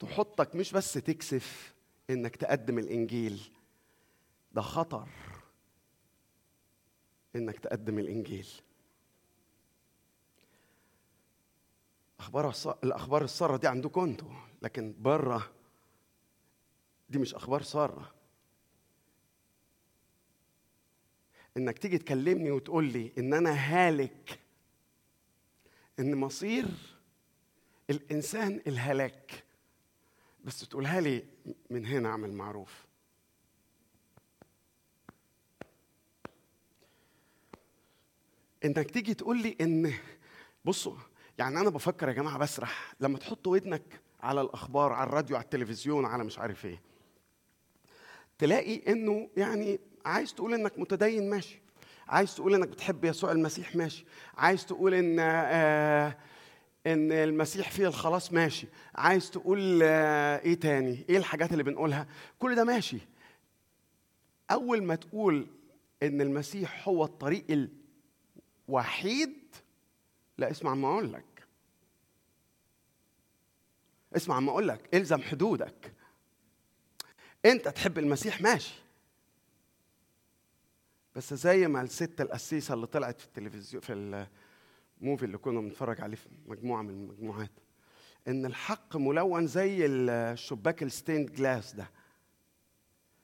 تحطك 0.00 0.56
مش 0.56 0.72
بس 0.72 0.92
تكسف 0.92 1.74
إنك 2.10 2.36
تقدم 2.36 2.78
الإنجيل. 2.78 3.40
ده 4.52 4.60
خطر 4.62 5.08
إنك 7.36 7.58
تقدم 7.58 7.98
الإنجيل. 7.98 8.46
أخبار 12.22 12.54
الأخبار 12.84 13.24
السارة 13.24 13.56
دي 13.56 13.66
عندكم 13.66 14.02
أنتوا. 14.02 14.30
لكن 14.62 14.94
برة 14.98 15.52
دي 17.08 17.18
مش 17.18 17.34
أخبار 17.34 17.62
سارة. 17.62 18.14
إنك 21.56 21.78
تيجي 21.78 21.98
تكلمني 21.98 22.50
وتقول 22.50 22.84
لي 22.84 23.12
إن 23.18 23.34
أنا 23.34 23.50
هالك 23.50 24.40
إن 25.98 26.14
مصير 26.14 26.66
الإنسان 27.90 28.62
الهلاك. 28.66 29.44
بس 30.44 30.68
تقولها 30.68 31.00
لي 31.00 31.24
من 31.70 31.86
هنا 31.86 32.08
أعمل 32.08 32.32
معروف. 32.32 32.86
إنك 38.64 38.90
تيجي 38.90 39.14
تقول 39.14 39.42
لي 39.42 39.56
إن 39.60 39.94
بصوا 40.64 40.96
يعني 41.38 41.60
أنا 41.60 41.70
بفكر 41.70 42.08
يا 42.08 42.12
جماعة 42.12 42.38
بسرح. 42.38 42.94
لما 43.00 43.18
تحط 43.18 43.46
ودنك 43.46 44.00
على 44.20 44.40
الأخبار 44.40 44.92
على 44.92 45.08
الراديو 45.08 45.36
على 45.36 45.44
التلفزيون 45.44 46.04
على 46.04 46.24
مش 46.24 46.38
عارف 46.38 46.64
إيه 46.66 46.80
تلاقي 48.38 48.92
إنه 48.92 49.28
يعني 49.36 49.80
عايز 50.06 50.34
تقول 50.34 50.54
إنك 50.54 50.78
متدين 50.78 51.30
ماشي. 51.30 51.62
عايز 52.08 52.34
تقول 52.34 52.54
إنك 52.54 52.68
بتحب 52.68 53.04
يسوع 53.04 53.32
المسيح 53.32 53.76
ماشي. 53.76 54.04
عايز 54.36 54.66
تقول 54.66 54.94
إن 54.94 55.16
آه 55.20 56.16
إن 56.86 57.12
المسيح 57.12 57.70
فيه 57.70 57.86
الخلاص 57.86 58.32
ماشي. 58.32 58.66
عايز 58.94 59.30
تقول 59.30 59.80
آه 59.82 60.38
إيه 60.38 60.54
تاني؟ 60.54 61.04
إيه 61.08 61.16
الحاجات 61.16 61.52
اللي 61.52 61.62
بنقولها؟ 61.62 62.06
كل 62.38 62.54
ده 62.54 62.64
ماشي. 62.64 62.98
أول 64.50 64.82
ما 64.82 64.94
تقول 64.94 65.46
إن 66.02 66.20
المسيح 66.20 66.88
هو 66.88 67.04
الطريق 67.04 67.68
الوحيد 68.68 69.32
لا 70.42 70.50
اسمع 70.50 70.74
ما 70.74 70.88
أقول 70.88 71.12
لك 71.12 71.24
اسمع 74.16 74.40
ما 74.40 74.50
أقول 74.50 74.68
لك 74.68 74.94
إلزم 74.94 75.22
حدودك. 75.22 75.92
أنت 77.44 77.68
تحب 77.68 77.98
المسيح 77.98 78.40
ماشي. 78.40 78.74
بس 81.16 81.34
زي 81.34 81.68
ما 81.68 81.82
الست 81.82 82.20
القسيسة 82.20 82.74
اللي 82.74 82.86
طلعت 82.86 83.20
في 83.20 83.26
التلفزيون 83.26 83.82
في 83.82 84.26
ال 85.00 85.04
movie 85.04 85.24
اللي 85.24 85.38
كنا 85.38 85.60
بنتفرج 85.60 86.00
عليه 86.00 86.16
في 86.16 86.28
مجموعة 86.46 86.82
من 86.82 86.90
المجموعات 86.90 87.50
إن 88.28 88.46
الحق 88.46 88.96
ملون 88.96 89.46
زي 89.46 89.86
الشباك 89.86 90.82
ال 90.82 90.88
stained 90.89 91.32
glass 91.32 91.74
ده. 91.74 91.90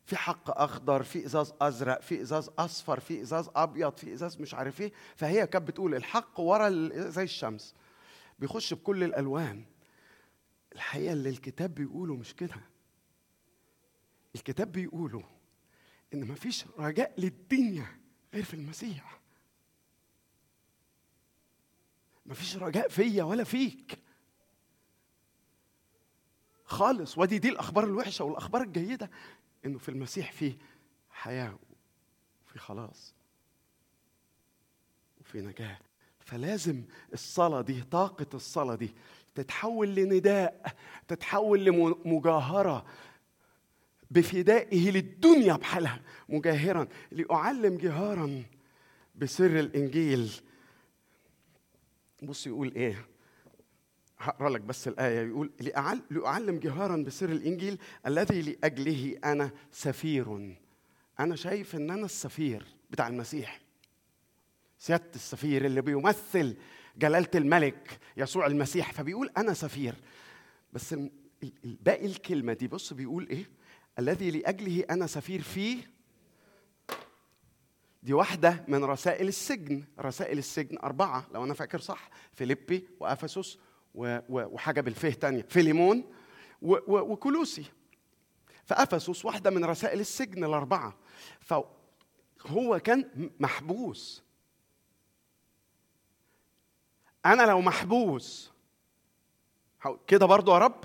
في 0.08 0.16
حق 0.16 0.60
أخضر 0.60 1.02
في 1.02 1.26
إزاز 1.26 1.52
أزرق 1.60 2.00
في 2.00 2.20
إزاز 2.22 2.50
أصفر 2.58 3.00
في 3.00 3.20
إزاز 3.22 3.50
أبيض 3.56 3.96
في 3.96 4.12
إزاز 4.12 4.40
مش 4.40 4.54
عارف 4.54 4.80
إيه. 4.80 4.92
فهي 5.16 5.46
كانت 5.46 5.68
بتقول 5.68 5.94
الحق 5.94 6.40
ورا 6.40 6.70
زي 7.10 7.22
الشمس. 7.22 7.74
بيخش 8.38 8.74
بكل 8.74 9.04
الألوان. 9.04 9.64
الحقيقة 10.74 11.12
اللي 11.12 11.28
الكتاب 11.28 11.74
بيقوله 11.74 12.16
مش 12.16 12.34
كده. 12.34 12.54
الكتاب 14.34 14.72
بيقوله 14.72 15.24
إن 16.14 16.24
مفيش 16.24 16.64
رجاء 16.78 17.14
للدنيا 17.18 17.86
غير 18.34 18.44
في 18.44 18.54
المسيح. 18.54 19.20
مفيش 22.26 22.56
رجاء 22.56 22.88
فيا 22.88 23.24
ولا 23.24 23.44
فيك. 23.44 23.98
خالص. 26.64 27.18
ودي 27.18 27.38
دي 27.38 27.48
الأخبار 27.48 27.84
الوحشة 27.84 28.24
والأخبار 28.24 28.62
الجيدة. 28.62 29.10
إنه 29.66 29.78
في 29.78 29.88
المسيح 29.88 30.32
فيه 30.32 30.58
حياة 31.10 31.58
وفي 32.46 32.58
خلاص 32.58 33.14
وفي 35.20 35.40
نجاة. 35.40 35.78
فلازم 36.20 36.82
الصلاة 37.12 37.60
دي 37.60 37.82
طاقة 37.82 38.26
الصلاة 38.34 38.74
دي 38.74 38.94
تتحول 39.34 39.94
لنداء 39.94 40.76
تتحول 41.08 41.64
لمجاهرة 41.64 42.86
بفدائه 44.10 44.90
للدنيا 44.90 45.56
بحالها. 45.56 46.02
مجاهرا 46.28 46.88
لأعلم 47.12 47.76
جهارا 47.76 48.44
بسر 49.14 49.60
الإنجيل. 49.60 50.32
بص 52.22 52.46
يقول 52.46 52.74
إيه؟ 52.74 53.06
هقرأ 54.20 54.50
لك 54.50 54.60
بس 54.60 54.88
الآية 54.88 55.28
يقول 55.28 55.50
لأعلم 56.10 56.58
جهارا 56.58 56.96
بسر 56.96 57.28
الإنجيل 57.28 57.78
الذي 58.06 58.42
لأجله 58.42 59.18
أنا 59.24 59.50
سفير. 59.72 60.56
أنا 61.20 61.36
شايف 61.36 61.76
إن 61.76 61.90
أنا 61.90 62.04
السفير 62.04 62.66
بتاع 62.90 63.08
المسيح. 63.08 63.60
سيادة 64.78 65.10
السفير 65.14 65.64
اللي 65.64 65.80
بيمثل 65.80 66.56
جلالة 66.96 67.28
الملك 67.34 67.98
يسوع 68.16 68.46
المسيح 68.46 68.92
فبيقول 68.92 69.30
أنا 69.36 69.54
سفير. 69.54 69.94
بس 70.72 70.94
باقي 71.64 72.06
الكلمة 72.06 72.52
دي 72.52 72.68
بص 72.68 72.92
بيقول 72.92 73.28
إيه؟ 73.28 73.44
الذي 73.98 74.30
لأجله 74.30 74.84
أنا 74.90 75.06
سفير 75.06 75.42
فيه. 75.42 75.90
دي 78.02 78.12
واحدة 78.12 78.64
من 78.68 78.84
رسائل 78.84 79.28
السجن. 79.28 79.84
رسائل 80.00 80.38
السجن 80.38 80.78
أربعة 80.78 81.26
لو 81.34 81.44
أنا 81.44 81.54
فاكر 81.54 81.78
صح 81.80 82.10
فيليبي 82.32 82.88
وأفسس 83.00 83.58
وحاجة 83.94 84.80
بالفه 84.80 85.10
تانية 85.10 85.42
فيليمون 85.42 86.12
وكلوسي 86.62 87.64
فأفسس 88.64 89.24
واحدة 89.24 89.50
من 89.50 89.64
رسائل 89.64 90.00
السجن 90.00 90.44
الأربعة. 90.44 90.96
فهو 91.40 92.78
كان 92.84 93.30
محبوس. 93.40 94.22
أنا 97.26 97.42
لو 97.42 97.60
محبوس 97.60 98.52
كده 100.06 100.26
برضو 100.26 100.52
يا 100.52 100.58
رب؟ 100.58 100.84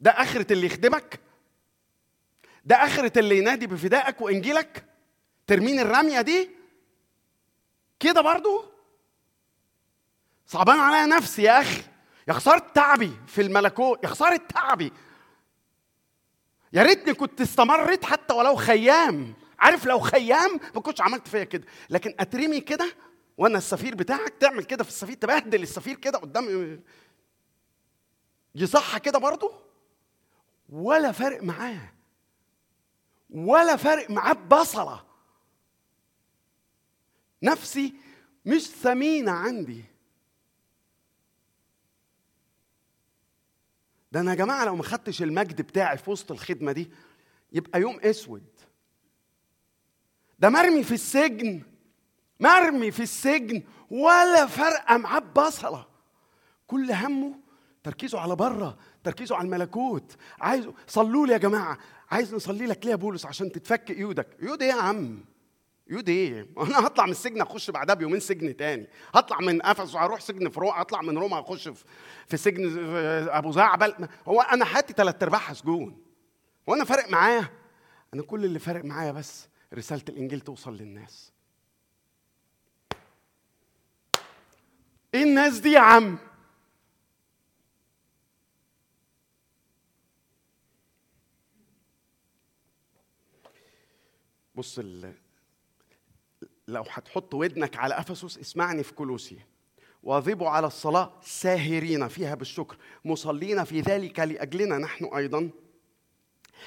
ده 0.00 0.10
آخرة 0.10 0.52
اللي 0.52 0.66
يخدمك؟ 0.66 1.20
ده 2.64 2.76
آخرة 2.76 3.18
اللي 3.18 3.38
ينادي 3.38 3.66
بفدائك 3.66 4.20
وإنجيلك؟ 4.20 4.84
ترمين 5.46 5.80
الرمية 5.80 6.20
دي؟ 6.20 6.50
كده 8.00 8.20
برضو؟ 8.20 8.64
صعبان 10.48 10.78
عليا 10.78 11.06
نفسي 11.06 11.42
يا 11.42 11.60
أخي. 11.60 11.82
يا 12.28 12.32
خسارة 12.32 12.58
تعبي 12.74 13.12
في 13.26 13.42
الملكوت 13.42 14.04
يا 14.04 14.08
خسارة 14.08 14.36
تعبي. 14.36 14.92
يا 16.72 16.82
ريتني 16.82 17.14
كنت 17.14 17.40
استمرت 17.40 18.04
حتى 18.04 18.34
ولو 18.34 18.56
خيام. 18.56 19.34
عارف 19.58 19.86
لو 19.86 19.98
خيام 19.98 20.60
ما 20.74 20.80
كنتش 20.80 21.00
عملت 21.00 21.28
فيا 21.28 21.44
كده. 21.44 21.64
لكن 21.90 22.14
أترمي 22.18 22.60
كده 22.60 22.92
وأنا 23.38 23.58
السفير 23.58 23.94
بتاعك 23.94 24.34
تعمل 24.40 24.64
كده 24.64 24.84
في 24.84 24.90
السفير 24.90 25.16
تبهدل 25.16 25.62
السفير 25.62 25.96
كده 25.96 26.18
قدام 26.18 26.82
يصح 28.54 28.98
كده 28.98 29.18
برضه؟ 29.18 29.52
ولا 30.68 31.12
فارق 31.12 31.42
معاه. 31.42 31.92
ولا 33.30 33.76
فارق 33.76 34.10
معاه 34.10 34.32
ببصله 34.32 35.04
نفسي 37.42 37.94
مش 38.44 38.62
ثمينة 38.66 39.32
عندي. 39.32 39.84
ده 44.18 44.22
أنا 44.22 44.30
يا 44.30 44.36
جماعة 44.36 44.64
لو 44.64 44.76
ما 44.76 44.82
خدتش 44.82 45.22
المجد 45.22 45.62
بتاعي 45.62 45.98
في 45.98 46.10
وسط 46.10 46.32
الخدمة 46.32 46.72
دي 46.72 46.90
يبقى 47.52 47.80
يوم 47.80 48.00
أسود. 48.00 48.42
ده 50.38 50.48
مرمي 50.50 50.82
في 50.84 50.94
السجن 50.94 51.62
مرمي 52.40 52.90
في 52.90 53.02
السجن 53.02 53.62
ولا 53.90 54.46
فرقه 54.46 54.96
معاه 54.96 55.18
ببصله 55.18 55.86
كل 56.66 56.92
همه 56.92 57.34
تركيزه 57.84 58.20
على 58.20 58.36
بره 58.36 58.78
تركيزه 59.04 59.36
على 59.36 59.44
الملكوت. 59.44 60.16
عايز 60.40 60.68
صلوا 60.86 61.26
لي 61.26 61.32
يا 61.32 61.38
جماعة 61.38 61.78
عايز 62.10 62.34
نصلي 62.34 62.66
لك 62.66 62.84
ليه 62.84 62.90
يا 62.90 62.96
بولس؟ 62.96 63.26
عشان 63.26 63.52
تتفك 63.52 63.90
قيودك 63.90 64.26
قيود 64.42 64.62
إيه 64.62 64.68
يا 64.68 64.74
عم؟ 64.74 65.24
قيود 65.88 66.08
إيه؟ 66.08 66.48
أنا 66.66 66.86
هطلع 66.86 67.04
من 67.04 67.10
السجن 67.10 67.40
أخش 67.40 67.70
بعدها 67.70 67.94
بيومين 67.94 68.20
سجن 68.20 68.56
تاني، 68.56 68.88
هطلع 69.14 69.40
من 69.40 69.66
افسس 69.66 69.96
هروح 69.96 70.20
سجن 70.20 70.48
في 70.48 70.60
روما، 70.60 70.80
اطلع 70.80 71.02
من 71.02 71.18
روما 71.18 71.40
أخش 71.40 71.68
في 72.26 72.36
سجن 72.36 72.88
أبو 73.28 73.52
زعبل، 73.52 74.08
هو 74.28 74.40
أنا 74.40 74.64
حياتي 74.64 74.92
ثلاث 74.92 75.22
أرباعها 75.22 75.54
سجون. 75.54 76.02
هو 76.68 76.74
أنا 76.74 76.84
فارق 76.84 77.10
معايا؟ 77.10 77.48
أنا 78.14 78.22
كل 78.22 78.44
اللي 78.44 78.58
فارق 78.58 78.84
معايا 78.84 79.12
بس 79.12 79.48
رسالة 79.74 80.02
الإنجيل 80.08 80.40
توصل 80.40 80.76
للناس. 80.76 81.32
إيه 85.14 85.22
الناس 85.22 85.58
دي 85.58 85.72
يا 85.72 85.80
عم؟ 85.80 86.18
بص. 94.54 94.80
لو 96.68 96.84
هتحط 96.90 97.34
ودنك 97.34 97.76
على 97.76 97.98
أفسس 97.98 98.38
اسمعني 98.38 98.82
في 98.82 98.94
كولوسي 98.94 99.38
واظبوا 100.02 100.48
على 100.48 100.66
الصلاة 100.66 101.12
ساهرين 101.22 102.08
فيها 102.08 102.34
بالشكر 102.34 102.76
مصلين 103.04 103.64
في 103.64 103.80
ذلك 103.80 104.20
لأجلنا 104.20 104.78
نحن 104.78 105.04
أيضا. 105.04 105.50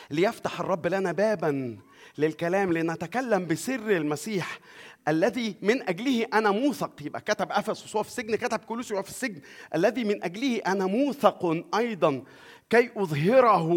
ليفتح 0.10 0.60
الرب 0.60 0.88
لنا 0.88 1.12
بابا 1.12 1.80
للكلام 2.18 2.74
لنتكلم 2.74 3.45
بسر 3.47 3.97
المسيح 3.97 4.60
الذي 5.08 5.56
من 5.62 5.89
أجله 5.89 6.28
أنا 6.34 6.52
موثق. 6.52 7.02
يبقى 7.02 7.22
كتب 7.22 7.52
أفسس 7.52 7.95
وهو 7.95 8.04
في 8.04 8.10
السجن 8.10 8.36
كتب 8.36 8.60
كولوسي 8.60 8.93
وهو 8.93 9.04
في 9.04 9.10
السجن. 9.10 9.41
الذي 9.76 10.04
من 10.04 10.24
أجله 10.24 10.58
أنا 10.58 10.86
موثق 10.86 11.66
أيضا 11.76 12.24
كي 12.70 12.91
أظهره 12.95 13.74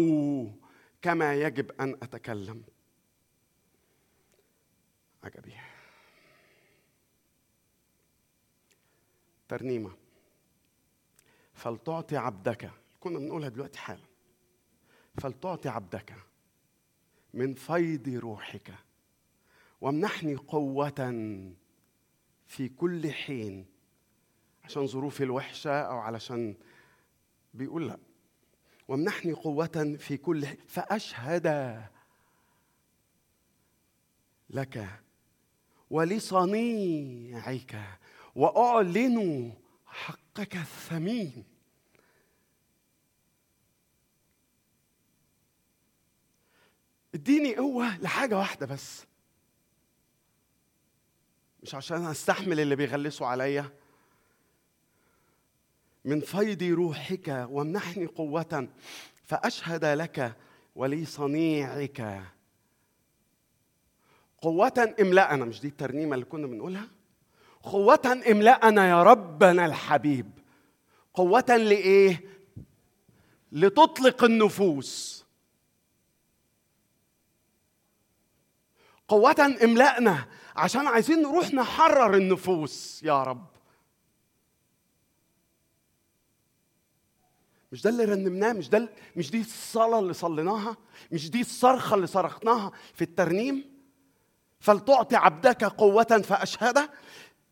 كما 1.01 1.35
يجب 1.35 1.71
أن 1.81 1.97
أتكلم. 2.03 2.63
عجبي 5.23 5.53
ترنيمة. 9.47 9.91
فلتعطي 11.53 12.17
عبدك. 12.17 12.71
كنا 12.99 13.19
بنقولها 13.19 13.49
دلوقتي 13.49 13.79
حالا. 13.79 14.03
فلتعطي 15.17 15.69
عبدك 15.69 16.13
من 17.33 17.53
فيض 17.53 18.09
روحك 18.09 18.73
وامنحني 19.81 20.35
قوة 20.35 20.91
في 22.47 22.69
كل 22.69 23.11
حين 23.11 23.65
عشان 24.63 24.87
ظروفي 24.87 25.23
الوحشة 25.23 25.81
أو 25.81 25.97
علشان 25.97 26.55
بيقول 27.53 27.87
لأ. 27.87 27.97
وامنحني 28.87 29.33
قوة 29.33 29.97
في 29.99 30.17
كل 30.17 30.45
حين 30.45 30.57
فأشهد 30.67 31.47
لك 34.49 34.89
ولصنيعك 35.89 37.99
وأعلن 38.35 39.53
حقك 39.85 40.55
الثمين. 40.55 41.43
اديني 47.15 47.55
قوة 47.55 47.97
لحاجة 47.97 48.37
واحدة 48.37 48.65
بس. 48.65 49.05
مش 51.63 51.75
عشان 51.75 52.05
أستحمل 52.05 52.59
اللي 52.59 52.75
بيغلسوا 52.75 53.27
عليا. 53.27 53.71
من 56.05 56.19
فيض 56.19 56.63
روحك 56.63 57.27
وامنحني 57.49 58.05
قوة 58.05 58.69
فأشهد 59.23 59.85
لك 59.85 60.37
ولصنيعك 60.75 62.23
قوة 64.41 64.95
املأنا 64.99 65.45
مش 65.45 65.61
دي 65.61 65.67
الترنيمة 65.67 66.13
اللي 66.15 66.25
كنا 66.25 66.47
بنقولها؟ 66.47 66.94
قوة 67.65 68.21
املأنا 68.31 68.89
يا 68.89 69.03
ربنا 69.03 69.65
الحبيب. 69.65 70.31
قوة 71.13 71.45
لإيه؟ 71.49 72.23
لتطلق 73.51 74.23
النفوس. 74.23 75.25
قوة 79.07 79.57
املأنا 79.63 80.27
عشان 80.55 80.87
عايزين 80.87 81.21
نروح 81.21 81.53
نحرر 81.53 82.15
النفوس 82.17 83.03
يا 83.03 83.23
رب. 83.23 83.45
مش 87.71 87.81
ده 87.81 87.89
اللي 87.89 88.05
رنمناه؟ 88.05 88.53
مش 88.53 88.69
ده 88.69 88.89
مش 89.15 89.31
دي 89.31 89.41
الصلاة 89.41 89.99
اللي 89.99 90.13
صليناها؟ 90.13 90.77
مش 91.11 91.31
دي 91.31 91.41
الصرخة 91.41 91.95
اللي 91.95 92.07
صرخناها 92.07 92.71
في 92.93 93.01
الترنيم؟ 93.01 93.75
فلتعطي 94.59 95.15
عبدك 95.15 95.63
قوة 95.63 96.03
فأشهده؟ 96.03 96.89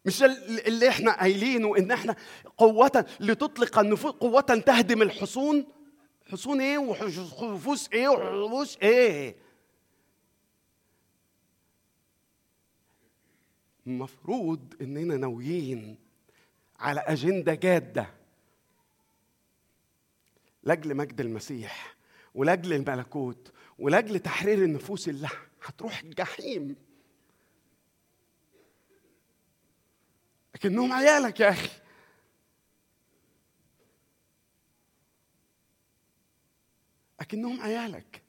مش 0.06 0.24
اللي 0.24 0.90
إحنا 0.90 1.20
قايلينه 1.20 1.78
ان 1.78 1.92
إحنا 1.92 2.16
قوة 2.58 3.06
لتطلق 3.20 3.80
النفوس 3.80 4.12
قوة 4.12 4.42
تهدم 4.42 5.02
الحصون. 5.02 5.66
حصون 6.32 6.62
إيه؟ 6.62 6.78
وحفوس 6.78 7.90
إيه؟ 7.94 8.08
وحفوس 8.08 8.78
إيه؟ 8.78 9.36
المفروض 13.88 14.74
اننا 14.82 15.18
ناويين 15.18 15.98
على 16.80 17.00
أجندة 17.00 17.54
جادة. 17.54 18.10
لاجل 20.64 20.96
مجد 20.96 21.22
المسيح 21.22 21.96
ولاجل 22.36 22.74
الملكوت 22.74 23.52
ولاجل 23.80 24.20
تحرير 24.20 24.64
النفوس 24.64 25.10
اللي 25.10 25.28
هتروح 25.64 26.00
الجحيم. 26.00 26.76
لكنهم 30.64 30.94
عيالك 30.94 31.40
يا 31.40 31.50
أخي. 31.50 31.70
لكنهم 37.22 37.62
عيالك. 37.62 38.22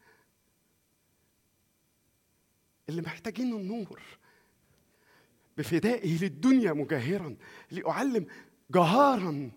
اللي 2.88 3.02
محتاجين 3.02 3.54
النور. 3.54 4.02
بفدائه 5.56 6.18
للدنيا 6.18 6.72
مجاهرا 6.72 7.36
لأعلم 7.70 8.26
جهارا 8.70 9.50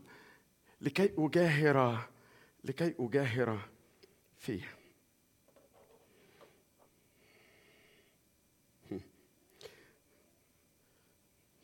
لكي 0.81 1.13
أجاهر 1.17 2.09
لكي 2.63 2.95
أجاهر 2.99 3.69
فيه 4.37 4.77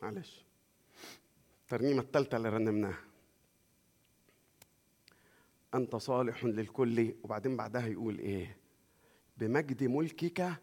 معلش. 0.01 0.42
الترنيمة 1.73 2.01
الثالثة 2.01 2.37
اللي 2.37 2.49
رنمناها. 2.49 3.03
أنت 5.75 5.95
صالح 5.95 6.43
للكل 6.45 7.15
وبعدين 7.23 7.57
بعدها 7.57 7.87
يقول 7.87 8.19
إيه؟ 8.19 8.57
بمجد 9.37 9.83
ملكك 9.83 10.53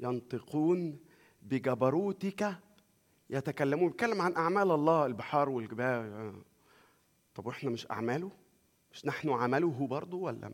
ينطقون 0.00 0.98
بجبروتك 1.42 2.56
يتكلمون. 3.30 3.88
بيتكلم 3.88 4.20
عن 4.20 4.36
أعمال 4.36 4.70
الله 4.70 5.06
البحار 5.06 5.48
والجبال. 5.48 6.42
طب 7.34 7.46
وإحنا 7.46 7.70
مش 7.70 7.90
أعماله؟ 7.90 8.30
مش 8.92 9.06
نحن 9.06 9.30
عمله 9.30 9.86
برضه 9.86 10.16
ولا 10.16 10.52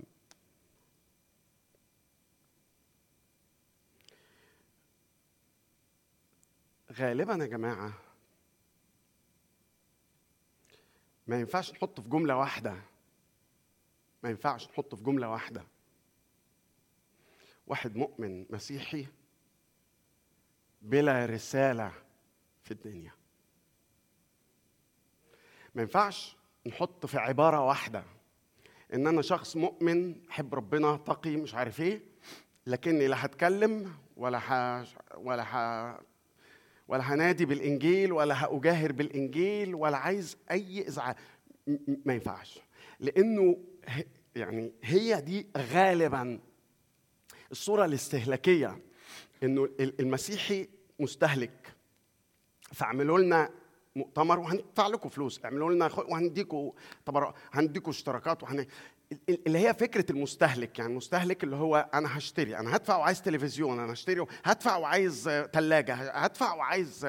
غالبا 6.93 7.33
يا 7.35 7.47
جماعة 7.47 8.06
ما 11.27 11.41
ينفعش 11.41 11.73
نحطه 11.73 12.03
في 12.03 12.09
جملة 12.09 12.37
واحدة. 12.37 12.77
ما 14.23 14.31
ينفعش 14.31 14.69
نحطه 14.69 14.97
في 14.97 15.03
جملة 15.03 15.29
واحدة. 15.31 15.65
واحد 17.67 17.97
مؤمن 17.97 18.47
مسيحي 18.51 19.07
بلا 20.83 21.27
رسالة 21.27 21.93
في 22.63 22.71
الدنيا. 22.71 23.13
ما 25.75 25.83
ينفعش 25.83 26.37
نحط 26.67 27.07
في 27.07 27.19
عبارة 27.19 27.61
واحدة 27.61 28.05
إن 28.95 29.07
أنا 29.07 29.23
شخص 29.23 29.57
مؤمن 29.57 30.31
حب 30.31 30.55
ربنا 30.55 30.97
تقي 30.97 31.37
مش 31.37 31.55
عارف 31.55 31.81
إيه 31.81 32.01
لكني 32.67 33.07
لا 33.07 33.25
هتكلم 33.25 33.95
ولا 34.17 34.39
ح... 34.39 34.53
ولا 35.17 35.45
ح... 35.45 35.57
ولا 36.89 37.15
هنادي 37.15 37.45
بالإنجيل 37.45 38.13
ولا 38.13 38.45
هأجاهر 38.45 38.93
بالإنجيل 38.93 39.75
ولا 39.75 39.97
عايز 39.97 40.37
أي 40.51 40.89
إزعاج. 40.89 41.15
ما 42.05 42.15
ينفعش. 42.15 42.59
لأنه 43.01 43.57
يعني 44.37 44.73
هي 44.83 45.21
دي 45.21 45.47
غالبا 45.57 46.41
الصورة 47.51 47.85
الاستهلاكية 47.85 48.79
إنه 49.43 49.69
المسيحي 49.81 50.69
مستهلك. 51.01 51.75
فاعملوا 52.63 53.19
لنا 53.19 53.51
مؤتمر 53.97 54.39
وهندفع 54.39 54.87
لكم 54.87 55.09
فلوس. 55.09 55.45
اعملوا 55.45 55.73
لنا 55.73 55.91
وهنديكم 55.99 56.73
طبعا 57.05 57.33
هنديكم 57.53 57.91
اشتراكات 57.91 58.43
وهن... 58.43 58.67
اللي 59.29 59.59
هي 59.59 59.75
فكرة 59.75 60.13
المستهلك 60.13 60.79
يعني 60.79 60.91
المستهلك 60.91 61.45
اللي 61.45 61.57
هو 61.57 61.91
أنا 61.95 62.19
هشتري 62.19 62.57
أنا 62.57 62.77
هدفع 62.77 62.97
وعايز 62.97 63.23
تلفزيون 63.23 63.81
أنا 63.81 63.93
هشتري 63.93 64.27
هدفع 64.45 64.77
وعايز 64.77 65.29
ثلاجه 65.53 65.95
هدفع 65.95 66.55
وعايز 66.55 67.07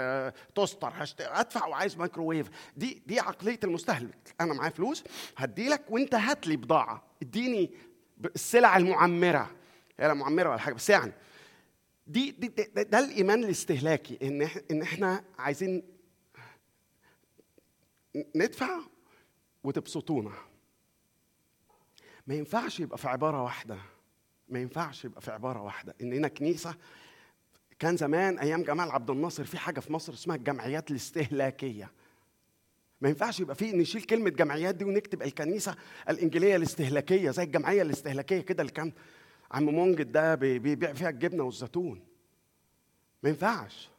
toaster 0.55 0.93
هدفع 1.20 1.66
وعايز 1.68 1.98
مايكروويف. 1.98 2.50
دي 2.78 3.04
دي 3.08 3.20
عقلية 3.20 3.60
المستهلك. 3.64 4.36
أنا 4.41 4.54
معايا 4.54 4.72
فلوس 4.72 5.04
هدي 5.38 5.70
لك 5.70 5.82
وأنت 5.89 6.16
هات 6.16 6.48
لي 6.48 6.56
بضاعة. 6.58 7.04
اديني 7.22 7.72
السلع 8.36 8.78
المعمرة. 8.78 9.52
هي 10.00 10.08
لا 10.08 10.14
معمرة 10.14 10.50
ولا 10.50 10.60
حاجة 10.60 10.74
بس 10.74 10.89
يعني. 10.89 11.14
دي, 12.08 12.32
دي 12.32 12.48
ده, 12.48 12.84
ده 12.84 13.00
الإيمان 13.00 13.43
الاستهلاكي 13.43 14.18
إن 14.22 14.50
إن 14.72 14.82
إحنا 14.82 15.24
عايزين 15.39 15.84
ندفع 18.36 18.80
وتبسطونا. 19.64 20.32
ما 22.28 22.36
ينفعش 22.36 22.80
يبقى 22.80 22.97
في 22.97 23.07
عبارة 23.07 23.43
واحدة. 23.43 23.78
ما 24.49 24.59
ينفعش 24.59 25.05
يبقى 25.05 25.21
في 25.21 25.32
عبارة 25.32 25.61
واحدة. 25.61 25.95
إننا 26.01 26.28
كنيسة 26.28 26.75
كان 27.80 27.97
زمان 27.97 28.39
أيام 28.39 28.63
جمال 28.63 28.91
عبد 28.91 29.09
الناصر 29.09 29.43
في 29.43 29.57
حاجة 29.57 29.80
في 29.80 29.93
مصر 29.93 30.13
اسمها 30.13 30.36
الجمعيات 30.36 30.91
الاستهلاكية. 30.91 31.91
ما 33.01 33.09
ينفعش 33.09 33.39
يبقى 33.39 33.55
في 33.55 33.71
نشيل 33.71 34.01
كلمة 34.01 34.30
جمعيات 34.30 34.75
دي 34.75 34.86
ونكتب 34.86 35.21
الكنيسة 35.23 35.75
الإنجيلية 36.09 36.55
الاستهلاكية 36.55 37.32
زي 37.32 37.43
الجمعية 37.43 37.82
الاستهلاكية 37.82 38.41
كده 38.41 38.61
اللي 38.61 38.73
كان 38.73 38.93
عم 39.51 39.63
مونجد 39.63 40.11
ده 40.11 40.36
بيبيع 40.36 40.93
فيها 40.93 41.09
الجبنة 41.09 41.43
والزيتون. 41.43 42.03
ما 43.23 43.30
ينفعش. 43.30 43.89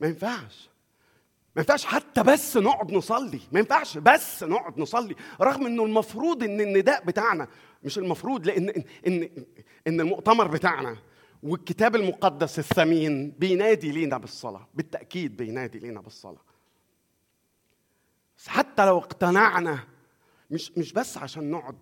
ما 0.00 0.06
ينفعش. 0.08 0.68
ما 1.56 1.62
ينفعش 1.62 1.84
حتى 1.84 2.22
بس 2.22 2.56
نقعد 2.56 2.92
نصلي 2.92 3.40
ما 3.52 3.58
ينفعش 3.60 3.98
بس 3.98 4.42
نقعد 4.42 4.78
نصلي 4.78 5.16
رغم 5.40 5.66
إنه 5.66 5.84
المفروض 5.84 6.42
إن 6.42 6.60
النداء 6.60 7.04
بتاعنا 7.04 7.48
مش 7.84 7.98
المفروض 7.98 8.46
لأن 8.46 8.84
إن 9.06 9.44
إن 9.86 10.00
المؤتمر 10.00 10.48
بتاعنا 10.48 10.96
والكتاب 11.42 11.96
المقدس 11.96 12.58
الثمين 12.58 13.30
بينادي 13.30 13.92
لينا 13.92 14.18
بالصلاة 14.18 14.68
بالتأكيد 14.74 15.36
بينادي 15.36 15.78
لينا 15.78 16.00
بالصلاة. 16.00 16.42
حتى 18.46 18.86
لو 18.86 18.98
اقتنعنا 18.98 19.78
مش 20.50 20.72
مش 20.78 20.92
بس 20.92 21.18
عشان 21.18 21.50
نقعد 21.50 21.78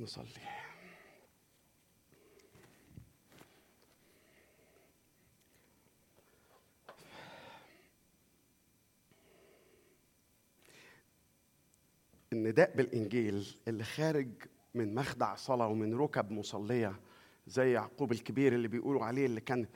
نصلي. 0.00 0.26
النداء 12.32 12.76
بالإنجيل 12.76 13.46
اللي 13.68 13.84
خارج 13.84 14.28
من 14.74 14.94
مخدع 14.94 15.34
صلاة 15.34 15.66
ومن 15.66 15.94
ركب 15.94 16.30
مصلية 16.30 17.00
زي 17.46 17.72
يعقوب 17.72 18.12
الكبير 18.12 18.54
اللي 18.54 18.68
بيقولوا 18.68 19.04
عليه 19.04 19.26
اللي 19.26 19.40
كان 19.40 19.66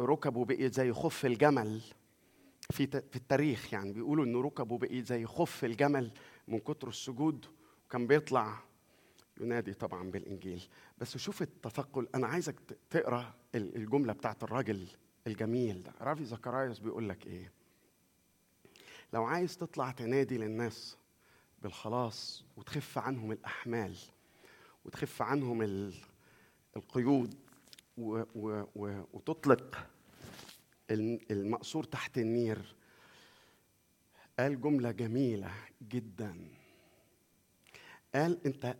ركبه 0.00 0.44
بقيت 0.44 0.74
زي 0.74 0.92
خف 0.92 1.26
الجمل 1.26 1.82
في 2.70 2.86
في 2.86 3.16
التاريخ 3.16 3.72
يعني. 3.72 3.92
بيقولوا 3.92 4.24
انه 4.24 4.40
ركبه 4.40 4.78
بقيت 4.78 5.06
زي 5.06 5.26
خف 5.26 5.64
الجمل 5.64 6.10
من 6.48 6.58
كتر 6.58 6.88
السجود 6.88 7.46
وكان 7.86 8.06
بيطلع 8.06 8.58
ينادي 9.40 9.74
طبعا 9.74 10.10
بالإنجيل. 10.10 10.62
بس 10.98 11.16
شوف 11.16 11.42
التثقل. 11.42 12.08
أنا 12.14 12.26
عايزك 12.26 12.56
تقرأ 12.90 13.34
الجملة 13.54 14.12
بتاعت 14.12 14.42
الراجل 14.42 14.86
الجميل 15.26 15.82
ده. 15.82 15.92
رافي 16.00 16.24
زكرايوس 16.24 16.78
بيقول 16.78 17.08
لك 17.08 17.26
إيه؟ 17.26 17.52
لو 19.12 19.24
عايز 19.24 19.56
تطلع 19.56 19.90
تنادي 19.90 20.38
للناس 20.38 20.96
بالخلاص 21.64 22.44
وتخف 22.56 22.98
عنهم 22.98 23.32
الأحمال 23.32 23.96
وتخف 24.84 25.22
عنهم 25.22 25.62
القيود 26.76 27.34
وتطلق 29.14 29.86
المأسور 31.30 31.84
تحت 31.84 32.18
النير. 32.18 32.76
قال 34.38 34.60
جملة 34.60 34.90
جميلة 34.90 35.54
جدا. 35.82 36.48
قال 38.14 38.46
أنت 38.46 38.76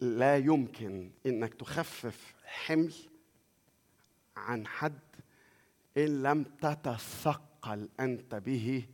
لا 0.00 0.36
يمكن 0.36 1.10
إنك 1.26 1.54
تخفف 1.54 2.34
حمل 2.44 2.94
عن 4.36 4.66
حد 4.66 5.00
إن 5.96 6.22
لم 6.22 6.42
تتثقل 6.44 7.88
أنت 8.00 8.34
به 8.34 8.86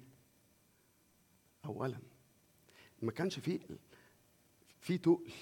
اولا. 1.64 2.11
ما 3.02 3.12
كانش 3.12 3.38
في 3.38 3.60
في 4.80 4.98
تقل. 4.98 5.32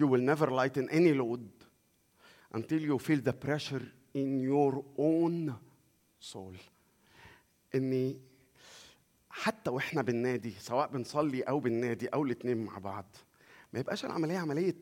You 0.00 0.06
will 0.06 0.24
never 0.34 0.50
lighten 0.50 0.88
any 0.88 1.12
load 1.12 1.48
until 2.54 2.80
you 2.80 2.98
feel 2.98 3.20
the 3.20 3.34
pressure 3.46 3.82
in 4.14 4.40
your 4.40 4.84
own 4.98 5.54
soul. 6.20 6.56
إني 7.74 8.20
حتى 9.30 9.70
وإحنا 9.70 10.02
بالنادي 10.02 10.50
سواء 10.50 10.88
بنصلي 10.88 11.42
أو 11.42 11.60
بالنادي 11.60 12.08
أو 12.08 12.24
الاثنين 12.24 12.64
مع 12.64 12.78
بعض 12.78 13.16
ما 13.72 13.80
يبقاش 13.80 14.04
العملية 14.04 14.38
عملية 14.38 14.74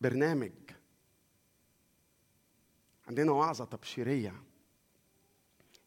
برنامج. 0.00 0.52
عندنا 3.08 3.32
وعظة 3.32 3.64
تبشيرية. 3.64 4.42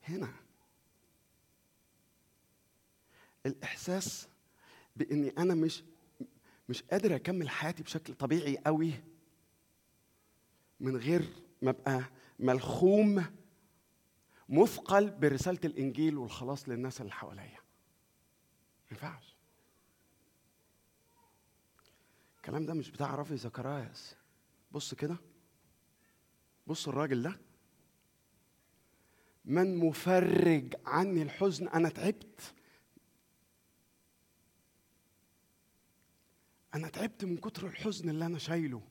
هنا. 0.03 0.34
الإحساس 3.45 4.27
بإني 4.95 5.29
أنا 5.29 5.55
مش 5.55 5.83
مش 6.69 6.81
قادر 6.83 7.15
أكمل 7.15 7.49
حياتي 7.49 7.83
بشكل 7.83 8.13
طبيعي 8.13 8.57
قوي 8.57 8.93
من 10.79 10.97
غير 10.97 11.29
ما 11.61 11.69
أبقى 11.69 12.03
ملخوم 12.39 13.25
مثقل 14.49 15.09
برسالة 15.09 15.59
الإنجيل 15.65 16.17
والخلاص 16.17 16.69
للناس 16.69 17.01
اللي 17.01 17.11
حواليا. 17.11 17.43
ما 17.43 18.91
ينفعش. 18.91 19.35
الكلام 22.37 22.65
ده 22.65 22.73
مش 22.73 22.91
بتاع 22.91 23.15
رافي 23.15 23.37
زكراياس 23.37 24.15
بص 24.71 24.93
كده. 24.93 25.17
بص 26.67 26.87
الراجل 26.87 27.21
ده. 27.23 27.39
من 29.45 29.75
مفرج 29.77 30.75
عني 30.85 31.21
الحزن 31.21 31.67
أنا 31.67 31.89
تعبت. 31.89 32.53
أنا 36.76 36.88
تعبت 36.89 37.26
من 37.26 37.38
كتر 37.38 37.67
الحزن 37.67 38.09
اللي 38.09 38.26
أنا 38.26 38.38
شايله. 38.38 38.82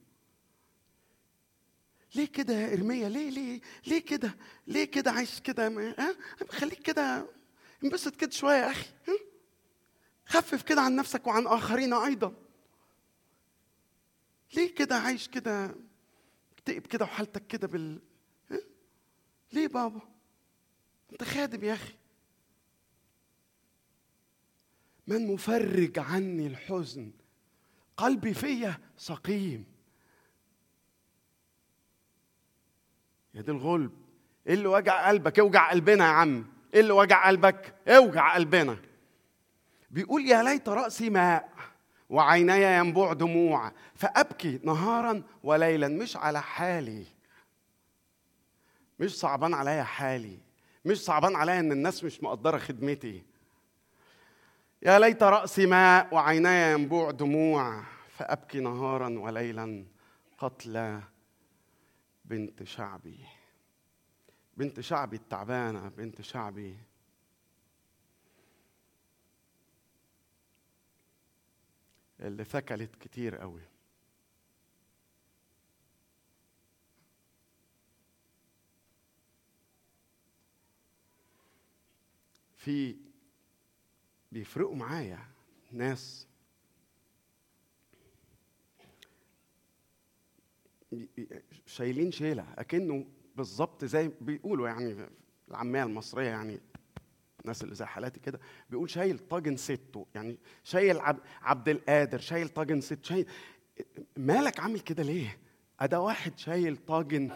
ليه 2.15 2.27
كده 2.27 2.55
يا 2.55 2.75
ارميا 2.75 3.09
ليه 3.09 3.31
ليه 3.31 3.61
ليه 3.87 3.99
كده؟ 3.99 4.37
ليه 4.67 4.85
كده 4.85 5.11
عايش 5.11 5.41
كده؟ 5.41 5.69
ها؟ 5.99 6.17
خليك 6.49 6.83
كده 6.83 7.27
انبسط 7.85 8.17
كده 8.17 8.31
شوية 8.31 8.57
يا 8.57 8.71
أخي 8.71 8.89
خفف 10.27 10.63
كده 10.63 10.81
عن 10.81 10.97
نفسك 10.97 11.27
وعن 11.27 11.47
آخرين 11.47 11.93
أيضا. 11.93 12.35
ليه 14.55 14.75
كده 14.75 14.97
عايش 14.97 15.29
كده؟ 15.29 15.75
تقب 16.65 16.87
كده 16.87 17.05
وحالتك 17.05 17.47
كده 17.47 17.67
بال 17.67 18.01
ها؟ 18.51 18.59
ليه 19.53 19.69
بابا؟ 19.69 20.01
أنت 21.13 21.25
خادم 21.25 21.65
يا 21.65 21.75
أخي. 21.75 21.95
من 25.07 25.27
مفرج 25.27 25.99
عني 25.99 26.47
الحزن 26.47 27.13
قلبي 27.99 28.35
فيا 28.35 28.79
سقيم. 28.97 29.65
يا 33.35 33.43
دي 33.43 33.51
الغلب. 33.51 33.91
إيه 34.47 34.55
اللي 34.55 34.69
وجع 34.69 35.09
قلبك؟ 35.09 35.39
اوجع 35.39 35.71
قلبنا 35.71 36.05
يا 36.05 36.11
عم. 36.11 36.47
إيه 36.75 36.81
اللي 36.81 36.93
وجع 36.93 37.27
قلبك؟ 37.27 37.75
اوجع 37.89 38.35
قلبنا. 38.35 38.77
بيقول 39.91 40.27
يا 40.27 40.43
ليت 40.43 40.69
رأسي 40.69 41.11
ماء 41.11 41.53
وعيني 42.11 42.79
ينبوع 42.79 43.13
دموع 43.13 43.73
فأبكي 43.95 44.61
نهارا 44.65 45.23
وليلا. 45.43 45.89
مش 45.89 46.17
على 46.17 46.43
حالي. 46.43 47.05
مش 48.99 49.19
صعبان 49.19 49.55
عليا 49.55 49.83
حالي. 49.83 50.39
مش 50.85 51.05
صعبان 51.05 51.37
عليا 51.37 51.61
إن 51.61 51.73
الناس 51.73 52.05
مش 52.05 52.23
مقدرة 52.23 52.59
خدمتي. 52.59 53.23
يا 54.83 54.99
ليت 54.99 55.23
رأسي 55.23 55.67
ماء 55.67 56.15
وعيني 56.15 56.73
ينبوع 56.73 57.11
دموع 57.11 57.85
فأبكي 58.09 58.61
نهارا 58.61 59.19
وليلا 59.19 59.87
قتلى 60.39 61.03
بنت 62.25 62.63
شعبي. 62.63 63.19
بنت 64.57 64.81
شعبي 64.81 65.17
التعبانة 65.17 65.89
بنت 65.89 66.21
شعبي. 66.21 66.79
اللي 72.21 72.45
ثكلت 72.45 72.95
كتير 72.95 73.37
قوي. 73.37 73.63
في 82.57 83.08
بيفرقوا 84.39 84.77
معايا 84.77 85.19
ناس. 85.73 86.27
شايلين 91.67 92.13
شيلة 92.13 92.47
أكنه 92.59 93.07
بالظبط 93.37 93.85
زي 93.85 94.09
بيقولوا 94.21 94.69
يعني 94.69 95.09
العامية 95.51 95.83
المصرية 95.83 96.29
يعني 96.29 96.61
الناس 97.41 97.63
اللي 97.63 97.75
زي 97.75 97.85
حالاتي 97.85 98.21
كده 98.21 98.41
بيقول 98.71 98.91
شايل 98.91 99.19
طاجن 99.19 99.57
سته 99.57 100.07
يعني 100.15 100.39
شايل 100.65 100.99
عب 100.99 101.19
عبد 101.43 101.69
القادر 101.69 102.19
شايل 102.19 102.49
طاجن 102.49 102.81
ست 102.81 103.05
شايل 103.05 103.27
مالك 104.17 104.61
عامل 104.61 104.81
كده 104.81 105.03
ليه؟ 105.03 105.39
أدا 105.81 105.97
واحد 105.99 106.39
شايل 106.39 106.77
طاجن 106.77 107.31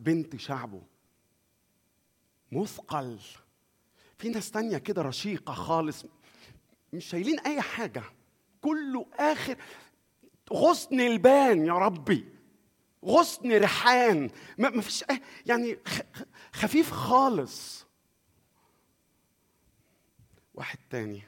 بنت 0.00 0.36
شعبه. 0.36 0.82
مثقل. 2.52 3.18
في 4.18 4.28
ناس 4.28 4.50
تانية 4.50 4.78
كده 4.78 5.02
رشيقة 5.02 5.54
خالص 5.54 6.04
مش 6.92 7.04
شايلين 7.04 7.40
أي 7.40 7.60
حاجة. 7.60 8.02
كله 8.60 9.06
آخر. 9.14 9.56
غصن 10.52 11.00
البان 11.00 11.66
يا 11.66 11.72
ربي. 11.72 12.28
غصن 13.04 13.52
ريحان. 13.52 14.30
ما 14.58 14.80
فيش 14.80 15.04
يعني 15.46 15.78
خفيف 16.52 16.90
خالص. 16.90 17.86
واحد 20.54 20.78
تاني. 20.90 21.22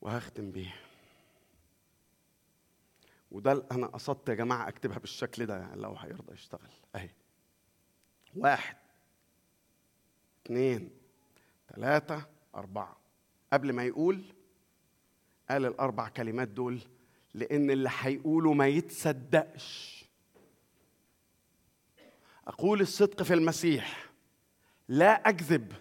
وهختم 0.00 0.50
بيه. 0.50 0.74
وده 3.30 3.66
أنا 3.72 3.86
قصدت 3.86 4.28
يا 4.28 4.34
جماعة 4.34 4.68
أكتبها 4.68 4.98
بالشكل 4.98 5.46
ده 5.46 5.74
لو 5.74 5.94
هيرضى 5.94 6.34
يشتغل. 6.34 6.70
أهي. 6.94 7.10
واحد. 8.36 8.76
اثنين 10.46 10.90
ثلاثة 11.74 12.33
أربعة. 12.54 12.96
قبل 13.52 13.72
ما 13.72 13.84
يقول 13.84 14.22
قال 15.50 15.66
الأربع 15.66 16.08
كلمات 16.08 16.48
دول 16.48 16.80
لأن 17.34 17.70
اللي 17.70 17.90
هيقوله 18.00 18.52
ما 18.52 18.66
يتصدقش. 18.66 20.04
أقول 22.46 22.80
الصدق 22.80 23.22
في 23.22 23.34
المسيح. 23.34 24.06
لا 24.88 25.28
أكذب. 25.28 25.72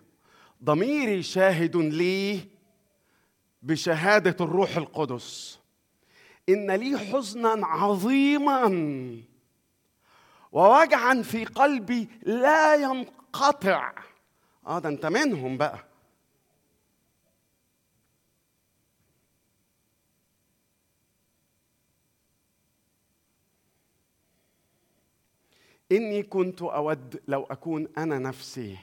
ضميري 0.64 1.24
شاهد 1.24 1.76
لي 1.76 2.40
بشهادة 3.62 4.46
الروح 4.46 4.78
القدس. 4.78 5.60
إن 6.50 6.72
لي 6.72 7.00
حزنا 7.00 7.68
عظيما 7.68 8.64
ووجعا 10.52 11.22
في 11.22 11.46
قلبي 11.46 12.08
لا 12.24 12.76
ينقطع. 12.76 13.94
آه 14.68 14.80
ده 14.80 14.90
أنت 14.90 15.06
منهم 15.06 15.58
بقى. 15.58 15.93
إني 25.92 26.24
كنت 26.24 26.62
أود 26.62 27.22
لو 27.28 27.44
أكون 27.44 27.88
أنا 27.98 28.20
نفسي 28.20 28.78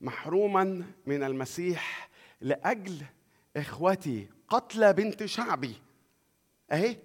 محروما 0.00 0.84
من 1.06 1.22
المسيح 1.22 2.10
لأجل 2.40 3.02
إخوتي 3.56 4.28
قتل 4.48 4.92
بنت 4.92 5.24
شعبي. 5.24 5.74
أهي. 6.72 6.96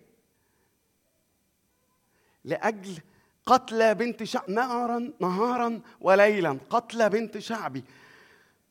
لأجل 2.44 3.00
قتل 3.46 3.96
بنت 3.96 4.24
شعب 4.24 4.50
نهارا 4.50 5.14
نهارا 5.20 5.82
وليلا 6.02 6.60
قتل 6.70 7.10
بنت 7.10 7.38
شعبي. 7.38 7.84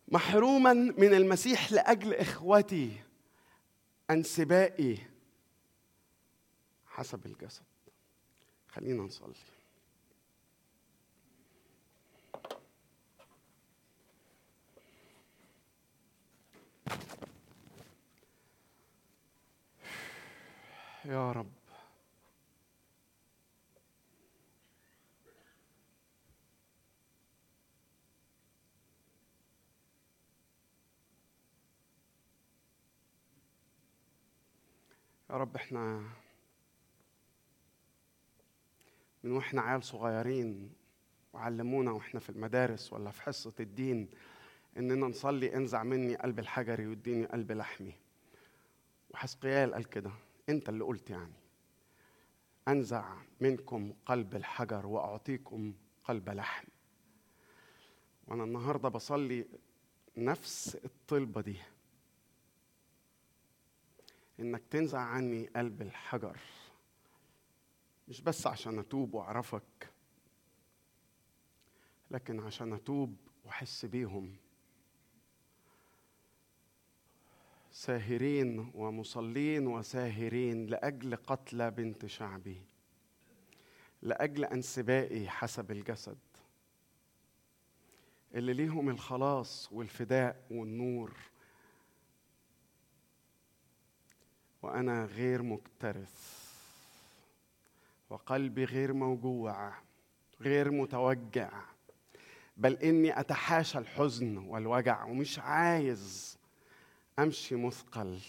محروما 0.09 0.73
من 0.73 1.15
المسيح 1.15 1.73
لأجل 1.73 2.15
إخوتي. 2.15 3.01
انسبائي. 4.11 4.99
حسب 6.87 7.27
الجسد. 7.27 7.63
خلينا 8.69 9.03
نصلي. 9.03 9.35
يا 21.05 21.33
رب. 21.33 21.51
يا 35.31 35.37
رب 35.37 35.57
إحنا 35.57 36.03
من 39.25 39.33
وإحنا 39.33 39.63
عيال 39.63 39.83
صغيرين 39.83 40.73
وعلمونا 41.33 41.91
وإحنا 41.93 42.21
في 42.21 42.31
المدارس 42.31 42.93
ولا 42.93 43.11
في 43.11 43.23
حصة 43.23 43.53
الدين 43.61 44.09
إننا 44.77 45.07
نصلي 45.07 45.57
انزع 45.57 45.83
مني 45.83 46.17
قلب 46.17 46.39
الحجري 46.39 46.87
واديني 46.87 47.27
قلب 47.27 47.53
لحمي. 47.53 47.95
وحسقيال 49.11 49.75
قال 49.75 49.85
كده. 49.91 50.11
انت 50.49 50.69
اللي 50.69 50.85
قلت 50.85 51.11
يعني. 51.11 51.33
أنزع 52.69 53.17
منكم 53.41 53.93
قلب 54.07 54.35
الحجر 54.35 54.87
وأعطيكم 54.87 55.75
قلب 56.05 56.31
لحم. 56.31 56.69
وأنا 58.27 58.45
النهارده 58.45 58.89
بصلي 58.89 59.47
نفس 60.17 60.77
الطلبة 60.85 61.41
دي. 61.41 61.57
إنك 64.41 64.63
تنزع 64.71 64.99
عني 65.01 65.47
قلب 65.47 65.83
الحجر. 65.83 66.39
مش 68.09 68.21
بس 68.21 68.47
عشان 68.47 68.79
أتوب 68.79 69.15
وأعرفك 69.15 69.91
لكن 72.11 72.41
عشان 72.41 72.73
أتوب 72.73 73.17
وأحس 73.45 73.85
بيهم. 73.85 74.37
ساهرين 77.75 78.71
ومصلين 78.75 79.67
وساهرين 79.67 80.67
لأجل 80.67 81.17
قتل 81.17 81.71
بنت 81.71 82.07
شعبي 82.07 82.63
لأجل 84.03 84.45
انسبائي 84.45 85.29
حسب 85.29 85.71
الجسد 85.71 86.19
اللي 88.35 88.53
ليهم 88.53 88.89
الخلاص 88.89 89.69
والفداء 89.73 90.45
والنور. 90.51 91.13
وأنا 94.63 95.05
غير 95.05 95.43
مكترث 95.43 96.45
وقلبي 98.11 98.65
غير 98.65 98.93
موجوع 98.93 99.73
غير 100.41 100.71
متوجع 100.71 101.63
بل 102.57 102.73
إني 102.77 103.21
أتحاشى 103.21 103.79
الحزن 103.79 104.37
والوجع 104.39 105.05
ومش 105.05 105.39
عايز 105.39 106.39
أمشي 107.19 107.57
مثقل. 107.57 108.21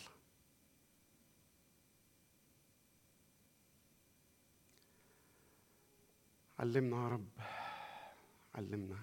علمنا 6.60 7.04
يا 7.04 7.08
رب 7.08 7.30
علمنا. 8.56 9.00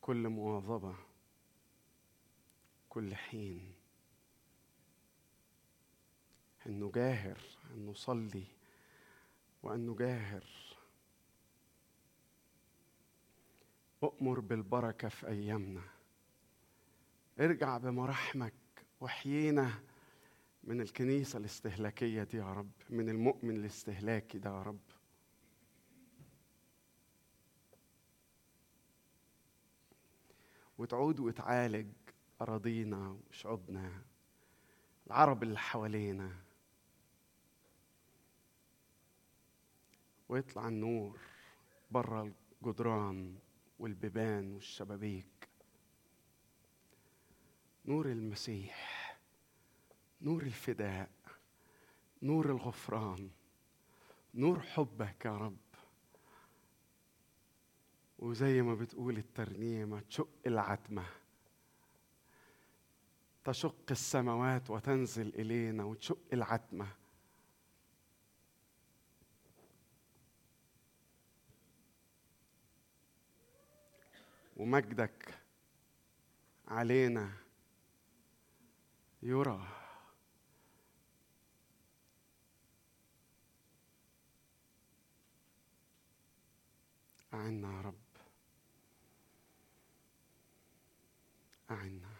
كل 0.00 0.28
مواظبة 0.28 0.94
كل 2.88 3.14
حين. 3.14 3.74
أن 6.66 6.80
نجاهر 6.80 7.38
أن 7.70 7.86
نصلي 7.86 8.44
وأن 9.62 9.86
نجاهر. 9.86 10.44
أؤمر 14.02 14.40
بالبركة 14.40 15.08
في 15.08 15.28
أيامنا. 15.28 15.99
ارجع 17.40 17.78
بمراحمك 17.78 18.54
وحيينا 19.00 19.70
من 20.64 20.80
الكنيسة 20.80 21.38
الاستهلاكية 21.38 22.22
دي 22.22 22.36
يا 22.36 22.52
رب 22.52 22.70
من 22.90 23.08
المؤمن 23.08 23.56
الاستهلاكي 23.56 24.38
ده 24.38 24.50
يا 24.50 24.62
رب. 24.62 24.80
وتعود 30.78 31.20
وتعالج 31.20 31.92
أراضينا 32.42 33.18
وشعوبنا 33.30 34.02
العرب 35.06 35.42
اللي 35.42 35.58
حوالينا. 35.58 36.36
ويطلع 40.28 40.68
النور 40.68 41.18
بره 41.90 42.32
الجدران 42.62 43.38
والبيبان 43.78 44.52
والشبابيك. 44.52 45.39
نور 47.90 48.06
المسيح 48.06 49.18
نور 50.20 50.42
الفداء 50.42 51.10
نور 52.22 52.50
الغفران 52.50 53.30
نور 54.34 54.60
حبك 54.60 55.24
يا 55.24 55.36
رب. 55.36 55.56
وزي 58.18 58.62
ما 58.62 58.74
بتقول 58.74 59.16
الترنيمة 59.16 60.00
تشق 60.00 60.28
العتمة. 60.46 61.04
تشق 63.44 63.84
السماوات 63.90 64.70
وتنزل 64.70 65.28
إلينا 65.28 65.84
وتشق 65.84 66.18
العتمة. 66.32 66.88
ومجدك 74.56 75.38
علينا 76.68 77.49
يرى. 79.22 79.66
أعنا 87.34 87.76
يا 87.76 87.80
رب. 87.80 87.94
أعنا. 91.70 92.10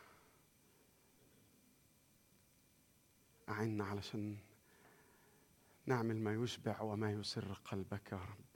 أعنا 3.48 3.84
علشان 3.84 4.38
نعمل 5.86 6.16
ما 6.16 6.34
يشبع 6.34 6.80
وما 6.80 7.12
يسر 7.12 7.52
قلبك 7.64 8.12
يا 8.12 8.16
رب. 8.16 8.49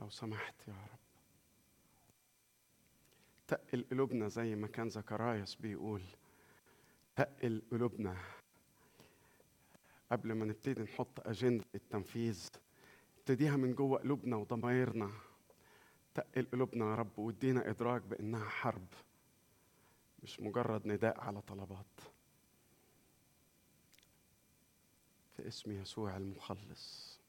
لو 0.00 0.10
سمحت 0.10 0.68
يا 0.68 0.72
رب. 0.72 0.98
تقل 3.46 3.84
قلوبنا 3.90 4.28
زي 4.28 4.54
ما 4.56 4.66
كان 4.66 4.88
زكرايس 4.88 5.54
بيقول. 5.54 6.02
تقل 7.16 7.62
قلوبنا. 7.70 8.16
قبل 10.12 10.32
ما 10.32 10.44
نبتدي 10.44 10.82
نحط 10.82 11.26
أجندة 11.26 11.64
التنفيذ 11.74 12.48
ابتديها 13.18 13.56
من 13.56 13.74
جوه 13.74 13.98
قلوبنا 13.98 14.36
وضمايرنا. 14.36 15.10
تقل 16.14 16.46
قلوبنا 16.52 16.90
يا 16.90 16.94
رب 16.94 17.18
وادينا 17.18 17.70
إدراك 17.70 18.02
بإنها 18.02 18.48
حرب 18.48 18.86
مش 20.22 20.40
مجرد 20.40 20.86
نداء 20.86 21.20
على 21.20 21.40
طلبات. 21.42 22.00
في 25.36 25.48
اسم 25.48 25.70
يسوع 25.70 26.16
المخلص. 26.16 27.20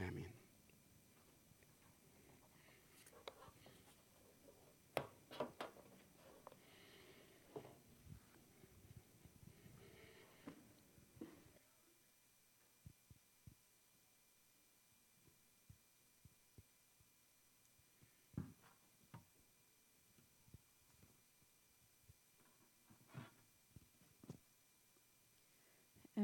آمين. 0.00 0.43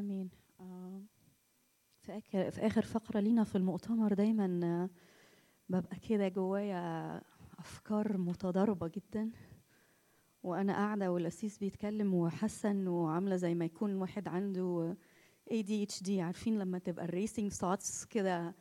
آمين. 0.01 0.31
آه، 0.61 1.03
في 2.01 2.67
آخر 2.67 2.83
فقرة 2.83 3.21
لينا 3.21 3.45
في 3.45 3.57
المؤتمر 3.59 4.15
دايما 4.15 4.61
آه، 4.65 4.91
ببقى 5.69 5.97
كده 5.97 6.29
جوايا 6.29 7.23
أفكار 7.59 8.19
متضاربة 8.19 8.89
جدا 8.89 9.31
وأنا 10.43 10.73
قاعدة 10.73 11.13
والقسيس 11.13 11.59
بيتكلم 11.59 12.15
وحاسة 12.15 12.71
إنه 12.71 13.11
عاملة 13.11 13.37
زي 13.37 13.55
ما 13.55 13.65
يكون 13.65 13.95
واحد 13.95 14.29
عنده 14.29 14.97
ADHD 15.53 16.11
عارفين 16.11 16.59
لما 16.59 16.79
تبقى 16.79 17.05
ال 17.05 17.12
racing 17.12 17.53
thoughts 17.53 18.05
كده 18.05 18.55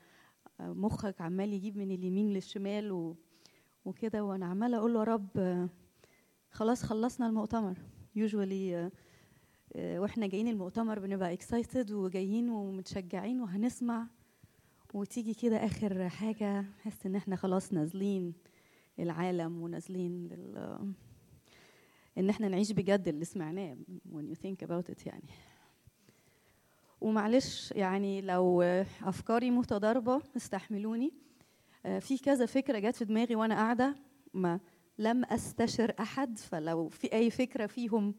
آه، 0.59 0.73
مخك 0.73 1.21
عمال 1.21 1.53
يجيب 1.53 1.77
من 1.77 1.91
اليمين 1.91 2.33
للشمال 2.33 3.15
وكده 3.85 4.23
وأنا 4.23 4.45
عمالة 4.45 4.77
أقول 4.77 4.93
له 4.93 4.99
يا 4.99 5.03
رب 5.03 5.69
خلاص 6.51 6.83
خلصنا 6.83 7.27
المؤتمر. 7.27 7.77
يوجوالي 8.15 8.91
وإحنا 9.75 10.27
جايين 10.27 10.47
المؤتمر 10.47 10.99
بنبقى 10.99 11.33
اكسايتد 11.33 11.91
وجايين 11.91 12.49
ومتشجعين 12.49 13.41
وهنسمع. 13.41 14.07
وتيجي 14.93 15.33
كده 15.33 15.65
آخر 15.65 16.09
حاجة 16.09 16.61
نحس 16.61 17.05
إن 17.05 17.15
إحنا 17.15 17.35
خلاص 17.35 17.73
نازلين 17.73 18.33
العالم 18.99 19.61
ونازلين 19.61 20.27
لل 20.27 20.77
إن 22.17 22.29
إحنا 22.29 22.47
نعيش 22.47 22.71
بجد 22.71 23.07
اللي 23.07 23.25
سمعناه 23.25 23.77
when 24.13 24.23
you 24.33 24.35
think 24.35 24.67
about 24.67 24.91
it 24.93 25.07
يعني. 25.07 25.23
ومعلش 27.01 27.71
يعني 27.75 28.21
لو 28.21 28.61
آه، 28.61 28.85
أفكاري 29.03 29.51
متضاربة 29.51 30.21
استحملوني. 30.37 31.13
آه، 31.85 31.99
في 31.99 32.17
كذا 32.17 32.45
فكرة 32.45 32.79
جت 32.79 32.95
في 32.95 33.05
دماغي 33.05 33.35
وأنا 33.35 33.55
قاعدة 33.55 33.95
ما 34.33 34.59
لم 34.97 35.25
أستشر 35.25 35.93
أحد 35.99 36.37
فلو 36.37 36.87
في 36.87 37.13
أي 37.13 37.29
فكرة 37.29 37.65
فيهم 37.65 38.15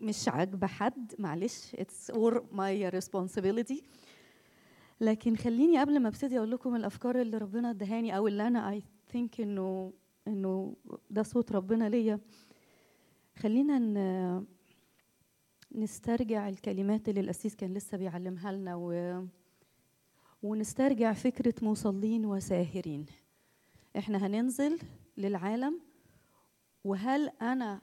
مش 0.00 0.28
عاجبه 0.28 0.66
حد 0.66 1.14
معلش 1.18 1.74
it's 1.76 2.14
all 2.14 2.34
my 2.52 2.90
responsibility. 3.00 3.82
لكن 5.00 5.36
خليني 5.36 5.80
قبل 5.80 6.00
ما 6.00 6.08
ابتدي 6.08 6.38
أقول 6.38 6.50
لكم 6.50 6.76
الافكار 6.76 7.20
اللي 7.20 7.38
ربنا 7.38 7.70
ادهاني 7.70 8.16
أو 8.16 8.26
اللي 8.28 8.46
أنا 8.46 8.78
I 8.80 8.82
think 9.12 9.40
انه 9.40 9.92
انه 10.28 10.76
ده 11.10 11.22
صوت 11.22 11.52
ربنا 11.52 11.88
ليا. 11.88 12.20
خلينا 13.38 13.78
ن- 13.78 14.46
نسترجع 15.72 16.48
الكلمات 16.48 17.08
اللي 17.08 17.20
القسيس 17.20 17.54
كان 17.56 17.74
لسه 17.74 17.98
بيعلمها 17.98 18.52
لنا 18.52 18.74
و 18.76 19.24
ونسترجع 20.42 21.12
فكرة 21.12 21.54
مصلين 21.64 22.26
وساهرين. 22.26 23.06
إحنا 23.98 24.26
هننزل 24.26 24.78
للعالم 25.16 25.80
وهل 26.84 27.28
أنا 27.42 27.80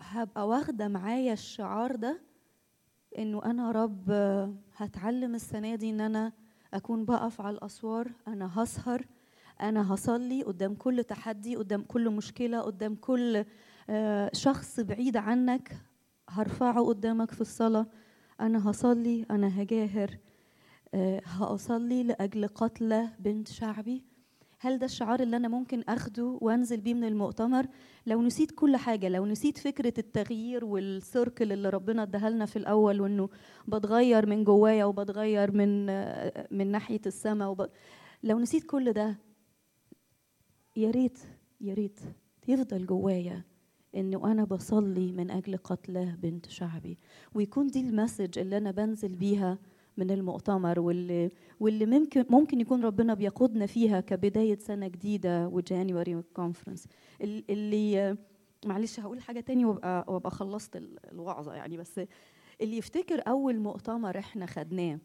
هبقى 0.00 0.48
واخدة 0.48 0.88
معايا 0.88 1.32
الشعار 1.32 1.96
ده 1.96 2.20
إنه 3.18 3.44
أنا 3.44 3.70
رب 3.70 4.10
هتعلم 4.76 5.34
السنة 5.34 5.74
دي 5.74 5.90
إن 5.90 6.00
أنا 6.00 6.32
أكون 6.74 7.04
بقف 7.04 7.40
على 7.40 7.56
الأسوار 7.56 8.12
أنا 8.28 8.50
هسهر 8.62 9.06
أنا 9.60 9.94
هصلي 9.94 10.42
قدام 10.42 10.74
كل 10.74 11.04
تحدي 11.04 11.56
قدام 11.56 11.82
كل 11.82 12.10
مشكلة 12.10 12.60
قدام 12.60 12.94
كل 12.94 13.44
آه، 13.90 14.30
شخص 14.34 14.80
بعيد 14.80 15.16
عنك 15.16 15.76
هرفعه 16.28 16.84
قدامك 16.84 17.30
في 17.30 17.40
الصلاة 17.40 17.86
أنا 18.40 18.70
هصلي 18.70 19.26
أنا 19.30 19.62
هجاهر 19.62 20.18
آه، 20.94 21.22
هأصلي 21.24 22.02
لأجل 22.02 22.46
قتلى 22.48 23.08
بنت 23.20 23.48
شعبي. 23.48 24.04
هل 24.60 24.78
ده 24.78 24.86
الشعار 24.86 25.20
اللي 25.20 25.36
أنا 25.36 25.48
ممكن 25.48 25.82
أخده 25.88 26.38
وأنزل 26.40 26.80
بيه 26.80 26.94
من 26.94 27.04
المؤتمر؟ 27.04 27.66
لو 28.06 28.22
نسيت 28.22 28.50
كل 28.50 28.76
حاجة 28.76 29.08
لو 29.08 29.26
نسيت 29.26 29.58
فكرة 29.58 29.92
التغيير 29.98 30.64
والسيركل 30.64 31.52
اللي 31.52 31.68
ربنا 31.68 32.02
اداها 32.02 32.30
لنا 32.30 32.46
في 32.46 32.56
الأول 32.56 33.00
وإنه 33.00 33.28
بتغير 33.68 34.26
من 34.26 34.44
جوايا 34.44 34.84
وبتغير 34.84 35.52
من 35.52 35.86
من 36.50 36.66
ناحية 36.70 37.00
السماء 37.06 37.48
وب... 37.50 37.68
لو 38.22 38.38
نسيت 38.38 38.64
كل 38.66 38.92
ده 38.92 39.18
يا 40.76 40.90
ريت 40.90 41.18
يا 41.60 41.74
ريت 41.74 42.00
يفضل 42.48 42.86
جوايا 42.86 43.44
إنه 43.94 44.32
أنا 44.32 44.44
بصلي 44.44 45.12
من 45.12 45.30
أجل 45.30 45.56
قتلى 45.56 46.16
بنت 46.22 46.48
شعبي. 46.48 46.98
ويكون 47.34 47.66
دي 47.66 47.80
ال 47.80 47.87
message 47.87 48.38
اللي 48.38 48.56
أنا 48.56 48.70
بنزل 48.70 49.14
بيها 49.16 49.58
من 49.96 50.10
المؤتمر 50.10 50.80
واللي 50.80 51.30
واللي 51.60 51.86
ممكن 51.86 52.24
ممكن 52.30 52.60
يكون 52.60 52.84
ربنا 52.84 53.14
بيقودنا 53.14 53.66
فيها 53.66 54.00
كبداية 54.00 54.58
سنة 54.58 54.88
جديدة 54.88 55.48
و 55.48 55.57
January 55.57 56.22
conference 56.34 56.86
اللي 57.20 58.16
معلش 58.66 59.00
هقول 59.00 59.20
حاجة 59.20 59.40
تاني 59.40 59.64
وابقى 59.64 60.04
وابقى 60.08 60.30
خلصت 60.30 60.76
ال- 60.76 60.98
الوعظة 61.12 61.54
يعني 61.54 61.76
بس 61.76 62.00
اللي 62.60 62.76
يفتكر 62.76 63.22
أول 63.28 63.58
مؤتمر 63.58 64.18
إحنا 64.18 64.46
خدناه 64.46 64.98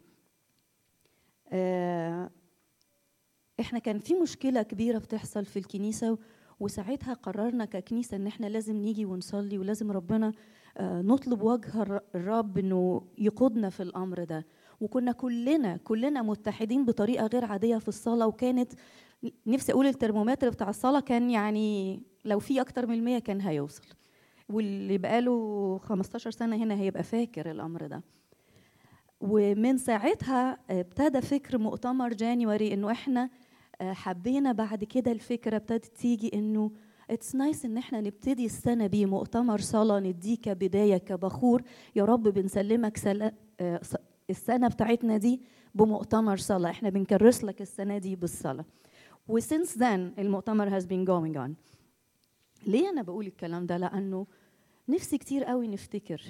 آه، 1.49 2.29
إحنا 3.59 3.79
كان 3.79 3.99
في 3.99 4.13
مشكلة 4.13 4.61
كبيرة 4.61 4.97
بتحصل 4.97 5.45
في 5.45 5.59
الكنيسة 5.59 6.17
وساعتها 6.59 7.13
قررنا 7.13 7.65
ككنيسة 7.65 8.17
إن 8.17 8.27
إحنا 8.27 8.45
لازم 8.47 8.75
نيجي 8.75 9.05
ونصلي 9.05 9.57
ولازم 9.57 9.91
ربنا 9.91 10.33
آه، 10.77 11.01
نطلب 11.01 11.41
وجه 11.41 11.81
الر- 11.81 12.01
الرب 12.15 12.57
إنه 12.57 13.07
يقودنا 13.17 13.69
في 13.69 13.83
الأمر 13.83 14.23
ده. 14.23 14.45
وكنا 14.83 15.11
كلنا 15.11 15.77
كلنا 15.77 16.21
متحدين 16.21 16.85
بطريقة 16.85 17.27
غير 17.27 17.45
عادية 17.45 17.77
في 17.77 17.87
الصلاه 17.87 18.27
وكانت 18.27 18.71
نفسي 19.47 19.71
أقول 19.71 19.85
الترمومتر 19.87 20.49
بتاع 20.49 20.69
الصلاه 20.69 20.99
كان 20.99 21.29
يعني 21.29 22.01
لو 22.25 22.39
في 22.39 22.61
أكتر 22.61 22.87
من 22.87 22.93
المية 22.95 23.19
كان 23.19 23.41
هيوصل. 23.41 23.83
واللي 24.49 24.97
بقاله 24.97 25.77
15 25.77 26.31
سنة 26.31 26.55
هنا 26.55 26.75
هيبقى 26.75 27.03
فاكر 27.03 27.51
الأمر 27.51 27.87
ده. 27.87 28.01
ومن 29.21 29.77
ساعتها 29.77 30.57
ابتدى 30.69 31.21
فكر 31.21 31.57
مؤتمر 31.57 32.13
جانيوري 32.13 32.73
إنه 32.73 32.91
إحنا 32.91 33.29
آه، 33.81 33.93
حبينا 33.93 34.51
بعد 34.51 34.83
كده 34.83 35.11
الفكرة 35.11 35.55
ابتدت 35.55 35.85
تيجي 35.85 36.31
إنه 36.33 36.71
it's 37.09 37.35
nice 37.35 37.65
إن 37.65 37.77
إحنا 37.77 38.01
نبتدي 38.01 38.45
السنة 38.45 38.87
بيه 38.87 39.05
مؤتمر 39.05 39.59
صلاه 39.59 39.99
نديه 39.99 40.35
كبداية 40.35 40.97
كبخور 40.97 41.61
يا 41.95 42.05
رب 42.05 42.23
بنسلمك 42.23 42.97
سلا 42.97 43.33
آه، 43.59 43.81
السنة 44.29 44.67
بتاعتنا 44.67 45.17
دي 45.17 45.41
بمؤتمر 45.75 46.37
صلاة. 46.37 46.69
إحنا 46.69 46.89
بنكرس 46.89 47.43
لك 47.43 47.61
السنة 47.61 47.97
دي 47.97 48.15
بالصلاة. 48.15 48.65
و 49.27 49.35
since 49.35 49.77
then 49.77 50.13
المؤتمر 50.19 50.79
has 50.79 50.83
been 50.83 51.05
going 51.07 51.37
on. 51.37 51.51
ليه 52.67 52.89
أنا 52.89 53.01
بقول 53.01 53.27
الكلام 53.27 53.65
ده؟ 53.65 53.77
لأنه 53.77 54.27
نفسي 54.89 55.17
كتير 55.17 55.43
قوي 55.43 55.67
نفتكر 55.67 56.21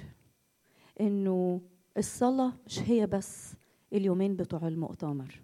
إنه 1.00 1.60
الصلاة 1.98 2.52
مش 2.66 2.78
هي 2.80 3.06
بس 3.06 3.54
اليومين 3.92 4.36
بتوع 4.36 4.68
المؤتمر. 4.68 5.40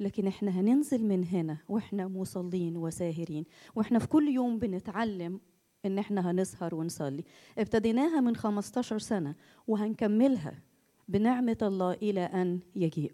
لكن 0.00 0.26
إحنا 0.26 0.50
هننزل 0.50 1.04
من 1.04 1.24
هنا 1.24 1.56
وإحنا 1.68 2.08
مصلين 2.08 2.76
وساهرين. 2.76 3.44
وإحنا 3.74 3.98
في 3.98 4.08
كل 4.08 4.28
يوم 4.28 4.58
بنتعلم 4.58 5.40
إن 5.86 5.98
إحنا 5.98 6.30
هنسهر 6.30 6.74
ونصلي. 6.74 7.24
ابتديناها 7.58 8.20
من 8.20 8.36
15 8.36 8.98
سنة 8.98 9.34
وهنكملها. 9.66 10.54
بنعمة 11.10 11.56
الله 11.62 11.92
إلى 11.92 12.20
أن 12.20 12.60
يجيء. 12.76 13.12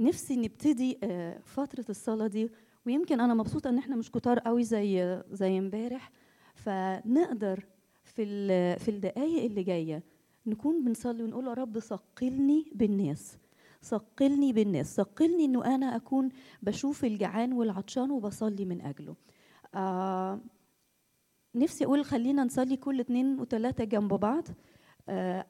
نفسي 0.00 0.36
نبتدي 0.36 0.98
آه، 1.02 1.38
فترة 1.38 1.84
الصلاة 1.90 2.26
دي 2.26 2.50
ويمكن 2.86 3.20
أنا 3.20 3.34
مبسوطة 3.34 3.70
إن 3.70 3.78
إحنا 3.78 3.96
مش 3.96 4.10
كتار 4.10 4.38
قوي 4.38 4.64
زي 4.64 5.22
زي 5.32 5.58
امبارح. 5.58 6.10
فنقدر 6.54 7.64
في 8.04 8.24
في 8.78 8.90
الدقايق 8.90 9.44
اللي 9.44 9.62
جاية 9.62 10.02
نكون 10.46 10.84
بنصلي 10.84 11.22
ونقول 11.22 11.46
يا 11.46 11.52
رب 11.54 11.78
ثقلني 11.78 12.66
بالناس 12.74 13.38
ثقلني 13.82 14.52
بالناس 14.52 14.96
ثقلني 14.96 15.44
إنه 15.44 15.74
أنا 15.74 15.96
أكون 15.96 16.28
بشوف 16.62 17.04
الجعان 17.04 17.52
والعطشان 17.52 18.10
وبصلي 18.10 18.64
من 18.64 18.80
أجله. 18.80 19.14
آه 19.74 20.40
نفسي 21.54 21.84
أقول 21.84 22.04
خلينا 22.04 22.44
نصلي 22.44 22.76
كل 22.76 23.00
اتنين 23.00 23.40
وتلاتة 23.40 23.84
جنب 23.84 24.14
بعض. 24.14 24.48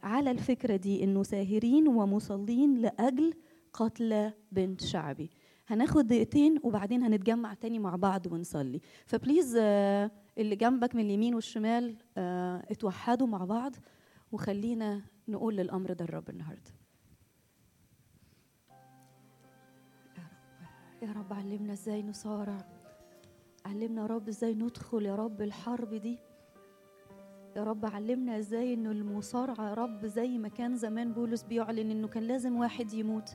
على 0.02 0.30
الفكرة 0.30 0.76
دي 0.76 1.04
إنه 1.04 1.22
ساهرين 1.22 1.88
ومصلين 1.88 2.74
لأجل 2.74 3.34
قتلى 3.72 4.32
بنت 4.52 4.80
شعبي. 4.84 5.30
هناخد 5.66 6.06
دقيقتين 6.06 6.60
وبعدين 6.62 7.02
هنتجمع 7.02 7.54
تاني 7.54 7.78
مع 7.78 7.96
بعض 7.96 8.26
ونصلي. 8.32 8.80
فبليز 9.06 9.56
آه 9.60 10.10
اللي 10.38 10.56
جنبك 10.56 10.94
من 10.94 11.04
اليمين 11.04 11.34
والشمال 11.34 11.96
آه 12.16 12.66
اتوحدوا 12.70 13.26
مع 13.26 13.44
بعض 13.44 13.76
وخلينا 14.32 15.02
نقول 15.28 15.56
للأمر 15.56 15.92
ده 15.92 16.04
الرب 16.04 16.30
النهارده. 16.30 16.70
يا 21.02 21.12
رب 21.12 21.32
علمنا 21.32 21.72
إزاي 21.72 22.02
نصارع. 22.02 22.66
علمنا 23.66 24.02
يا 24.02 24.06
رب 24.06 24.28
إزاي 24.28 24.54
ندخل 24.54 25.06
يا 25.06 25.14
رب 25.14 25.42
الحرب 25.42 25.94
دي. 25.94 26.18
يا 27.58 27.64
رب 27.64 27.86
علمنا 27.86 28.38
إزاي 28.38 28.74
إنه 28.74 28.90
المصارعة 28.90 29.68
يا 29.68 29.74
رب 29.74 30.06
زي 30.06 30.38
ما 30.38 30.48
كان 30.48 30.76
زمان 30.76 31.12
بولس 31.12 31.42
بيعلن 31.42 31.90
إنه 31.90 32.08
كان 32.08 32.22
لازم 32.22 32.56
واحد 32.56 32.92
يموت. 32.92 33.30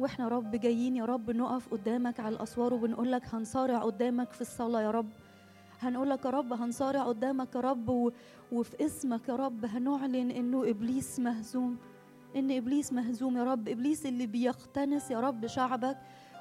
وإحنا 0.00 0.24
يا 0.24 0.30
رب 0.30 0.50
جايين 0.56 0.96
يا 0.96 1.04
رب 1.04 1.30
نقف 1.30 1.68
قدامك 1.68 2.20
على 2.20 2.34
الأسوار 2.36 2.74
وبنقول 2.74 3.12
لك 3.12 3.34
هنصارع 3.34 3.78
قدامك 3.78 4.32
في 4.32 4.40
الصلاة 4.40 4.80
يا 4.82 4.90
رب. 4.90 5.08
هنقول 5.80 6.10
لك 6.10 6.24
يا 6.24 6.30
رب 6.30 6.52
هنصارع 6.52 7.02
قدامك 7.02 7.54
يا 7.54 7.60
رب 7.60 7.88
و... 7.88 8.10
وفي 8.52 8.84
اسمك 8.86 9.28
يا 9.28 9.36
رب 9.36 9.64
هنعلن 9.64 10.30
إنه 10.30 10.70
إبليس 10.70 11.20
مهزوم. 11.20 11.76
إن 12.36 12.50
إبليس 12.50 12.92
مهزوم 12.92 13.36
يا 13.36 13.44
رب. 13.44 13.68
إبليس 13.68 14.06
اللي 14.06 14.26
بيقتنس 14.26 15.10
يا 15.10 15.20
رب 15.20 15.46
شعبك 15.46 15.98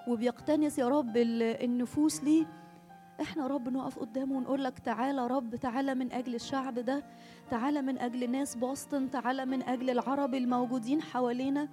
وبيقتنس 0.07 0.79
يا 0.79 0.87
رب 0.87 1.17
ال- 1.17 1.63
النفوس 1.63 2.23
ليه. 2.23 2.45
إحنا 3.21 3.47
رب 3.47 3.69
نقف 3.69 3.99
قدامه 3.99 4.37
ونقول 4.37 4.63
لك 4.63 4.79
تعالى 4.79 5.27
رب 5.27 5.55
تعالى 5.55 5.95
من 5.95 6.11
أجل 6.11 6.35
الشعب 6.35 6.79
ده 6.79 7.03
تعالى 7.51 7.81
من 7.81 7.97
أجل 7.99 8.31
ناس 8.31 8.55
بوسطن 8.55 9.11
تعالى 9.11 9.45
من 9.45 9.63
أجل 9.63 9.89
العرب 9.89 10.35
الموجودين 10.35 11.01
حوالينا 11.01 11.67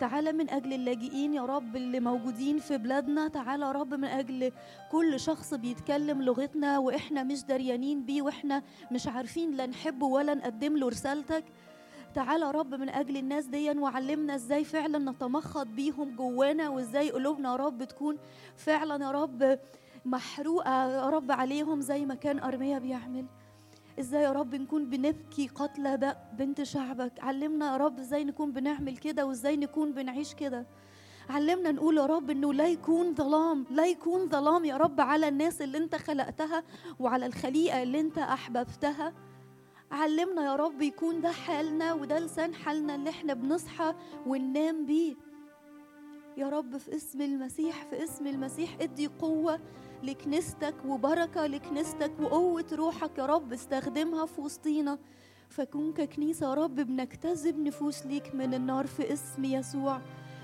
تعالى 0.00 0.32
من 0.32 0.50
أجل 0.50 0.72
اللاجئين 0.72 1.34
يا 1.34 1.42
رب 1.46 1.76
اللي 1.76 2.00
موجودين 2.00 2.58
في 2.58 2.78
بلادنا 2.78 3.28
تعالى 3.28 3.64
يا 3.66 3.72
رب 3.72 3.94
من 3.94 4.04
أجل 4.04 4.52
كل 4.92 5.20
شخص 5.20 5.54
بيتكلم 5.54 6.22
لغتنا 6.22 6.78
وإحنا 6.78 7.22
مش 7.22 7.44
دريانين 7.44 8.02
بيه 8.04 8.22
وإحنا 8.22 8.62
مش 8.92 9.06
عارفين 9.06 9.50
لا 9.50 9.66
نحبه 9.66 10.06
ولا 10.06 10.34
نقدم 10.34 10.76
له 10.76 10.88
رسالتك. 10.88 11.44
تعالى 12.14 12.44
يا 12.46 12.50
رب 12.50 12.74
من 12.74 12.88
أجل 12.88 13.16
الناس 13.16 13.46
دي 13.46 13.70
وعلمنا 13.70 14.34
إزاي 14.34 14.64
فعلا 14.64 15.10
نتمخض 15.10 15.66
بيهم 15.66 16.16
جوانا 16.16 16.68
وإزاي 16.68 17.10
قلوبنا 17.10 17.50
يا 17.50 17.56
رب 17.56 17.84
تكون 17.84 18.16
فعلا 18.56 19.04
يا 19.04 19.10
رب 19.10 19.58
محروقة 20.04 20.90
يا 20.90 21.10
رب 21.10 21.30
عليهم 21.32 21.80
زي 21.80 22.04
ما 22.06 22.14
كان 22.14 22.38
أرميا 22.38 22.78
بيعمل. 22.78 23.26
إزاي 24.00 24.22
يا 24.22 24.32
رب 24.32 24.54
نكون 24.54 24.90
بنبكي 24.90 25.48
قتلى 25.48 26.16
بنت 26.38 26.62
شعبك؟ 26.62 27.12
علمنا 27.20 27.72
يا 27.72 27.76
رب 27.76 27.98
إزاي 27.98 28.24
نكون 28.24 28.52
بنعمل 28.52 28.96
كده 28.96 29.26
وإزاي 29.26 29.56
نكون 29.56 29.92
بنعيش 29.92 30.34
كده. 30.34 30.66
علمنا 31.30 31.72
نقول 31.72 31.96
يا 31.98 32.06
رب 32.06 32.30
إنه 32.30 32.52
لا 32.54 32.66
يكون 32.68 33.14
ظلام 33.14 33.66
لا 33.70 33.86
يكون 33.86 34.28
ظلام 34.28 34.64
يا 34.64 34.76
رب 34.76 35.00
على 35.00 35.28
الناس 35.28 35.62
اللي 35.62 35.78
أنت 35.78 35.94
خلقتها 35.96 36.62
وعلى 37.00 37.26
الخليقة 37.26 37.82
اللي 37.82 38.00
أنت 38.00 38.18
أحببتها. 38.18 39.12
علمنا 39.90 40.44
يا 40.44 40.56
رب 40.56 40.82
يكون 40.82 41.20
ده 41.20 41.30
حالنا 41.32 41.92
وده 41.92 42.18
لسان 42.18 42.54
حالنا 42.54 42.94
اللي 42.94 43.10
إحنا 43.10 43.34
بنصحى 43.34 43.94
وننام 44.26 44.86
بيه. 44.86 45.14
يا 46.36 46.48
رب 46.48 46.76
في 46.76 46.96
اسم 46.96 47.20
المسيح 47.20 47.84
في 47.90 48.04
اسم 48.04 48.26
المسيح 48.26 48.76
ادي 48.80 49.06
قوة 49.06 49.60
لكنيستك 50.02 50.74
وبركة 50.86 51.46
لكنيستك 51.46 52.12
وقوة 52.20 52.66
روحك 52.72 53.18
يا 53.18 53.26
رب 53.26 53.52
استخدمها 53.52 54.26
في 54.26 54.40
وسطينا. 54.40 54.98
فكون 55.48 55.92
ككنيسة 55.92 56.48
يا 56.48 56.54
رب 56.54 56.74
بنجتذب 56.74 57.58
نفوس 57.58 58.06
ليك 58.06 58.34
من 58.34 58.54
النار 58.54 58.86
في 58.86 59.12
اسم 59.12 59.44
يسوع. 59.44 60.00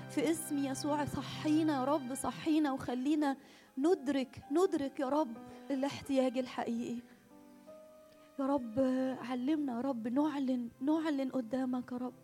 في 0.09 0.31
اسم 0.31 0.57
يسوع 0.57 1.05
صحينا 1.05 1.73
يا 1.79 1.83
رب 1.83 2.13
صحينا 2.13 2.71
وخلينا 2.71 3.37
ندرك 3.77 4.41
ندرك 4.51 4.99
يا 4.99 5.09
رب 5.09 5.37
الاحتياج 5.71 6.37
الحقيقي. 6.37 6.99
يا 8.39 8.45
رب 8.45 8.79
علمنا 9.21 9.75
يا 9.75 9.81
رب 9.81 10.07
نعلن 10.07 10.69
نعلن 10.81 11.29
قدامك 11.31 11.91
يا 11.91 11.97
رب. 11.97 12.23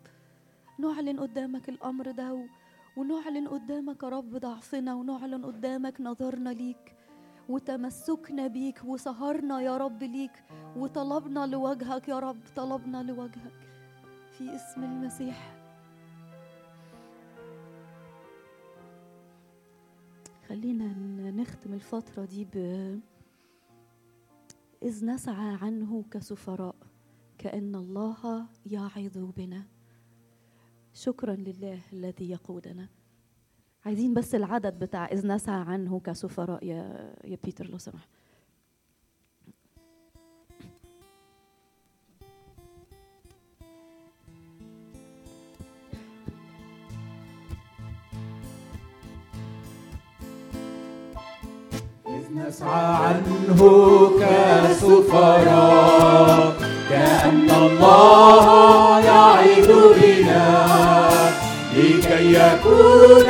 نعلن 0.78 1.20
قدامك 1.20 1.68
الأمر 1.68 2.10
ده 2.10 2.46
ونعلن 2.96 3.48
قدامك 3.48 4.02
يا 4.02 4.08
رب 4.08 4.36
ضعفنا 4.36 4.94
ونعلن 4.94 5.44
قدامك 5.44 6.00
نظرنا 6.00 6.50
ليك. 6.50 6.94
وتمسكنا 7.48 8.46
بيك 8.46 8.84
وسهرنا 8.84 9.60
يا 9.60 9.76
رب 9.76 10.02
ليك 10.02 10.44
وطلبنا 10.76 11.46
لوجهك 11.46 12.08
يا 12.08 12.18
رب 12.18 12.40
طلبنا 12.56 13.02
لوجهك 13.02 13.68
في 14.32 14.54
اسم 14.54 14.84
المسيح. 14.84 15.58
خلينا 20.48 20.86
نختم 21.30 21.74
الفترة 21.74 22.24
دي 22.24 22.44
ب 22.44 22.56
إذ 24.82 25.04
نسعى 25.04 25.54
عنه 25.62 26.04
كسفراء 26.10 26.76
كأن 27.38 27.74
الله 27.74 28.46
يعظ 28.66 29.18
بنا. 29.36 29.62
شكرا 30.94 31.34
لله 31.34 31.80
الذي 31.92 32.30
يقودنا. 32.30 32.88
عايزين 33.86 34.14
بس 34.14 34.34
العدد 34.34 34.78
بتاع 34.78 35.04
إذ 35.06 35.26
نسعى 35.26 35.60
عنه 35.60 36.00
كسفراء 36.00 36.64
يا 36.64 37.12
يا 37.24 37.38
بيتر 37.44 37.66
لو 37.70 37.78
سمحت. 37.78 38.08
نسعى 52.34 52.94
عنه 52.94 53.60
كسفراء 54.72 55.52
كأن 56.90 57.50
الله 57.50 59.00
يعيد 59.04 59.68
بنا 59.68 60.66
لكي 61.76 62.34
يكون 62.34 63.28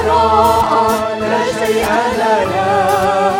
كفقراء 0.00 1.18
لا 1.20 1.66
شيء 1.66 1.86
لنا 2.16 3.32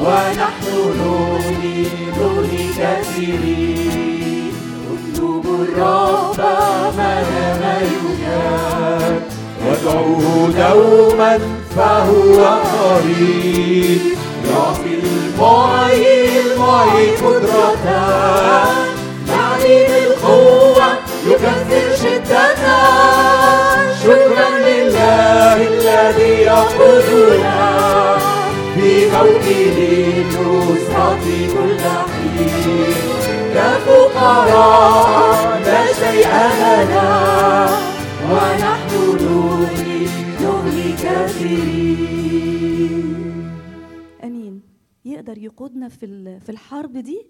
ونحن 0.00 0.64
نغني 0.98 1.86
نغني 2.18 2.68
كثيرين 2.78 4.52
اطلب 4.92 5.44
الرب 5.46 6.38
ما 6.96 7.12
لم 7.22 7.62
يجاب 7.82 9.22
وادعوه 9.66 10.50
دوما 10.58 11.38
فهو 11.76 12.44
قريب 12.82 14.00
يعطي 14.50 14.94
المعي 15.02 16.40
المعي 16.40 17.06
قدرة 17.16 17.86
يعني 19.28 19.86
بالقوة 19.86 20.88
يكثر 21.26 21.96
شكرا 21.96 23.61
لله 25.56 26.10
الذي 26.10 26.32
يقودنا 26.42 27.58
موكب 28.76 29.78
النصرة 29.78 31.24
كل 31.54 31.80
حين. 32.10 32.94
كفقراء 33.54 35.60
لا 35.66 35.82
شيء 35.92 36.32
لنا 36.60 37.08
ونحن 38.30 38.92
نغني 39.20 40.00
نغني 40.40 40.88
كثيرين. 41.02 42.96
آمين. 44.24 44.54
يقدر 45.04 45.38
يقودنا 45.38 45.88
في 45.88 46.06
في 46.40 46.48
الحرب 46.48 46.92
دي؟ 46.92 47.26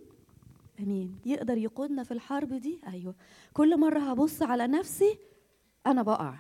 آمين. 0.81 1.15
يقدر 1.27 1.59
يقودنا 1.59 2.03
في 2.03 2.15
الحرب 2.15 2.53
دي؟ 2.55 2.81
أيوه. 2.93 3.15
كل 3.53 3.81
مرة 3.81 3.99
هبص 3.99 4.43
على 4.43 4.67
نفسي 4.67 5.19
أنا 5.87 6.03
بقع. 6.03 6.35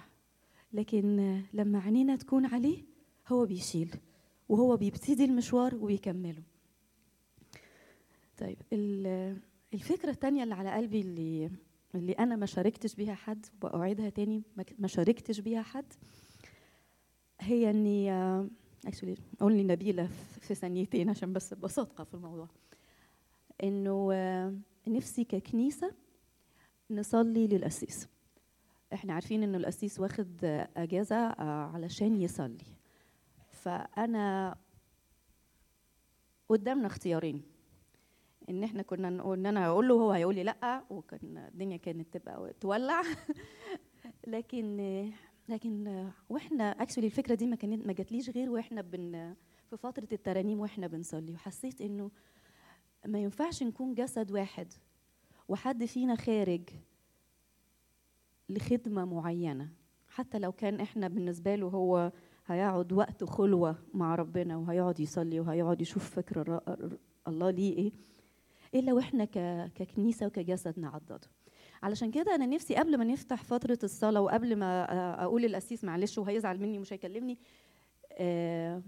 لكن 0.72 1.42
لما 1.52 1.78
عينينا 1.80 2.16
تكون 2.16 2.46
عليه 2.46 2.82
هو 3.28 3.46
بيشيل 3.46 3.94
وهو 4.48 4.76
بيبتدي 4.76 5.24
المشوار 5.24 5.74
وبيكمله. 5.74 6.42
طيب 8.38 8.56
ال- 8.72 9.36
الفكرة 9.74 10.10
التانية 10.10 10.42
اللي 10.42 10.54
على 10.54 10.70
قلبي 10.70 11.00
اللي 11.00 11.50
اللي 11.94 12.12
أنا 12.12 12.36
ما 12.36 12.46
شاركتش 12.46 12.94
بيها 12.94 13.14
حد 13.14 13.46
وبأعيدها 13.62 14.08
تاني 14.08 14.42
ما 14.78 14.86
شاركتش 14.88 15.40
بيها 15.40 15.62
حد 15.62 15.92
هي 17.40 17.70
إني 17.70 18.12
اكشولي 18.86 19.14
أقول 19.40 19.52
لي 19.52 19.62
نبيلة 19.62 20.06
في- 20.06 20.54
ثانيتين 20.54 21.10
عشان 21.10 21.32
بس 21.32 21.52
ابقى 21.52 21.68
صادقه 21.68 22.04
في 22.04 22.14
الموضوع. 22.14 22.48
آه، 24.12 24.54
نفسي 24.86 25.24
ككنيسة 25.24 25.92
نصلي 26.90 27.46
للقسيس. 27.46 28.08
إحنا 28.92 29.12
عارفين 29.14 29.42
إنه 29.42 29.58
القسيس 29.58 30.00
واخد 30.00 30.44
أجازة 30.76 31.16
آه، 31.16 31.70
علشان 31.74 32.16
يصلي. 32.16 32.64
فأنا 33.50 34.56
قدامنا 36.48 36.86
اختيارين. 36.86 37.42
إن 38.48 38.64
إحنا 38.64 38.82
كنا 38.82 39.10
نقول 39.10 39.38
إن 39.38 39.46
أنا 39.46 39.66
أقول 39.66 39.88
له 39.88 39.94
هو 39.94 40.10
هيقول 40.10 40.34
لي 40.34 40.42
لأ 40.42 40.84
وكان 40.90 41.38
الدنيا 41.38 41.76
كانت 41.76 42.16
تبقى 42.16 42.52
تولع. 42.60 43.02
لكن 44.26 45.10
لكن 45.48 46.08
وإحنا 46.28 46.70
اكشولي 46.82 47.06
الفكرة 47.06 47.34
دي 47.34 47.46
ما 47.46 47.56
كانت 47.56 47.86
ما 47.86 47.92
جاتليش 47.92 48.30
غير 48.30 48.50
وإحنا 48.50 48.82
بن 48.82 49.34
في 49.70 49.76
فترة 49.76 50.08
الترانيم 50.12 50.60
وإحنا 50.60 50.86
بنصلي. 50.86 51.32
وحسيت 51.34 51.80
إنه 51.80 52.10
ما 53.06 53.18
ينفعش 53.18 53.62
نكون 53.62 53.94
جسد 53.94 54.30
واحد 54.30 54.72
وحد 55.48 55.84
فينا 55.84 56.14
خارج 56.14 56.62
لخدمة 58.52 59.04
معينة. 59.04 59.68
حتى 60.08 60.38
لو 60.38 60.52
كان 60.52 60.80
إحنا 60.80 61.08
بالنسبة 61.08 61.54
له 61.54 61.66
هو 61.66 62.12
هيقعد 62.46 62.92
وقت 62.92 63.24
خلوة 63.24 63.78
مع 63.94 64.14
ربنا 64.14 64.56
وهيقعد 64.56 65.00
يصلي 65.00 65.40
وهيقعد 65.40 65.80
يشوف 65.80 66.10
فكر 66.10 66.60
الله 67.28 67.50
ليه 67.50 67.76
إيه 67.78 67.92
الا 68.74 68.92
وإحنا 68.92 69.24
ك- 69.24 69.72
ككنيسة 69.74 70.26
وكجسد 70.26 70.78
نعضده. 70.78 71.20
علشان 71.82 72.10
كده 72.10 72.34
أنا 72.34 72.46
نفسي 72.46 72.74
قبل 72.76 72.96
ما 72.98 73.04
نفتح 73.04 73.44
فترة 73.44 73.78
الصلاة 73.84 74.20
وقبل 74.20 74.56
ما 74.56 74.84
أقول 75.24 75.42
للقسيس 75.42 75.84
معلش 75.84 76.18
وهيزعل 76.18 76.58
مني 76.60 76.78
مش 76.78 76.92
هيكلمني 76.92 77.38
آه، 78.12 78.82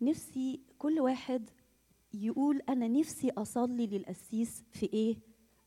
نفسي 0.00 0.60
كل 0.78 1.00
واحد 1.00 1.50
يقول 2.14 2.60
أنا 2.68 2.88
نفسي 2.88 3.30
أصلي 3.30 3.86
للقسيس 3.86 4.64
في 4.72 4.86
إيه؟ 4.92 5.16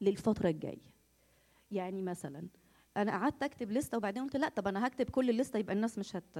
للفترة 0.02 0.50
الجاية. 0.50 0.90
يعني 1.72 2.02
مثلا 2.02 2.48
أنا 3.02 3.12
قعدت 3.12 3.44
أكتب 3.44 3.72
لستة 3.72 3.98
وبعدين 3.98 4.24
قلت 4.24 4.36
لا 4.38 4.50
طب 4.50 4.68
أنا 4.68 4.88
هكتب 4.88 5.10
كل 5.10 5.30
الليسته 5.30 5.60
يبقى 5.60 5.76
الناس 5.76 5.98
مش 6.00 6.16
هت 6.16 6.38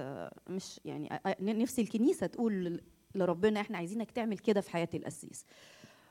مش 0.48 0.80
يعني 0.84 1.20
نفسي 1.40 1.82
الكنيسة 1.82 2.26
تقول 2.26 2.80
لربنا 3.14 3.60
إحنا 3.60 3.76
عايزينك 3.78 4.10
تعمل 4.10 4.38
كده 4.38 4.60
في 4.60 4.70
حياة 4.70 4.88
القسيس. 4.94 5.46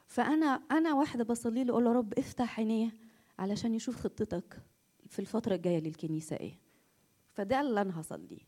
فأنا 0.08 0.46
أنا 0.72 0.94
واحدة 0.94 1.24
بصلي 1.24 1.64
له 1.64 1.72
أقول 1.72 1.84
له 1.84 1.92
رب 1.92 2.14
افتح 2.20 2.60
عينيه 2.60 2.92
علشان 3.40 3.76
يشوف 3.76 3.96
خطتك 3.96 4.62
في 5.10 5.20
الفترة 5.20 5.56
الجاية 5.56 5.80
للكنيسة 5.80 6.36
إيه. 6.36 6.54
فده 7.34 7.62
اللي 7.62 7.82
أنا 7.82 8.00
هصليه 8.02 8.40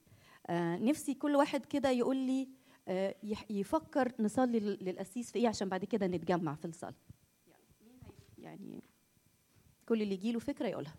آه 0.47 0.77
نفسي 0.77 1.13
كل 1.13 1.35
واحد 1.35 1.65
كده 1.65 1.89
يقول 1.89 2.17
لي 2.17 2.47
آه 2.87 3.15
يفكر 3.49 4.11
نصلي 4.19 4.59
لل- 4.59 4.77
للقسيس 4.81 5.31
في 5.31 5.39
إيه 5.39 5.47
عشان 5.47 5.69
بعد 5.69 5.85
كده 5.85 6.07
نتجمع 6.07 6.55
في 6.55 6.65
الصلاة. 6.65 6.93
يعني 8.37 8.83
كل 9.85 10.01
اللي 10.01 10.13
يجيله 10.13 10.39
فكرة 10.39 10.67
يقولها. 10.67 10.95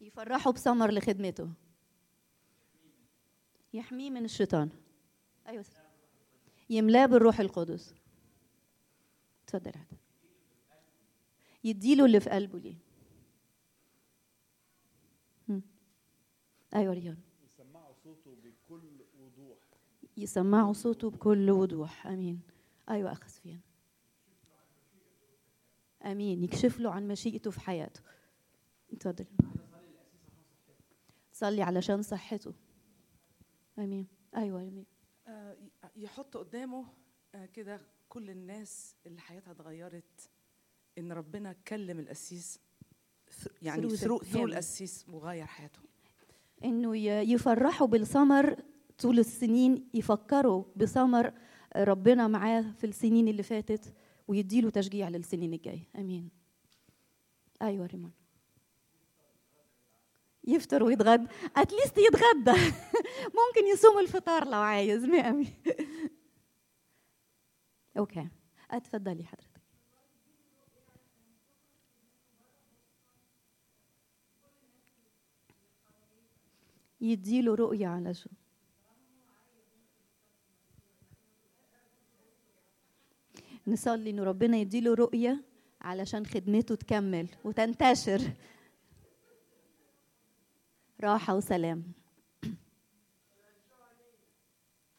يفرحوا 0.00 0.52
بسمر 0.52 0.90
لخدمته. 0.90 1.50
يحميه 3.72 4.10
من 4.10 4.24
الشيطان. 4.24 4.70
أيوه. 5.46 5.64
يملاه 6.70 7.06
بالروح 7.06 7.40
القدس. 7.40 7.94
اتفضل 9.44 9.72
هذا. 9.76 9.98
يديله 11.64 12.04
اللي 12.04 12.20
في 12.20 12.30
قلبه 12.30 12.58
ليه. 12.58 12.76
أيوه 16.74 16.94
ريان. 16.94 17.18
يسمعوا 17.44 17.94
صوته 18.04 18.36
بكل 18.44 19.04
وضوح. 19.18 19.58
يسمعوا 20.16 20.72
صوته 20.72 21.10
بكل 21.10 21.50
وضوح. 21.50 22.06
آمين. 22.06 22.40
أيوه 22.88 23.12
أخ 23.12 23.26
سفيان. 23.26 23.60
آمين. 26.04 26.44
يكشف 26.44 26.80
له 26.80 26.90
عن 26.90 27.08
مشيئته 27.08 27.50
في 27.50 27.60
حياته. 27.60 28.00
اتفضل 28.92 29.26
صلي 31.40 31.62
علشان 31.62 32.02
صحته. 32.02 32.52
آمين. 33.78 34.06
أيوه 34.36 34.60
آمين. 34.60 34.86
آه، 35.26 35.56
يحط 35.96 36.36
قدامه 36.36 36.86
آه، 37.34 37.46
كده 37.46 37.80
كل 38.08 38.30
الناس 38.30 38.96
اللي 39.06 39.20
حياتها 39.20 39.50
اتغيرت 39.50 40.30
إن 40.98 41.12
ربنا 41.12 41.52
كلم 41.52 41.98
القسيس. 41.98 42.60
يعني 43.62 43.88
ثرو 43.88 44.18
ثرو. 44.18 44.44
القسيس 44.46 45.08
وغير 45.08 45.46
حياته. 45.46 45.80
إنه 46.64 46.96
يفرحوا 47.32 47.86
بالثمر 47.86 48.62
طول 48.98 49.18
السنين 49.18 49.88
يفكروا 49.94 50.64
بثمر 50.76 51.32
ربنا 51.76 52.28
معاه 52.28 52.62
في 52.62 52.84
السنين 52.84 53.28
اللي 53.28 53.42
فاتت 53.42 53.94
ويديله 54.28 54.70
تشجيع 54.70 55.08
للسنين 55.08 55.54
الجاية. 55.54 55.88
آمين. 55.96 56.30
أيوه 57.62 57.86
ريمان 57.86 58.12
يفطر 60.44 60.82
ويتغدى. 60.82 61.28
اتليست 61.56 61.98
يتغدى. 61.98 62.60
ممكن 63.40 63.66
يصوم 63.72 63.98
الفطار 63.98 64.44
لو 64.44 64.58
عايز 64.58 65.04
مئة 65.04 65.44
أوكي 67.98 68.28
اتفضلي 68.70 69.24
حضرتك. 69.24 69.60
يديله 77.00 77.54
رؤية 77.54 77.86
على 77.86 78.14
شو؟ 78.14 78.30
نصلي 83.66 84.10
انه 84.10 84.24
ربنا 84.24 84.56
يديله 84.56 84.94
رؤية 84.94 85.44
علشان 85.80 86.26
خدمته 86.26 86.74
تكمل 86.74 87.28
وتنتشر. 87.44 88.32
راحة 91.00 91.36
وسلام. 91.36 91.82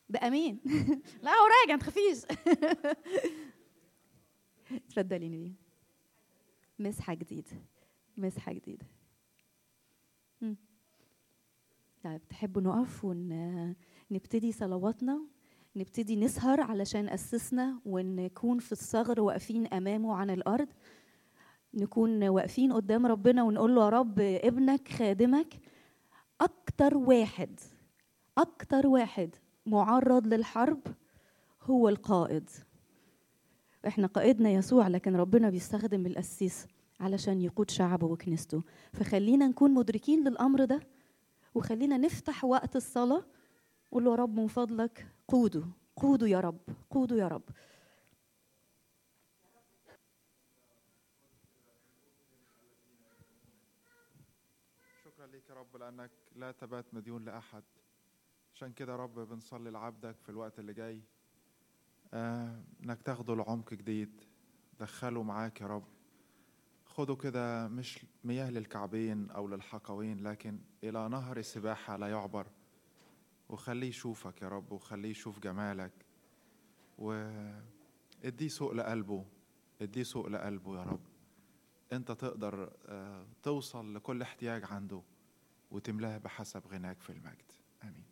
بأمين 0.09 0.59
لا 1.23 1.31
هو 1.31 1.45
راجع 1.45 1.73
ما 1.73 1.79
تخافيش. 1.79 2.25
اتفضلي 4.71 5.29
نبيل 5.29 5.53
مسحة 6.79 7.13
جديدة. 7.13 7.51
مسحة 8.17 8.53
جديدة. 8.53 8.85
طيب 12.03 12.21
تحبوا 12.29 12.61
نقف 12.61 13.05
ونبتدي 13.05 14.51
صلواتنا؟ 14.51 15.21
نبتدي 15.75 16.15
نسهر 16.15 16.61
علشان 16.61 17.09
أسسنا 17.09 17.79
ونكون 17.85 18.59
في 18.59 18.71
الثغر 18.71 19.21
واقفين 19.21 19.67
أمامه 19.67 20.15
عن 20.15 20.29
الأرض؟ 20.29 20.67
نكون 21.73 22.27
واقفين 22.27 22.73
قدام 22.73 23.05
ربنا 23.05 23.43
ونقول 23.43 23.75
له 23.75 23.83
يا 23.83 23.89
رب 23.89 24.19
ابنك 24.19 24.87
خادمك 24.87 25.53
أكتر 26.72 26.98
واحد 26.98 27.60
أكتر 28.38 28.88
واحد 28.88 29.35
معرض 29.65 30.27
للحرب 30.27 30.80
هو 31.61 31.89
القائد. 31.89 32.49
إحنا 33.88 34.07
قائدنا 34.07 34.49
يسوع 34.49 34.88
لكن 34.88 35.15
ربنا 35.15 35.49
بيستخدم 35.49 36.06
القسيس 36.06 36.68
علشان 36.99 37.41
يقود 37.41 37.69
شعبه 37.69 38.07
وكنيسته. 38.07 38.64
فخلينا 38.93 39.48
نكون 39.48 39.73
مدركين 39.73 40.27
للأمر 40.27 40.65
ده 40.65 40.80
وخلينا 41.56 41.98
نفتح 41.98 42.45
وقت 42.45 42.76
الصلاة 42.76 43.26
قول 43.91 44.03
له 44.06 44.11
يا 44.11 44.15
رب 44.15 44.39
من 44.39 44.48
فضلك 44.48 45.07
قوده 45.27 45.64
قوده 45.95 46.27
يا 46.27 46.39
رب 46.39 46.60
قوده 46.89 47.15
يا 47.15 47.27
رب. 47.27 47.43
شكرا 55.06 55.27
ليك 55.27 55.49
يا 55.49 55.56
رب 55.56 55.77
لأنك 55.77 56.11
لا 56.35 56.51
تبات 56.51 56.93
مديون 56.93 57.25
لأحد. 57.25 57.63
عشان 58.53 58.73
كده 58.73 58.95
رب 58.95 59.19
بنصلي 59.19 59.69
لعبدك 59.71 60.15
في 60.21 60.29
الوقت 60.29 60.59
اللي 60.59 60.73
جاي. 60.73 61.01
آه 62.13 62.63
إنك 62.83 63.01
تاخده 63.01 63.35
لعمق 63.35 63.73
جديد 63.73 64.21
دخله 64.79 65.23
معاك 65.23 65.61
يا 65.61 65.67
رب. 65.67 65.83
خده 66.85 67.15
كده 67.15 67.67
مش 67.67 68.05
مياه 68.23 68.49
للكعبين 68.51 69.31
أو 69.31 69.47
للحقوين 69.47 70.27
لكن 70.27 70.59
إلى 70.83 71.09
نهر 71.09 71.41
سباحة 71.41 71.97
لا 71.97 72.07
يعبر. 72.07 72.47
وخليه 73.49 73.87
يشوفك 73.87 74.41
يا 74.41 74.47
رب 74.47 74.71
وخليه 74.71 75.09
يشوف 75.09 75.39
جمالك. 75.39 75.91
واديه 76.97 78.47
سوق 78.47 78.71
لقلبه 78.71 79.25
اديه 79.81 80.03
سوق 80.03 80.27
لقلبه 80.27 80.77
يا 80.77 80.83
رب. 80.83 81.01
أنت 81.93 82.11
تقدر 82.11 82.73
آه، 82.85 83.25
توصل 83.43 83.95
لكل 83.95 84.21
احتياج 84.21 84.63
عنده. 84.65 85.01
وتملاه 85.72 86.18
بحسب 86.18 86.61
غناك 86.72 87.02
في 87.02 87.10
المجد. 87.10 87.52
آمين. 87.84 88.03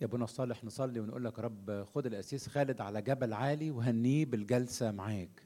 يا 0.00 0.06
ابونا 0.06 0.24
الصالح 0.24 0.64
نصلي 0.64 1.00
ونقول 1.00 1.24
لك 1.24 1.38
رب 1.38 1.84
خد 1.84 2.06
القسيس 2.06 2.48
خالد 2.48 2.80
على 2.80 3.02
جبل 3.02 3.32
عالي 3.32 3.70
وهنيه 3.70 4.24
بالجلسة 4.24 4.90
معاك. 4.90 5.42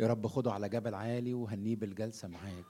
يا 0.00 0.06
رب 0.06 0.26
خده 0.26 0.52
على 0.52 0.68
جبل 0.68 0.94
عالي 0.94 1.34
وهنيه 1.34 1.76
بالجلسة 1.76 2.28
معاك. 2.28 2.64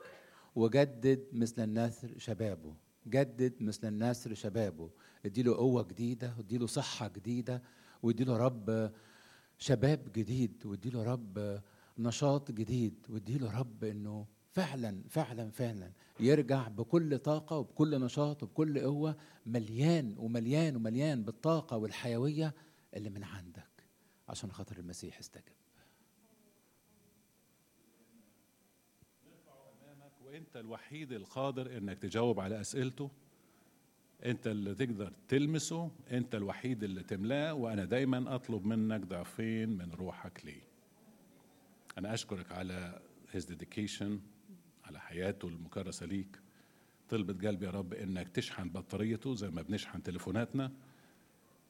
وجدد 0.54 1.26
مثل 1.32 1.62
النسر 1.62 2.18
شبابه. 2.18 2.74
جدد 3.06 3.62
مثل 3.62 3.88
النسر 3.88 4.34
شبابه. 4.34 4.90
اديله 5.26 5.56
قوة 5.56 5.82
جديدة 5.82 6.34
واديله 6.38 6.66
صحة 6.66 7.08
جديدة 7.08 7.62
واديله 8.02 8.36
رب 8.36 8.92
شباب 9.58 10.12
جديد 10.12 10.66
واديله 10.66 11.04
رب 11.04 11.60
نشاط 11.98 12.50
جديد 12.50 13.06
واديله 13.08 13.58
رب 13.58 13.84
إنه 13.84 14.26
فعلا 14.52 15.02
فعلا 15.08 15.50
فعلا 15.50 15.92
يرجع 16.20 16.68
بكل 16.68 17.18
طاقة 17.18 17.58
وبكل 17.58 18.00
نشاط 18.00 18.42
وبكل 18.42 18.80
قوة 18.80 19.16
مليان 19.46 20.14
ومليان 20.18 20.76
ومليان 20.76 21.22
بالطاقة 21.22 21.76
والحيوية 21.76 22.54
اللي 22.94 23.10
من 23.10 23.24
عندك 23.24 23.84
عشان 24.28 24.52
خاطر 24.52 24.78
المسيح 24.78 25.18
استجب. 25.18 25.54
وأنت 30.24 30.56
الوحيد 30.56 31.12
القادر 31.12 31.76
إنك 31.76 31.98
تجاوب 31.98 32.40
على 32.40 32.60
أسئلته. 32.60 33.10
أنت 34.24 34.46
اللي 34.46 34.74
تقدر 34.74 35.12
تلمسه 35.28 35.90
أنت 36.10 36.34
الوحيد 36.34 36.82
اللي 36.84 37.02
تملاه 37.02 37.54
وأنا 37.54 37.84
دايما 37.84 38.34
أطلب 38.34 38.64
منك 38.66 39.00
ضعفين 39.00 39.68
من 39.68 39.92
روحك 39.92 40.44
لي 40.44 40.73
أنا 41.98 42.14
أشكرك 42.14 42.52
على 42.52 43.00
his 43.36 43.42
dedication 43.42 44.10
على 44.84 45.00
حياته 45.00 45.48
المكرسة 45.48 46.06
ليك. 46.06 46.40
طلبت 47.08 47.46
قلبي 47.46 47.66
يا 47.66 47.70
رب 47.70 47.94
إنك 47.94 48.28
تشحن 48.28 48.68
بطاريته 48.68 49.34
زي 49.34 49.50
ما 49.50 49.62
بنشحن 49.62 50.02
تليفوناتنا. 50.02 50.72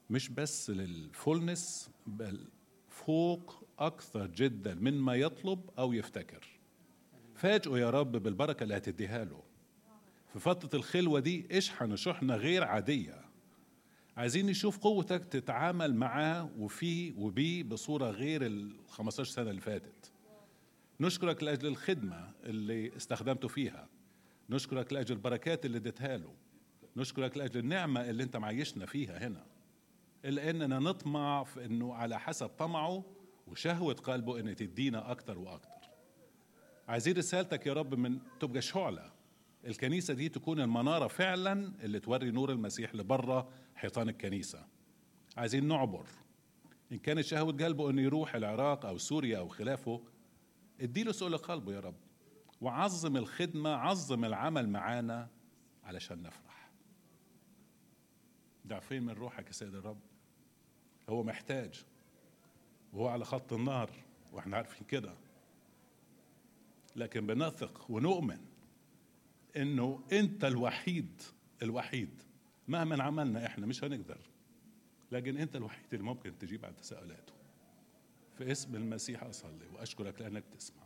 مش 0.09 0.29
بس 0.29 0.69
للفولنس 0.69 1.89
بل 2.07 2.47
فوق 2.89 3.63
أكثر 3.79 4.27
جدا 4.27 4.75
مما 4.75 5.15
يطلب 5.15 5.69
أو 5.79 5.93
يفتكر. 5.93 6.47
فاجئه 7.35 7.77
يا 7.77 7.89
رب 7.89 8.11
بالبركة 8.11 8.63
اللي 8.63 8.77
هتديها 8.77 9.25
له. 9.25 9.43
في 10.33 10.39
فترة 10.39 10.77
الخلوة 10.79 11.19
دي 11.19 11.57
اشحن 11.57 11.95
شحنة 11.95 12.35
غير 12.35 12.63
عادية. 12.63 13.25
عايزين 14.17 14.45
نشوف 14.45 14.77
قوتك 14.77 15.25
تتعامل 15.25 15.95
معاه 15.95 16.49
وفيه 16.57 17.13
وبيه 17.17 17.63
بصورة 17.63 18.09
غير 18.09 18.45
ال 18.45 18.75
15 18.87 19.31
سنة 19.31 19.49
اللي 19.49 19.61
فاتت. 19.61 20.11
نشكرك 20.99 21.43
لأجل 21.43 21.67
الخدمة 21.67 22.31
اللي 22.43 22.97
استخدمته 22.97 23.47
فيها. 23.47 23.89
نشكرك 24.49 24.93
لأجل 24.93 25.15
البركات 25.15 25.65
اللي 25.65 25.77
اديتها 25.77 26.17
له. 26.17 26.33
نشكرك 26.97 27.37
لأجل 27.37 27.59
النعمة 27.59 28.09
اللي 28.09 28.23
انت 28.23 28.37
معيشنا 28.37 28.85
فيها 28.85 29.27
هنا. 29.27 29.45
إلا 30.25 30.49
إننا 30.49 30.79
نطمع 30.79 31.43
في 31.43 31.65
إنه 31.65 31.93
على 31.93 32.19
حسب 32.19 32.47
طمعه 32.47 33.03
وشهوة 33.47 33.93
قلبه 33.93 34.39
إن 34.39 34.55
تدينا 34.55 35.11
أكتر 35.11 35.39
وأكتر. 35.39 35.89
عايزين 36.87 37.17
رسالتك 37.17 37.65
يا 37.67 37.73
رب 37.73 37.95
من 37.95 38.19
تبقى 38.39 38.61
شعلة. 38.61 39.11
الكنيسة 39.67 40.13
دي 40.13 40.29
تكون 40.29 40.59
المنارة 40.59 41.07
فعلا 41.07 41.71
اللي 41.83 41.99
توري 41.99 42.31
نور 42.31 42.51
المسيح 42.51 42.95
لبرة 42.95 43.49
حيطان 43.75 44.09
الكنيسة. 44.09 44.65
عايزين 45.37 45.67
نعبر. 45.67 46.05
إن 46.91 46.97
كانت 46.99 47.21
شهوة 47.21 47.53
قلبه 47.53 47.89
إنه 47.89 48.01
يروح 48.01 48.35
العراق 48.35 48.85
أو 48.85 48.97
سوريا 48.97 49.37
أو 49.37 49.47
خلافه 49.47 50.01
اديله 50.81 51.11
سؤال 51.11 51.37
قلبه 51.37 51.73
يا 51.73 51.79
رب. 51.79 51.95
وعظم 52.61 53.17
الخدمة 53.17 53.69
عظم 53.69 54.25
العمل 54.25 54.69
معانا 54.69 55.29
علشان 55.83 56.23
نفرح. 56.23 56.71
ضعفين 58.67 59.03
من 59.03 59.13
روحك 59.13 59.47
يا 59.47 59.51
سيد 59.51 59.75
الرب؟ 59.75 59.99
هو 61.09 61.23
محتاج. 61.23 61.85
وهو 62.93 63.07
على 63.07 63.25
خط 63.25 63.53
النار 63.53 63.91
وإحنا 64.33 64.57
عارفين 64.57 64.87
كده. 64.87 65.13
لكن 66.95 67.27
بنثق 67.27 67.91
ونؤمن 67.91 68.39
إنه 69.57 70.03
أنت 70.11 70.45
الوحيد 70.45 71.21
الوحيد. 71.61 72.23
مهما 72.67 73.03
عملنا 73.03 73.45
إحنا 73.45 73.65
مش 73.65 73.83
هنقدر. 73.83 74.19
لكن 75.11 75.37
أنت 75.37 75.55
الوحيد 75.55 75.93
اللي 75.93 76.05
ممكن 76.05 76.37
تجيب 76.37 76.65
على 76.65 76.73
تساؤلاته. 76.73 77.34
في 78.37 78.51
اسم 78.51 78.75
المسيح 78.75 79.23
أصلي 79.23 79.67
وأشكرك 79.73 80.21
لأنك 80.21 80.43
تسمع. 80.57 80.83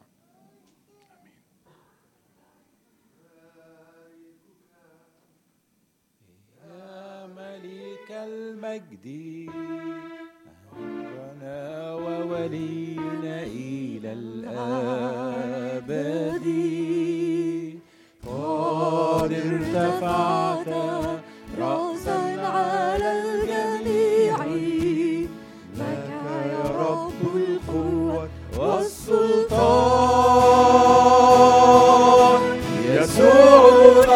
آمين. 1.21 1.43
يا 6.67 7.27
ملك 7.27 8.11
المجد 8.11 9.07
أهلنا 10.73 11.93
وولينا 11.93 13.43
إلى 13.43 14.13
الأبد. 14.13 15.59
قد 18.23 19.33
ارتفعت 19.33 20.67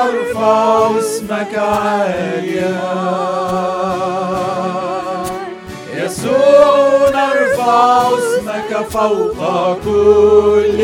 نرفع 0.03 0.89
اسمك 0.99 1.57
عاليا 1.57 2.79
يسوع 5.95 7.09
نرفع 7.09 8.07
اسمك 8.17 8.71
فوق 8.89 9.77
كل 9.85 10.79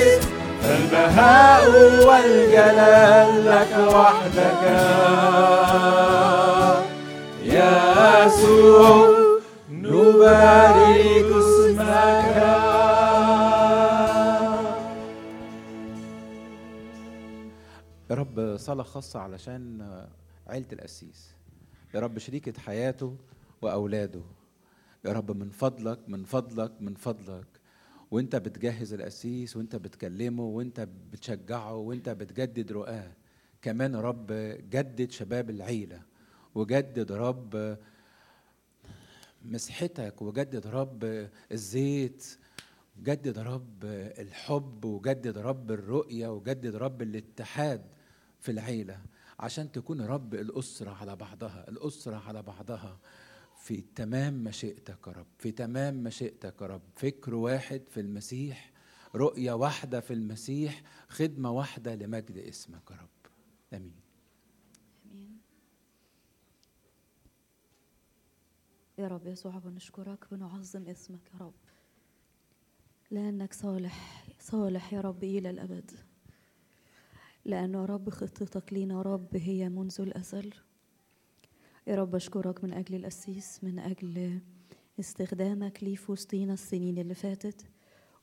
اسم. 0.00 0.28
البهاء 0.64 1.70
والجلال 2.06 3.30
لك 3.46 3.72
وحدك. 3.94 4.62
يا 7.44 8.26
يسوع 8.26 9.08
نبارك 9.70 11.01
صلاة 18.56 18.82
خاصة 18.82 19.20
علشان 19.20 19.82
عيلة 20.46 20.66
القسيس. 20.72 21.34
يا 21.94 22.00
رب 22.00 22.18
شريكة 22.18 22.60
حياته 22.60 23.16
وأولاده. 23.62 24.22
يا 25.04 25.12
رب 25.12 25.30
من 25.30 25.50
فضلك 25.50 26.08
من 26.08 26.24
فضلك 26.24 26.72
من 26.80 26.94
فضلك. 26.94 27.46
وانت 28.10 28.36
بتجهز 28.36 28.92
القسيس 28.92 29.56
وانت 29.56 29.76
بتكلمه 29.76 30.42
وانت 30.42 30.88
بتشجعه 31.12 31.74
وانت 31.74 32.08
بتجدد 32.08 32.72
رؤاه. 32.72 33.12
كمان 33.62 33.96
رب 33.96 34.26
جدد 34.70 35.10
شباب 35.10 35.50
العيلة 35.50 36.02
وجدد 36.54 37.12
رب 37.12 37.78
مسحتك 39.44 40.22
وجدد 40.22 40.66
رب 40.66 41.28
الزيت 41.52 42.38
جدد 43.02 43.38
رب 43.38 43.84
الحب 44.18 44.84
وجدد 44.84 45.38
رب 45.38 45.70
الرؤية 45.70 46.28
وجدد 46.28 46.76
رب 46.76 47.02
الاتحاد. 47.02 47.82
في 48.42 48.50
العيلة 48.50 49.02
عشان 49.38 49.72
تكون 49.72 50.00
رب 50.00 50.34
الأسرة 50.34 50.90
على 50.90 51.16
بعضها 51.16 51.68
الأسرة 51.68 52.16
على 52.16 52.42
بعضها. 52.42 52.98
في 53.56 53.80
تمام 53.80 54.44
مشيئتك 54.44 55.06
يا 55.06 55.12
رب 55.12 55.26
في 55.38 55.52
تمام 55.52 56.02
مشيئتك 56.02 56.62
يا 56.62 56.66
رب. 56.66 56.82
فكر 56.96 57.34
واحد 57.34 57.82
في 57.88 58.00
المسيح 58.00 58.72
رؤية 59.14 59.52
واحدة 59.52 60.00
في 60.00 60.12
المسيح 60.12 60.82
خدمة 61.08 61.50
واحدة 61.50 61.94
لمجد 61.94 62.36
اسمك 62.36 62.90
يا 62.90 62.96
رب. 62.96 63.08
آمين. 63.74 64.00
آمين. 65.12 65.38
يا 68.98 69.08
رب 69.08 69.26
يسوع 69.26 69.58
بنشكرك 69.58 70.34
بنعظم 70.34 70.88
اسمك 70.88 71.30
يا 71.34 71.38
رب. 71.38 71.54
لأنك 73.10 73.52
صالح 73.52 74.24
صالح 74.40 74.92
يا 74.92 75.00
رب 75.00 75.24
إلى 75.24 75.50
الأبد. 75.50 75.90
لأنه 77.44 77.80
يا 77.80 77.84
رب 77.84 78.10
خطتك 78.10 78.72
لينا 78.72 78.94
يا 78.94 79.02
رب 79.02 79.36
هي 79.36 79.68
منذ 79.68 80.00
الأزل. 80.00 80.50
يا 81.86 81.94
رب 81.94 82.14
أشكرك 82.14 82.64
من 82.64 82.72
أجل 82.72 82.94
القسيس 82.94 83.64
من 83.64 83.78
أجل 83.78 84.40
استخدامك 85.00 85.82
ليه 85.84 85.96
في 85.96 86.12
وسطينا 86.12 86.52
السنين 86.52 86.98
اللي 86.98 87.14
فاتت 87.14 87.66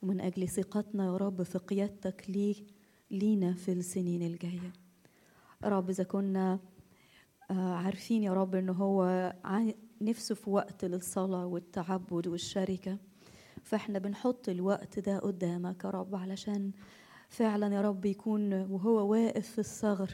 ومن 0.02 0.22
أجل 0.22 0.48
ثقتنا 0.50 1.06
يا 1.06 1.18
رب 1.18 1.44
في 1.44 1.58
قيادتك 1.58 2.26
ليه 2.30 2.56
لينا 3.12 3.54
في 3.54 3.72
السنين 3.72 4.22
الجاية. 4.24 4.74
يا 5.64 5.70
رب 5.70 5.90
إذا 5.90 6.04
كنا 6.04 6.60
آه، 7.52 7.74
عارفين 7.74 8.24
يا 8.24 8.34
رب 8.34 8.56
ان 8.56 8.70
هو 8.70 9.34
نفسه 10.02 10.36
في 10.36 10.50
وقت 10.50 10.86
للصلاة 10.86 11.46
والتعبد 11.46 12.28
والشركة 12.28 12.98
فإحنا 13.64 14.00
بنحط 14.00 14.50
الوقت 14.50 15.00
ده 15.00 15.20
قدامك 15.20 15.84
يا 15.84 15.90
رب 15.90 16.16
علشان 16.16 16.72
فعلا 17.30 17.74
يا 17.76 17.82
رب 17.82 18.06
يكون 18.06 18.54
وهو 18.54 19.12
واقف 19.12 19.48
في 19.48 19.60
الثغر 19.60 20.12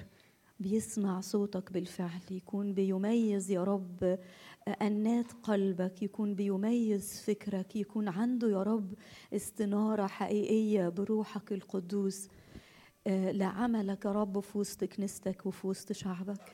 بيسمع 0.60 1.22
صوتك 1.22 1.72
بالفعل 1.72 2.22
يكون 2.32 2.74
بيميز 2.74 3.52
يا 3.52 3.64
رب 3.64 4.20
أنات 4.82 5.32
قلبك 5.44 6.02
يكون 6.04 6.36
بيميز 6.36 7.22
فكرك 7.22 7.76
يكون 7.76 8.08
عنده 8.08 8.50
يا 8.52 8.64
رب 8.64 8.94
استنارة 9.34 10.08
حقيقية 10.08 10.90
بروحك 10.90 11.52
القدوس 11.54 12.28
آه، 13.08 13.32
لعملك 13.32 14.06
يا 14.06 14.12
رب 14.12 14.40
في 14.40 14.58
وسط 14.58 14.84
كنيستك 14.84 15.46
وفي 15.46 15.68
وسط 15.68 15.92
شعبك. 15.92 16.52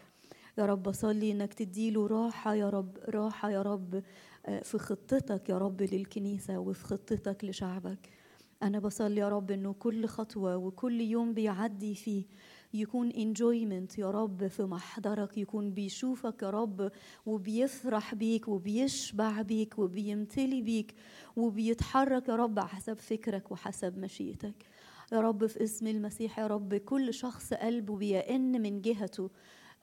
يا 0.58 0.66
رب 0.66 0.88
أصلي 0.88 1.32
إنك 1.32 1.54
تديله 1.54 2.08
راحة 2.08 2.54
يا 2.56 2.70
رب 2.70 2.98
راحة 3.10 3.50
يا 3.52 3.62
رب 3.62 4.04
آه، 4.46 4.60
في 4.64 4.78
خطتك 4.78 5.50
يا 5.50 5.58
رب 5.58 5.82
للكنيسة 5.82 6.58
وفي 6.60 6.84
خطتك 6.86 7.46
لشعبك. 7.46 8.10
أنا 8.64 8.80
بصلي 8.80 9.22
يا 9.22 9.30
رب 9.30 9.52
إنه 9.52 9.74
كل 9.74 10.06
خطوة 10.06 10.58
وكل 10.58 11.02
يوم 11.02 11.34
بيعدي 11.34 11.96
فيه 11.96 12.24
يكون 12.74 13.12
enjoyment 13.12 14.00
يا 14.00 14.12
رب 14.12 14.48
في 14.48 14.64
محضرك 14.64 15.38
يكون 15.38 15.72
بيشوفك 15.72 16.44
يا 16.44 16.50
رب 16.50 16.92
وبيفرح 17.26 18.16
بيك 18.16 18.48
وبيشبع 18.48 19.42
بيك 19.42 19.80
وبيمتلي 19.80 20.62
بيك 20.62 20.96
وبيتحرك 21.36 22.30
يا 22.30 22.36
رب 22.36 22.60
حسب 22.60 22.94
فكرك 22.94 23.52
وحسب 23.52 23.98
مشيئتك. 23.98 24.66
يا 25.12 25.22
رب 25.22 25.46
في 25.46 25.64
اسم 25.64 25.88
المسيح 25.88 26.40
يا 26.40 26.48
رب 26.48 26.76
كل 26.76 27.14
شخص 27.14 27.54
قلبه 27.54 27.96
بيئن 27.98 28.62
من 28.62 28.82
جهته 28.82 29.30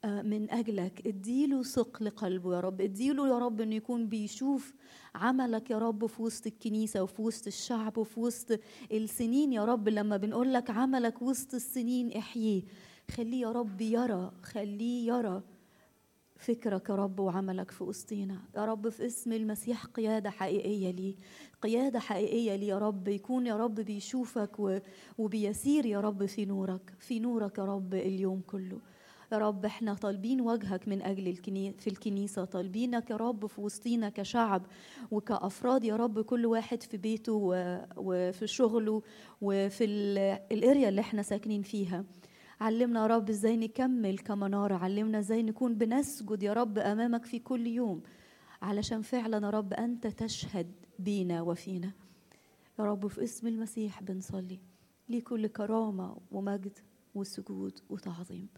من 0.05 0.51
أجلك. 0.51 1.07
اديله 1.07 1.63
ثقل 1.63 2.11
قلبه 2.11 2.55
يا 2.55 2.61
رب. 2.61 2.81
اديله 2.81 3.29
يا 3.29 3.39
رب 3.39 3.61
إنه 3.61 3.75
يكون 3.75 4.09
بيشوف 4.09 4.75
عملك 5.15 5.71
يا 5.71 5.79
رب 5.79 6.07
في 6.07 6.23
وسط 6.23 6.47
الكنيسة 6.47 7.03
وفي 7.03 7.23
وسط 7.23 7.47
الشعب 7.47 7.99
وفي 7.99 8.21
وسط 8.21 8.61
السنين. 8.93 9.53
يا 9.53 9.65
رب 9.65 9.89
لما 9.89 10.17
بنقول 10.17 10.55
لك 10.55 10.71
عملك 10.71 11.23
وسط 11.23 11.55
السنين 11.55 12.13
احييه 12.13 12.63
خليه 13.11 13.41
يا 13.41 13.53
رب 13.53 13.81
يرى 13.81 14.33
خليه 14.43 15.13
يرى 15.13 15.43
فكرك 16.37 16.89
يا 16.89 16.95
رب 16.95 17.21
وعملك 17.21 17.71
في 17.71 17.85
وسطينا. 17.85 18.43
يا 18.57 18.65
رب 18.65 18.89
في 18.89 19.07
اسم 19.07 19.33
المسيح 19.33 19.87
قيادة 19.87 20.31
حقيقية 20.31 20.91
ليه 20.91 21.15
قيادة 21.63 21.99
حقيقية 21.99 22.57
ليه 22.57 22.69
يا 22.69 22.79
رب. 22.79 23.09
يكون 23.09 23.47
يا 23.47 23.57
رب 23.57 23.75
بيشوفك 23.75 24.83
وبيسير 25.19 25.87
يا 25.87 26.01
رب 26.01 26.27
في 26.27 26.45
نورك. 26.45 26.95
في 26.99 27.19
نورك 27.21 27.59
يا 27.59 27.65
رب 27.65 27.95
اليوم 27.95 28.41
كله. 28.47 28.81
يا 29.33 29.39
رب 29.39 29.65
إحنا 29.65 29.95
طالبين 29.95 30.41
وجهك 30.41 30.89
من 30.89 31.03
أجل 31.03 31.29
الكني... 31.29 31.73
في 31.73 31.91
الكنيسة. 31.91 32.45
طالبينك 32.45 33.11
يا 33.11 33.17
رب 33.17 33.47
في 33.47 33.61
وسطينا 33.61 34.09
كشعب 34.09 34.63
وكأفراد. 35.11 35.85
يا 35.85 35.97
رب 35.97 36.21
كل 36.21 36.47
واحد 36.47 36.83
في 36.83 36.97
بيته. 36.97 37.33
وفي 37.97 38.47
شغله 38.47 39.03
وفي 39.41 39.85
ال... 39.85 40.19
الأريا 40.53 40.89
اللي 40.89 41.01
إحنا 41.01 41.23
ساكنين 41.23 41.63
فيها. 41.63 42.05
علمنا 42.61 43.03
يا 43.03 43.07
رب 43.07 43.29
إزاي 43.29 43.57
نكمل 43.57 44.19
كمنارة. 44.19 44.75
علمنا 44.75 45.19
إزاي 45.19 45.43
نكون 45.43 45.75
بنسجد 45.75 46.43
يا 46.43 46.53
رب 46.53 46.79
أمامك 46.79 47.25
في 47.25 47.39
كل 47.39 47.67
يوم. 47.67 48.03
علشان 48.63 49.03
فعلا 49.03 49.47
يا 49.47 49.51
رب 49.51 49.73
أنت 49.73 50.07
تشهد 50.07 50.73
بينا 50.99 51.43
وفينا. 51.43 51.93
يا 52.79 52.85
رب 52.85 53.07
في 53.07 53.25
اسم 53.25 53.47
المسيح 53.47 54.03
بنصلي 54.03 54.61
ليه 55.09 55.23
كل 55.25 55.47
كرامة 55.47 56.17
ومجد 56.31 56.79
وسجود 57.15 57.81
وتعظيم. 57.91 58.49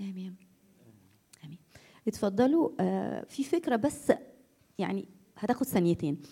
آمين. 0.00 0.36
آمين. 1.44 1.58
اتفضلوا 2.08 2.70
آه 2.80 3.24
في 3.28 3.44
فكرة 3.44 3.76
بس 3.76 4.12
يعني 4.78 5.08
هتاخد 5.38 5.66
ثانيتين. 5.66 6.22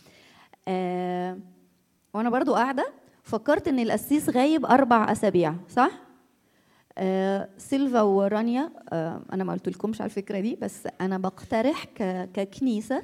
آه 0.68 1.38
وأنا 2.14 2.30
برضو 2.30 2.54
قاعدة 2.54 2.92
فكرت 3.22 3.68
إن 3.68 3.78
القسيس 3.78 4.28
غايب 4.30 4.66
أربع 4.66 5.12
أسابيع 5.12 5.54
صح؟ 5.68 5.90
آه 6.98 7.48
سيلفا 7.58 8.02
ورانيا 8.02 8.70
آه 8.92 9.22
أنا 9.32 9.44
ما 9.44 9.52
قلتلكمش 9.52 10.00
على 10.00 10.08
الفكرة 10.08 10.40
دي 10.40 10.56
بس 10.56 10.88
أنا 11.00 11.18
بقترح 11.18 11.84
ككنيسة 12.34 13.02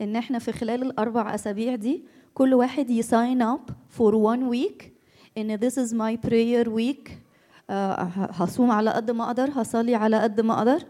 إن 0.00 0.16
إحنا 0.16 0.38
في 0.38 0.52
خلال 0.52 0.82
الأربع 0.82 1.34
أسابيع 1.34 1.74
دي 1.74 2.04
كل 2.34 2.54
واحد 2.54 2.90
ي 2.90 3.00
sign 3.00 3.42
up 3.42 3.60
for 3.88 4.14
one 4.14 4.42
week 4.42 4.92
إن 5.38 5.58
this 5.58 5.72
is 5.74 5.90
my 5.92 6.28
prayer 6.28 6.68
ه- 6.68 7.27
هصوم 7.70 8.70
على 8.70 8.90
قد 8.90 9.10
ما 9.10 9.24
أقدر 9.24 9.50
هصلي 9.54 9.94
على 9.94 10.18
قد 10.20 10.40
ما 10.40 10.58
أقدر. 10.58 10.84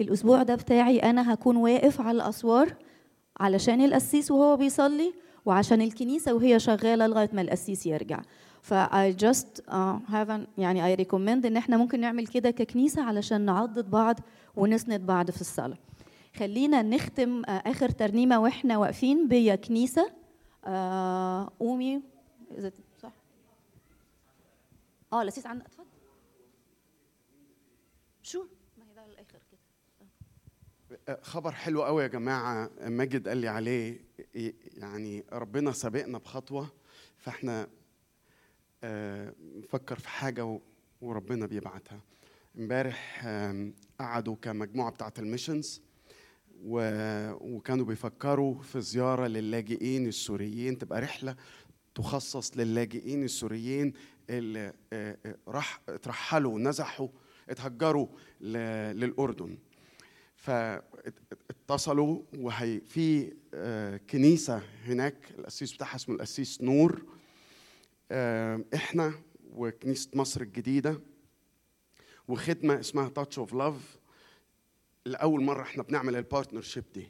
الأسبوع 0.00 0.42
ده 0.42 0.54
بتاعي 0.54 0.98
أنا 0.98 1.34
هكون 1.34 1.56
واقف 1.56 2.00
على 2.00 2.16
الأسوار 2.16 2.74
علشان 3.40 3.84
القسيس 3.84 4.30
وهو 4.30 4.56
بيصلي 4.56 5.14
وعشان 5.46 5.80
الكنيسة 5.82 6.34
وهي 6.34 6.58
شغالة 6.58 7.06
لغاية 7.06 7.30
ما 7.32 7.40
القسيس 7.40 7.86
يرجع. 7.86 8.20
ف 8.62 8.74
I 8.74 9.12
just 9.24 9.60
uh, 9.70 10.32
يعني 10.58 10.96
I 10.96 11.00
recommend 11.00 11.46
إن 11.46 11.56
إحنا 11.56 11.76
ممكن 11.76 12.00
نعمل 12.00 12.26
كده 12.26 12.50
ككنيسة 12.50 13.02
علشان 13.02 13.40
نعضد 13.40 13.90
بعض 13.90 14.20
ونسند 14.56 15.06
بعض 15.06 15.30
في 15.30 15.40
الصلاة. 15.40 15.78
خلينا 16.36 16.82
نختم 16.82 17.42
آه، 17.44 17.62
آخر 17.66 17.88
ترنيمة 17.88 18.38
وإحنا 18.40 18.78
واقفين 18.78 19.28
بيا 19.28 19.54
كنيسة. 19.54 20.10
آه، 20.64 21.50
قومي. 21.60 22.00
إذا 22.58 22.68
ت- 22.68 22.74
صح؟ 23.02 23.12
آه 25.12 25.24
لسيس 25.24 25.46
اتفضل 25.46 25.81
شو؟ 28.22 28.46
ما 28.78 28.84
هي 28.84 28.94
ده 28.94 29.04
الآخر 29.06 29.38
كده. 29.50 31.20
خبر 31.22 31.52
حلو 31.52 31.82
قوي 31.84 32.02
يا 32.02 32.08
جماعة. 32.08 32.70
ماجد 32.80 33.28
قال 33.28 33.38
لي 33.38 33.48
عليه 33.48 34.00
يعني 34.76 35.24
ربنا 35.32 35.72
سابقنا 35.72 36.18
بخطوة 36.18 36.72
فاحنا 37.16 37.68
آه، 38.84 39.34
نفكر 39.40 39.98
في 39.98 40.08
حاجة 40.08 40.44
و- 40.44 40.60
وربنا 41.00 41.46
بيبعتها. 41.46 42.00
امبارح 42.58 43.24
آم، 43.26 43.74
قعدوا 44.00 44.36
كمجموعة 44.42 44.90
بتاعة 44.90 45.12
الميشنز 45.18 45.82
وكانوا 46.64 47.84
بيفكروا 47.84 48.62
في 48.62 48.80
زيارة 48.80 49.26
للاجئين 49.26 50.06
السوريين. 50.06 50.78
تبقى 50.78 51.00
رحلة 51.00 51.36
تخصص 51.94 52.56
للاجئين 52.56 53.24
السوريين 53.24 53.92
اللي 54.30 54.72
آه، 54.92 55.18
آه، 55.26 55.36
راح 55.48 55.80
اترحلوا 55.88 56.58
نزحوا 56.58 57.08
اتهجروا 57.52 58.06
ل- 58.40 59.00
للأردن. 59.00 59.58
فاتصلوا 60.36 62.22
وهي 62.38 62.80
في 62.80 63.32
آه، 63.54 63.96
كنيسة 64.10 64.62
هناك 64.84 65.16
القسيس 65.38 65.74
بتاعها 65.74 65.96
اسمه 65.96 66.14
القسيس 66.14 66.62
نور. 66.62 67.02
آه، 68.10 68.64
إحنا 68.74 69.12
وكنيسة 69.54 70.10
مصر 70.14 70.40
الجديدة 70.40 71.00
وخدمة 72.28 72.80
اسمها 72.80 73.08
Touch 73.08 73.38
of 73.38 73.54
Love 73.54 73.98
لأول 75.06 75.42
مرة 75.42 75.62
إحنا 75.62 75.82
بنعمل 75.82 76.16
ال 76.16 76.22
partnership 76.22 76.84
دي. 76.94 77.08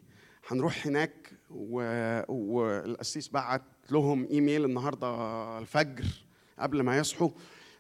هنروح 0.49 0.87
هناك. 0.87 1.33
والقسيس 1.51 3.29
بعت 3.29 3.63
لهم 3.91 4.27
إيميل 4.31 4.65
النهارده 4.65 5.59
الفجر 5.59 6.05
قبل 6.59 6.81
ما 6.83 6.99
يصحوا. 6.99 7.31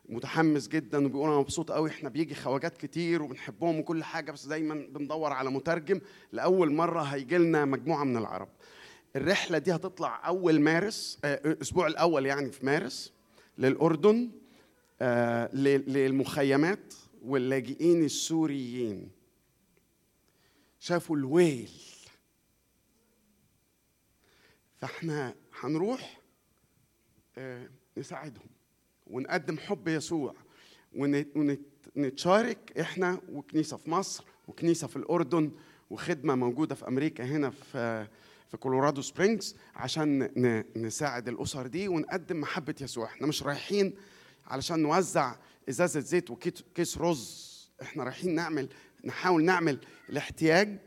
متحمس 0.09 0.69
جدا 0.69 1.07
وبيقول 1.07 1.29
أنا 1.31 1.39
مبسوط 1.39 1.71
قوي 1.73 1.91
إحنا 1.91 2.09
بيجي 2.09 2.35
خواجات 2.35 2.77
كتير 2.77 3.23
وبنحبهم 3.23 3.79
وكل 3.79 4.05
حاجة 4.05 4.33
بس 4.33 4.47
دايما 4.47 4.75
بندور 4.75 5.33
على 5.33 5.51
مترجم 5.51 6.01
لأول 6.33 6.73
مرة 6.73 7.03
هيجي 7.03 7.39
لنا 7.39 7.65
مجموعة 7.65 8.05
من 8.05 8.17
العرب. 8.17 8.49
الرحلة 9.17 9.59
دي 9.59 9.75
هتطلع 9.75 10.27
أول 10.27 10.61
مارس 10.61 11.19
آه، 11.25 11.35
الأسبوع 11.35 11.87
الأول 11.87 12.27
يعني 12.27 12.53
في 12.53 12.67
مارس 12.67 13.13
للأردن 13.59 14.31
آه، 15.01 15.55
للمخيمات 15.55 16.95
واللاجئين 17.25 18.05
السوريين. 18.05 19.11
شافوا 20.81 21.17
الويل. 21.17 21.71
فإحنا 24.81 25.35
هنروح 25.61 26.21
آه، 27.39 27.69
نساعدهم. 27.97 28.47
ونقدم 29.13 29.59
حب 29.59 29.89
يسوع. 29.89 30.35
ونتشارك 31.97 32.79
إحنا 32.81 33.21
وكنيسة 33.33 33.77
في 33.77 33.91
مصر 33.91 34.25
وكنيسة 34.49 34.87
في 34.87 34.97
الأردن 34.97 35.51
وخدمة 35.91 36.35
موجودة 36.35 36.75
في 36.75 36.89
أمريكا 36.89 37.25
هنا 37.25 37.51
في 37.51 38.07
في 38.49 38.57
كولورادو 38.57 39.03
سبرينجز 39.03 39.57
عشان 39.75 40.31
نساعد 40.77 41.29
الأسر 41.29 41.67
دي 41.67 41.89
ونقدم 41.89 42.41
محبة 42.41 42.75
يسوع. 42.81 43.07
إحنا 43.07 43.27
مش 43.27 43.43
رايحين 43.43 43.95
علشان 44.47 44.83
نوزع 44.83 45.37
إزازة 45.69 46.01
زيت 46.01 46.31
وكيس 46.31 46.99
رز. 46.99 47.53
إحنا 47.83 48.05
رايحين 48.05 48.35
نعمل 48.35 48.69
نحاول 49.05 49.45
نعمل 49.45 49.81
الاحتياج 50.11 50.79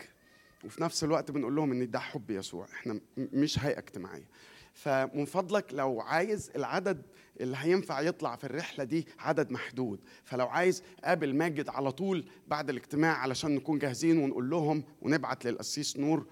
وفي 0.63 0.83
نفس 0.83 1.03
الوقت 1.03 1.31
بنقول 1.31 1.55
لهم 1.55 1.71
إن 1.71 1.91
ده 1.91 1.99
حب 1.99 2.31
يسوع. 2.31 2.65
إحنا 2.73 2.99
مش 3.17 3.59
هيئة 3.59 3.79
اجتماعية. 3.79 4.27
فمن 4.73 5.25
فضلك 5.25 5.73
لو 5.73 6.01
عايز 6.01 6.51
العدد 6.55 7.01
اللي 7.39 7.57
هينفع 7.59 8.01
يطلع 8.01 8.35
في 8.35 8.43
الرحلة 8.43 8.83
دي 8.83 9.07
عدد 9.19 9.51
محدود. 9.51 9.99
فلو 10.23 10.47
عايز 10.47 10.83
قابل 11.03 11.35
ماجد 11.35 11.69
على 11.69 11.91
طول 11.91 12.25
بعد 12.47 12.69
الاجتماع 12.69 13.17
علشان 13.17 13.55
نكون 13.55 13.79
جاهزين 13.79 14.17
ونقول 14.17 14.49
لهم 14.49 14.83
ونبعت 15.01 15.45
للقسيس 15.45 15.97
نور 15.97 16.25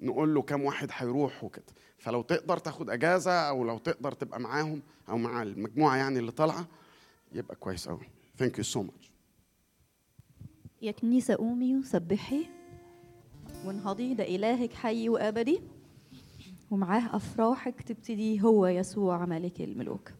نقول 0.00 0.34
له 0.34 0.42
كم 0.42 0.62
واحد 0.62 0.88
هيروح 0.92 1.44
وكده. 1.44 1.64
فلو 1.98 2.22
تقدر 2.22 2.58
تاخد 2.58 2.90
اجازة 2.90 3.32
أو 3.32 3.64
لو 3.64 3.78
تقدر 3.78 4.12
تبقى 4.12 4.40
معاهم 4.40 4.82
أو 5.08 5.18
مع 5.18 5.42
المجموعة 5.42 5.96
يعني 5.96 6.18
اللي 6.18 6.32
طالعة 6.32 6.66
يبقى 7.32 7.56
كويس 7.56 7.88
قوي 7.88 8.08
thank 8.38 8.58
you 8.58 8.64
so 8.64 8.82
much 8.82 9.12
يا 10.82 10.92
كنيسة 10.92 11.34
قومي 11.34 11.76
وسبحي 11.76 12.46
وانهضي 13.64 14.14
ده 14.14 14.24
إلهك 14.24 14.72
حي 14.72 15.08
وأبدي 15.08 15.60
ومعاه 16.70 17.16
أفراحك 17.16 17.82
تبتدي 17.82 18.42
هو 18.42 18.66
يسوع 18.66 19.26
ملك 19.26 19.60
الملوك. 19.60 20.10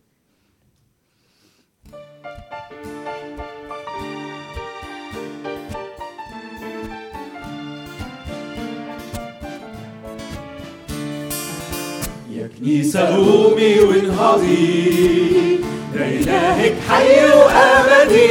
يا 12.41 12.49
كنيسة 12.61 13.01
قومي 13.17 13.81
وانهضي 13.81 15.61
ده 15.95 16.07
إلهك 16.07 16.75
حي 16.89 17.25
وأبدي. 17.25 18.31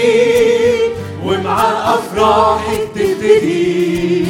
ومع 1.26 1.94
أفراحك 1.94 2.82
تبتدي. 2.96 4.26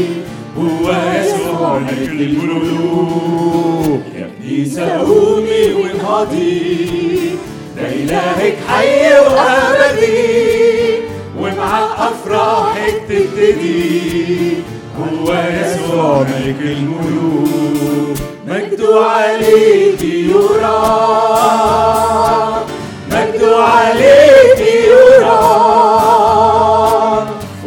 هو 0.58 0.92
يسوع 1.20 1.80
ملك 1.80 2.10
الملوك 2.10 4.02
يا 4.16 4.30
كنيسة 4.42 4.98
قومي 4.98 5.74
وانهضي 5.74 7.36
ده 7.78 7.88
إلهك 7.88 8.58
حي 8.68 9.14
وأبدي. 9.20 10.59
ومع 11.40 11.80
الأفراح 11.80 12.78
بتبتدي 13.10 14.54
هو 15.00 15.34
يسوع 15.34 16.20
ملك 16.20 16.62
الملوك 16.62 18.18
مجد 18.48 18.82
عليك 18.82 20.02
يرى. 20.04 21.00
مجد 23.12 23.44
عليك 23.44 24.60
يرى. 24.88 25.40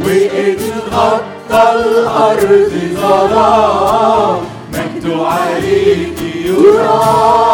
وإن 0.04 0.56
غطى 0.92 1.72
الأرض 1.72 2.72
ظلام 2.96 4.36
مجد 4.72 5.16
عليك 5.20 6.18
يرى. 6.44 7.51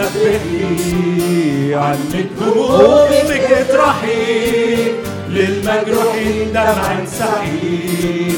سبحي 0.00 1.74
عنك 1.74 2.26
همومك 2.40 3.48
اطرحي 3.52 4.92
للمجروحين 5.28 6.52
دمع 6.52 6.92
انسحي 7.00 8.32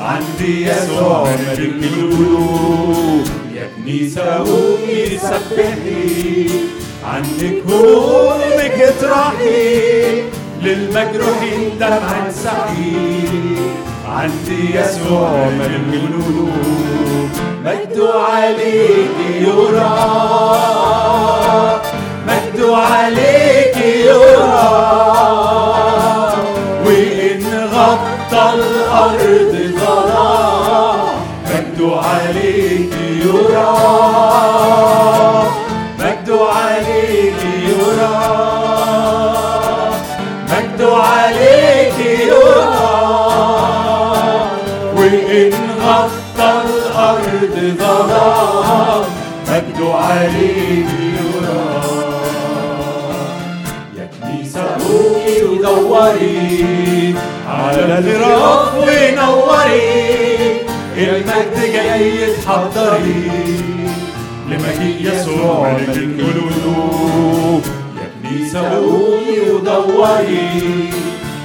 عندي 0.00 0.66
يسوع 0.66 1.28
ملك 1.30 1.58
القلوب 1.82 3.26
يا 3.54 3.68
كنيسة 3.76 4.34
قومي 4.34 5.18
سبحي 5.18 6.50
عنك 7.04 7.62
همومك 7.68 8.80
اطرحي 8.80 10.22
للمجروحين 10.62 11.78
دمع 11.80 12.26
انسحي 12.26 12.92
عندي 14.08 14.74
يسوع 14.74 15.48
ملك 15.48 15.80
القلوب 15.94 16.97
مجد 17.68 18.00
عليك 18.00 19.16
يرى. 19.40 19.98
مجد 22.28 22.60
عليك 22.70 23.76
يرى. 23.76 24.58
وإن 26.86 27.68
غطى 27.74 28.54
الأرض 28.54 29.54
ظلام 29.80 31.00
مجد 31.46 31.92
عليك 31.92 32.92
يرى. 33.24 34.17
الأرض 47.68 48.08
ظلام 48.08 49.04
مجد 49.48 49.80
عليك 49.94 50.88
يرى 51.16 51.68
يا 53.98 54.04
كنيسة 54.14 54.64
قومي 54.88 55.36
ودوري 55.42 57.14
على 57.48 57.82
الغراف 57.98 58.74
ونوري 58.74 59.88
المجد 60.96 61.56
جاي 61.72 62.34
تحضري. 62.44 63.30
لمجيء 64.48 64.98
يسوع 65.00 65.72
ملك 65.72 65.96
القلوب. 65.96 67.62
يا 67.96 68.06
كنيسة 68.22 68.60
قومي 68.74 69.38
ودوري 69.50 70.90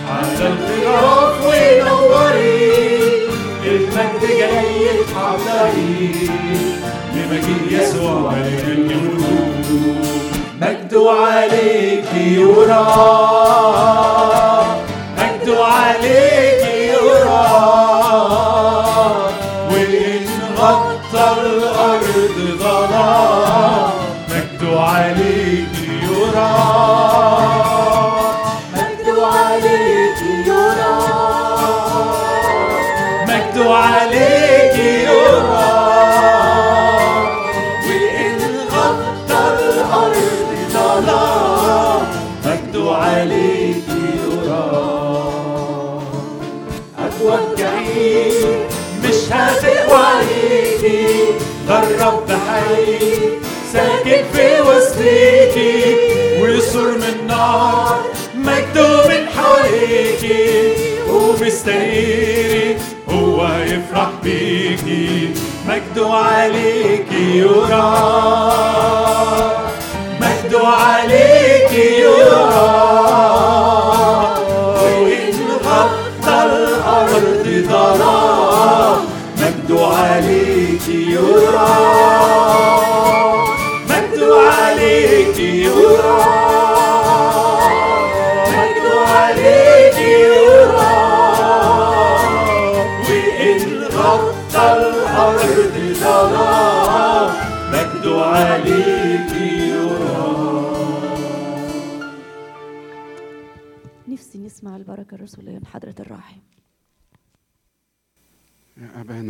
على 0.10 0.45
الغراف 0.48 1.38
ونوري 1.45 2.52
جاي 4.39 4.89
تحضري 5.14 6.30
لمجيء 7.15 7.81
يسوع 7.81 8.31
ملك 8.31 8.64
القلوب 8.68 9.97
مجد 10.61 10.93
عليك 11.07 12.05
يرى 12.15 12.85
مجد 15.18 15.49
عليك 15.57 16.64
يرى 16.76 17.49
وإن 19.72 20.26
غطى 20.57 21.41
الأرض 21.41 22.57
ظلام 22.60 23.89
مجد 24.30 24.73
عليك 24.77 25.76
يرى 26.03 26.73
مش 49.34 49.65
هتقوى 49.65 49.99
عليكي 49.99 51.26
ده 51.68 51.80
الرب 51.84 52.30
حي 52.31 52.97
ساكن 53.73 54.23
في 54.34 54.61
وسطيكي 54.61 55.95
ويسر 56.41 56.91
من 56.91 57.27
نار 57.27 58.01
مجده 58.35 59.07
من 59.07 59.27
حواليكي 59.30 60.73
ومستنيري 61.10 62.77
هو 63.10 63.47
يفرح 63.64 64.10
بيكي 64.23 65.30
مجده 65.68 66.14
عليكي 66.14 67.38
يرى 67.38 67.93
مجده 70.22 70.68
عليكي. 70.68 71.23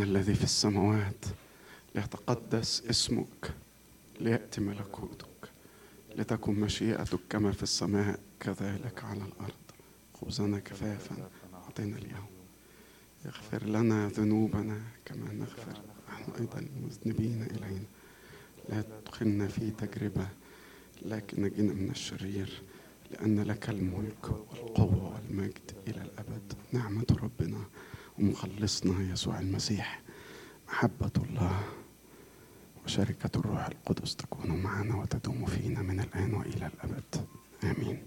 الذي 0.04 0.34
في 0.34 0.44
السماوات 0.44 1.24
ليتقدس 1.94 2.82
اسمك 2.90 3.50
ليأتي 4.20 4.60
ملكوتك 4.60 5.26
لتكن 6.16 6.54
مشيئتك 6.60 7.18
كما 7.30 7.52
في 7.52 7.62
السماء 7.62 8.20
كذلك 8.40 9.04
على 9.04 9.20
الأرض. 9.20 9.64
خبزنا 10.20 10.58
كفافا 10.58 11.28
أعطينا 11.54 11.98
اليوم. 11.98 12.26
اغفر 13.26 13.64
لنا 13.66 14.08
ذنوبنا 14.08 14.80
كما 15.04 15.32
نغفر 15.32 15.80
نحن 16.08 16.32
أيضا 16.40 16.58
المذنبين 16.58 17.42
إلينا. 17.42 17.86
لا 18.68 18.82
تدخلنا 18.82 19.48
في 19.48 19.70
تجربة 19.70 20.28
لكن 21.02 21.42
نجنا 21.42 21.72
من 21.74 21.90
الشرير 21.90 22.62
لأن 23.10 23.40
لك 23.40 23.70
الملك 23.70 24.24
والقوة 24.30 25.14
والمجد 25.14 25.72
إلى 25.88 26.02
الأبد. 26.02 26.52
نعمة 26.72 27.06
ربنا 27.22 27.64
ومخلصنا 28.18 29.12
يسوع 29.12 29.40
المسيح. 29.40 30.00
محبة 30.68 31.10
الله 31.16 31.64
وشركة 32.84 33.30
الروح 33.36 33.66
القدس 33.66 34.16
تكون 34.16 34.62
معنا 34.62 34.96
وتدوم 34.96 35.46
فينا 35.46 35.82
من 35.82 36.00
الآن 36.00 36.34
وإلى 36.34 36.66
الأبد. 36.66 37.26
آمين. 37.64 38.02